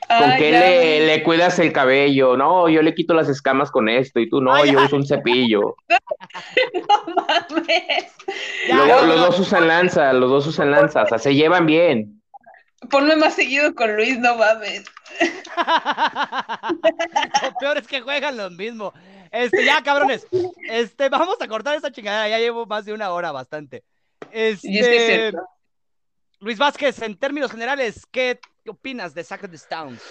¿Con 0.08 0.30
Ah, 0.32 0.36
qué 0.38 0.52
ya, 0.52 0.60
le, 0.60 1.24
cuidas 1.24 1.58
el 1.58 1.74
cabello? 1.74 2.38
No, 2.38 2.70
yo 2.70 2.84
le 2.84 2.94
quito 2.94 3.16
las 3.16 3.28
escamas 3.28 3.72
con 3.72 3.90
esto 3.90 4.20
y 4.20 4.30
tú 4.30 4.40
no, 4.40 4.54
Ay, 4.54 4.72
yo 4.72 4.84
uso 4.84 4.96
un 4.96 5.06
cepillo. 5.06 5.76
No 6.74 7.16
mames. 7.16 8.14
Ya, 8.68 8.76
Luego, 8.76 8.88
ya, 8.88 9.02
los 9.04 9.20
dos 9.20 9.40
usan 9.40 9.68
lanza, 9.68 10.14
los 10.14 10.30
dos 10.30 10.48
usan 10.48 10.72
lanza, 10.72 11.04
o 11.04 11.08
sea, 11.08 11.18
se 11.18 11.34
llevan 11.34 11.66
bien. 11.66 12.15
Ponme 12.90 13.16
más 13.16 13.36
seguido 13.36 13.74
con 13.76 13.96
Luis, 13.96 14.18
no 14.20 14.36
mames. 14.36 14.84
Lo 17.44 17.54
peor 17.60 17.78
es 17.78 17.88
que 17.88 18.02
juegan 18.02 18.38
lo 18.38 18.50
mismo. 18.50 18.94
Este, 19.32 19.66
ya, 19.66 19.82
cabrones. 19.84 20.28
Este, 20.70 21.10
vamos 21.10 21.38
a 21.42 21.48
cortar 21.48 21.76
esta 21.76 21.92
chingadera. 21.92 22.30
Ya 22.30 22.40
llevo 22.40 22.66
más 22.66 22.86
de 22.86 22.94
una 22.94 23.12
hora, 23.12 23.32
bastante. 23.32 23.84
Este. 24.32 25.34
Luis 26.40 26.58
Vázquez, 26.58 27.02
en 27.02 27.18
términos 27.18 27.52
generales, 27.52 28.06
¿qué 28.12 28.40
opinas 28.68 29.14
de 29.14 29.24
Sacred 29.24 29.54
Stones? 29.54 30.02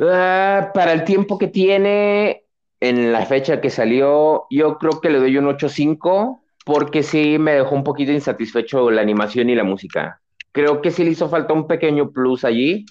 Ah, 0.00 0.70
para 0.74 0.92
el 0.92 1.04
tiempo 1.04 1.38
que 1.38 1.48
tiene, 1.48 2.44
en 2.80 3.12
la 3.12 3.26
fecha 3.26 3.60
que 3.60 3.70
salió, 3.70 4.46
yo 4.50 4.78
creo 4.78 5.00
que 5.00 5.10
le 5.10 5.18
doy 5.18 5.36
un 5.36 5.46
8.5 5.46 6.40
porque 6.64 7.02
sí 7.02 7.38
me 7.38 7.54
dejó 7.54 7.74
un 7.74 7.84
poquito 7.84 8.12
insatisfecho 8.12 8.90
la 8.90 9.02
animación 9.02 9.50
y 9.50 9.54
la 9.54 9.64
música. 9.64 10.20
Creo 10.52 10.80
que 10.82 10.90
sí 10.90 11.04
le 11.04 11.10
hizo 11.10 11.28
falta 11.28 11.52
un 11.52 11.66
pequeño 11.66 12.10
plus 12.10 12.44
allí, 12.44 12.86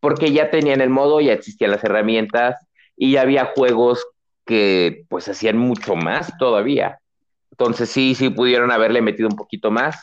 porque 0.00 0.32
ya 0.32 0.50
tenían 0.50 0.80
el 0.80 0.90
modo, 0.90 1.20
ya 1.20 1.32
existían 1.32 1.70
las 1.70 1.84
herramientas 1.84 2.66
y 2.96 3.12
ya 3.12 3.22
había 3.22 3.52
juegos 3.54 4.04
que 4.44 5.04
pues 5.08 5.28
hacían 5.28 5.56
mucho 5.56 5.96
más 5.96 6.36
todavía. 6.38 6.98
Entonces 7.50 7.88
sí, 7.88 8.14
sí 8.14 8.30
pudieron 8.30 8.70
haberle 8.70 9.00
metido 9.00 9.28
un 9.28 9.36
poquito 9.36 9.70
más, 9.70 10.00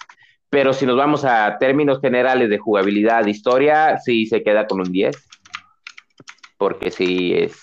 pero 0.50 0.74
si 0.74 0.86
nos 0.86 0.98
vamos 0.98 1.26
a 1.26 1.58
términos 1.60 2.00
generales 2.02 2.50
de 2.50 2.58
jugabilidad, 2.58 3.26
historia, 3.26 3.98
sí 3.98 4.26
se 4.26 4.44
queda 4.44 4.68
con 4.68 4.82
un 4.82 4.92
10 4.92 5.28
porque 6.62 6.92
sí 6.92 7.34
es, 7.34 7.60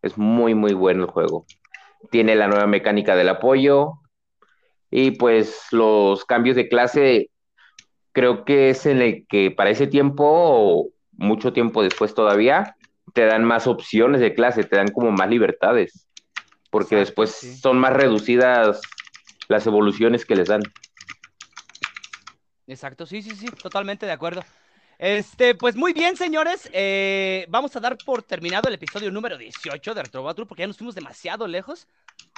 es 0.00 0.16
muy, 0.16 0.54
muy 0.54 0.72
bueno 0.72 1.04
el 1.04 1.10
juego. 1.10 1.44
Tiene 2.10 2.34
la 2.34 2.48
nueva 2.48 2.66
mecánica 2.66 3.14
del 3.14 3.28
apoyo 3.28 3.92
y 4.90 5.10
pues 5.10 5.66
los 5.70 6.24
cambios 6.24 6.56
de 6.56 6.66
clase 6.66 7.30
creo 8.12 8.44
que 8.44 8.70
es 8.70 8.86
en 8.86 9.02
el 9.02 9.26
que 9.28 9.50
para 9.50 9.70
ese 9.70 9.86
tiempo, 9.86 10.24
o 10.26 10.90
mucho 11.12 11.52
tiempo 11.52 11.82
después 11.82 12.14
todavía, 12.14 12.76
te 13.14 13.26
dan 13.26 13.44
más 13.44 13.66
opciones 13.66 14.20
de 14.20 14.34
clase, 14.34 14.64
te 14.64 14.76
dan 14.76 14.88
como 14.92 15.10
más 15.12 15.28
libertades, 15.30 16.08
porque 16.70 16.96
Exacto, 16.96 16.96
después 16.96 17.30
sí. 17.32 17.62
son 17.62 17.78
más 17.78 17.92
reducidas 17.94 18.80
las 19.48 19.66
evoluciones 19.66 20.24
que 20.26 20.36
les 20.36 20.48
dan. 20.48 20.62
Exacto, 22.66 23.06
sí, 23.06 23.22
sí, 23.22 23.34
sí, 23.34 23.46
totalmente 23.62 24.04
de 24.06 24.12
acuerdo. 24.12 24.44
Este, 24.98 25.54
pues 25.54 25.76
muy 25.76 25.92
bien, 25.92 26.16
señores. 26.16 26.68
eh, 26.72 27.46
vamos 27.48 27.74
a 27.76 27.80
dar 27.80 27.96
por 28.04 28.22
terminado 28.24 28.68
el 28.68 28.74
episodio 28.74 29.10
número 29.12 29.38
18 29.38 29.94
de 29.94 30.02
Retro 30.02 30.22
Battle 30.24 30.44
porque 30.46 30.62
ya 30.62 30.66
nos 30.66 30.76
fuimos 30.76 30.94
demasiado 30.94 31.46
lejos. 31.46 31.88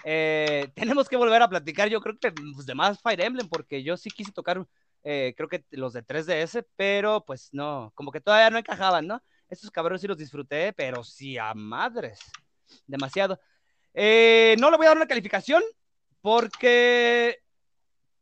Eh, 0.04 0.70
tenemos 0.74 1.08
que 1.08 1.16
volver 1.16 1.42
a 1.42 1.48
platicar, 1.48 1.88
yo 1.88 2.00
creo 2.00 2.18
que 2.18 2.32
pues, 2.32 2.66
de 2.66 2.74
más 2.74 3.00
Fire 3.02 3.20
Emblem, 3.22 3.48
porque 3.48 3.82
yo 3.82 3.96
sí 3.96 4.10
quise 4.10 4.30
tocar, 4.32 4.64
eh, 5.02 5.34
creo 5.36 5.48
que 5.48 5.64
los 5.70 5.92
de 5.92 6.02
3DS, 6.02 6.64
pero 6.76 7.24
pues 7.24 7.48
no, 7.52 7.92
como 7.94 8.10
que 8.12 8.20
todavía 8.20 8.50
no 8.50 8.58
encajaban, 8.58 9.06
¿no? 9.06 9.22
Estos 9.48 9.70
cabrones 9.70 10.00
sí 10.00 10.06
los 10.06 10.18
disfruté, 10.18 10.72
pero 10.72 11.02
sí 11.04 11.36
a 11.38 11.54
madres. 11.54 12.20
Demasiado. 12.86 13.40
Eh, 13.94 14.56
no 14.58 14.70
le 14.70 14.76
voy 14.76 14.86
a 14.86 14.90
dar 14.90 14.96
una 14.98 15.06
calificación 15.08 15.62
porque 16.20 17.38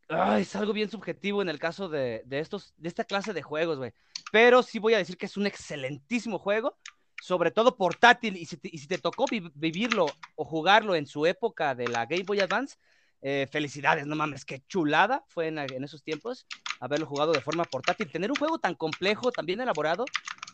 Ay, 0.07 0.41
es 0.41 0.55
algo 0.55 0.73
bien 0.73 0.89
subjetivo 0.89 1.41
en 1.43 1.49
el 1.49 1.59
caso 1.59 1.87
de, 1.87 2.23
de 2.25 2.39
estos, 2.39 2.73
de 2.77 2.87
esta 2.89 3.03
clase 3.03 3.31
de 3.31 3.43
juegos, 3.43 3.77
güey. 3.77 3.93
Pero 4.31 4.63
sí 4.63 4.79
voy 4.79 4.95
a 4.95 4.97
decir 4.97 5.17
que 5.17 5.27
es 5.27 5.37
un 5.37 5.45
excelentísimo 5.45 6.39
juego, 6.39 6.77
sobre 7.21 7.51
todo 7.51 7.77
portátil. 7.77 8.35
Y 8.35 8.45
si 8.47 8.57
te, 8.57 8.69
y 8.71 8.79
si 8.79 8.87
te 8.87 8.97
tocó 8.97 9.25
vi- 9.29 9.51
vivirlo 9.53 10.07
o 10.35 10.45
jugarlo 10.45 10.95
en 10.95 11.05
su 11.05 11.27
época 11.27 11.75
de 11.75 11.87
la 11.87 12.07
Game 12.07 12.23
Boy 12.23 12.39
Advance, 12.39 12.77
eh, 13.21 13.47
felicidades, 13.51 14.07
no 14.07 14.15
mames, 14.15 14.45
qué 14.45 14.63
chulada 14.67 15.23
fue 15.27 15.47
en, 15.47 15.83
esos 15.83 16.03
tiempos 16.03 16.47
haberlo 16.79 17.05
jugado 17.05 17.33
de 17.33 17.41
forma 17.41 17.65
portátil. 17.65 18.11
Tener 18.11 18.31
un 18.31 18.37
juego 18.37 18.59
tan 18.59 18.75
complejo, 18.75 19.31
tan 19.31 19.45
bien 19.45 19.59
elaborado, 19.59 20.05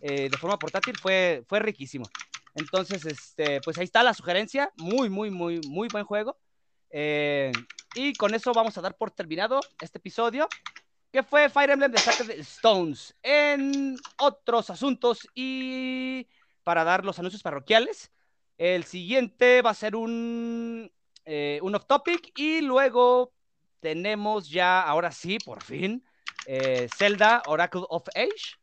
eh, 0.02 0.30
de 0.30 0.38
forma 0.38 0.58
portátil 0.58 0.98
fue, 0.98 1.44
fue 1.48 1.60
riquísimo. 1.60 2.06
Entonces, 2.56 3.06
este, 3.06 3.62
pues 3.62 3.78
ahí 3.78 3.84
está 3.84 4.02
la 4.02 4.14
sugerencia. 4.14 4.72
Muy, 4.78 5.10
muy, 5.10 5.30
muy, 5.30 5.62
muy 5.68 5.88
buen 5.90 6.06
juego. 6.06 6.38
Eh, 6.90 7.52
y 7.94 8.14
con 8.14 8.34
eso 8.34 8.54
vamos 8.54 8.78
a 8.78 8.82
dar 8.82 8.98
por 8.98 9.12
terminado 9.12 9.60
este 9.82 10.00
episodio, 10.00 10.48
que 11.12 11.24
fue 11.24 11.50
Fire 11.50 11.72
Emblem 11.72 11.92
de 11.92 11.98
Sacred 11.98 12.40
Stones. 12.40 13.16
En 13.22 13.98
otros 14.18 14.70
asuntos 14.70 15.28
y 15.36 16.28
para 16.64 16.84
dar 16.84 17.06
los 17.06 17.20
anuncios 17.20 17.44
parroquiales, 17.44 18.12
el 18.58 18.86
siguiente 18.86 19.62
va 19.62 19.72
a 19.72 19.76
ser 19.76 19.96
un, 19.96 20.92
eh, 21.26 21.60
un 21.62 21.76
off 21.76 21.86
topic 21.86 22.32
y 22.38 22.62
luego 22.62 23.32
tenemos 23.80 24.50
ya, 24.50 24.82
ahora 24.82 25.12
sí, 25.12 25.38
por 25.44 25.62
fin, 25.64 26.04
eh, 26.48 26.88
Zelda 26.96 27.44
Oracle 27.48 27.84
of 27.90 28.08
Age, 28.16 28.58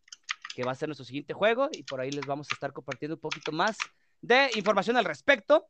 que 0.54 0.64
va 0.64 0.72
a 0.72 0.74
ser 0.74 0.88
nuestro 0.88 1.04
siguiente 1.04 1.32
juego 1.32 1.68
y 1.72 1.82
por 1.82 2.00
ahí 2.00 2.10
les 2.10 2.26
vamos 2.26 2.48
a 2.50 2.54
estar 2.54 2.72
compartiendo 2.72 3.16
un 3.16 3.20
poquito 3.20 3.52
más 3.52 3.76
de 4.20 4.50
información 4.54 4.96
al 4.96 5.04
respecto. 5.04 5.66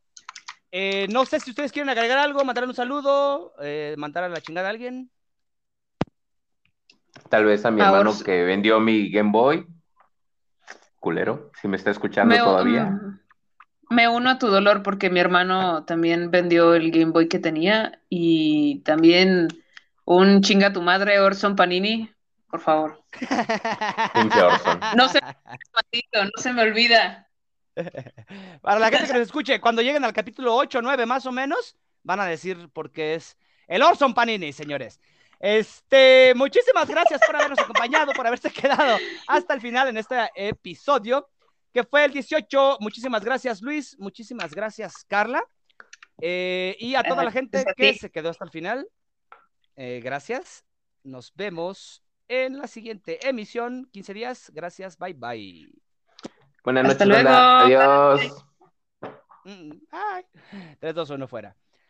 Eh, 0.71 1.07
no 1.11 1.25
sé 1.25 1.39
si 1.39 1.51
ustedes 1.51 1.71
quieren 1.71 1.89
agregar 1.89 2.17
algo, 2.17 2.43
mandar 2.43 2.65
un 2.67 2.73
saludo, 2.73 3.53
eh, 3.61 3.93
mandar 3.97 4.23
a 4.23 4.29
la 4.29 4.41
chingada 4.41 4.67
a 4.67 4.71
alguien. 4.71 5.11
Tal 7.29 7.45
vez 7.45 7.63
a 7.65 7.71
mi 7.71 7.81
Ahora 7.81 7.99
hermano 7.99 8.23
que 8.23 8.43
vendió 8.43 8.79
mi 8.79 9.11
Game 9.11 9.31
Boy. 9.31 9.67
Culero, 10.99 11.51
si 11.61 11.67
me 11.67 11.77
está 11.77 11.91
escuchando 11.91 12.33
Me, 12.33 12.39
todavía. 12.39 12.97
Me 13.93 14.07
uno 14.07 14.31
a 14.31 14.39
tu 14.39 14.47
dolor 14.47 14.83
porque 14.83 15.09
mi 15.09 15.19
hermano 15.19 15.85
también 15.85 16.31
vendió 16.31 16.73
el 16.73 16.91
Game 16.91 17.11
Boy 17.11 17.27
que 17.27 17.39
tenía 17.39 18.01
y 18.09 18.79
también 18.79 19.47
un 20.05 20.41
chinga 20.41 20.73
tu 20.73 20.81
madre 20.81 21.19
Orson 21.19 21.55
Panini, 21.55 22.11
por 22.49 22.59
favor. 22.59 23.03
Orson. 23.21 24.79
No 24.97 25.07
se, 25.07 25.19
maldito, 25.21 26.23
no 26.23 26.41
se 26.41 26.53
me 26.53 26.61
olvida. 26.63 27.29
Para 28.61 28.79
la 28.79 28.89
gente 28.89 29.07
que 29.07 29.13
nos 29.13 29.21
escuche, 29.21 29.59
cuando 29.59 29.81
lleguen 29.81 30.03
al 30.03 30.13
capítulo 30.13 30.55
8 30.55 30.79
o 30.79 30.81
9 30.81 31.05
más 31.05 31.25
o 31.25 31.31
menos, 31.31 31.75
van 32.03 32.19
a 32.19 32.25
decir 32.25 32.69
por 32.69 32.91
qué 32.91 33.15
es 33.15 33.37
el 33.67 33.81
Orson 33.81 34.13
Panini, 34.13 34.53
señores. 34.53 34.99
Este, 35.39 36.33
muchísimas 36.35 36.87
gracias 36.87 37.19
por 37.25 37.35
habernos 37.35 37.59
acompañado, 37.59 38.13
por 38.13 38.25
haberse 38.25 38.51
quedado 38.51 38.97
hasta 39.27 39.53
el 39.53 39.61
final 39.61 39.89
en 39.89 39.97
este 39.97 40.15
episodio, 40.35 41.29
que 41.73 41.83
fue 41.83 42.05
el 42.05 42.11
18. 42.11 42.77
Muchísimas 42.79 43.25
gracias, 43.25 43.61
Luis. 43.61 43.97
Muchísimas 43.99 44.53
gracias, 44.53 45.03
Carla. 45.07 45.43
Eh, 46.21 46.77
y 46.79 46.95
a 46.95 47.03
toda 47.03 47.23
la 47.23 47.31
gente 47.31 47.65
que 47.75 47.95
se 47.95 48.11
quedó 48.11 48.29
hasta 48.29 48.45
el 48.45 48.51
final, 48.51 48.87
eh, 49.75 49.99
gracias. 50.03 50.63
Nos 51.03 51.33
vemos 51.35 52.03
en 52.27 52.59
la 52.59 52.67
siguiente 52.67 53.27
emisión. 53.27 53.89
15 53.91 54.13
días. 54.13 54.51
Gracias. 54.53 54.97
Bye, 54.97 55.13
bye. 55.13 55.67
Buenas 56.63 56.83
noches. 56.85 57.25
Adiós. 57.27 58.45
Ay. 59.91 60.25
3, 60.79 60.95
2, 60.95 61.09
1 61.09 61.27
fuera. 61.27 61.57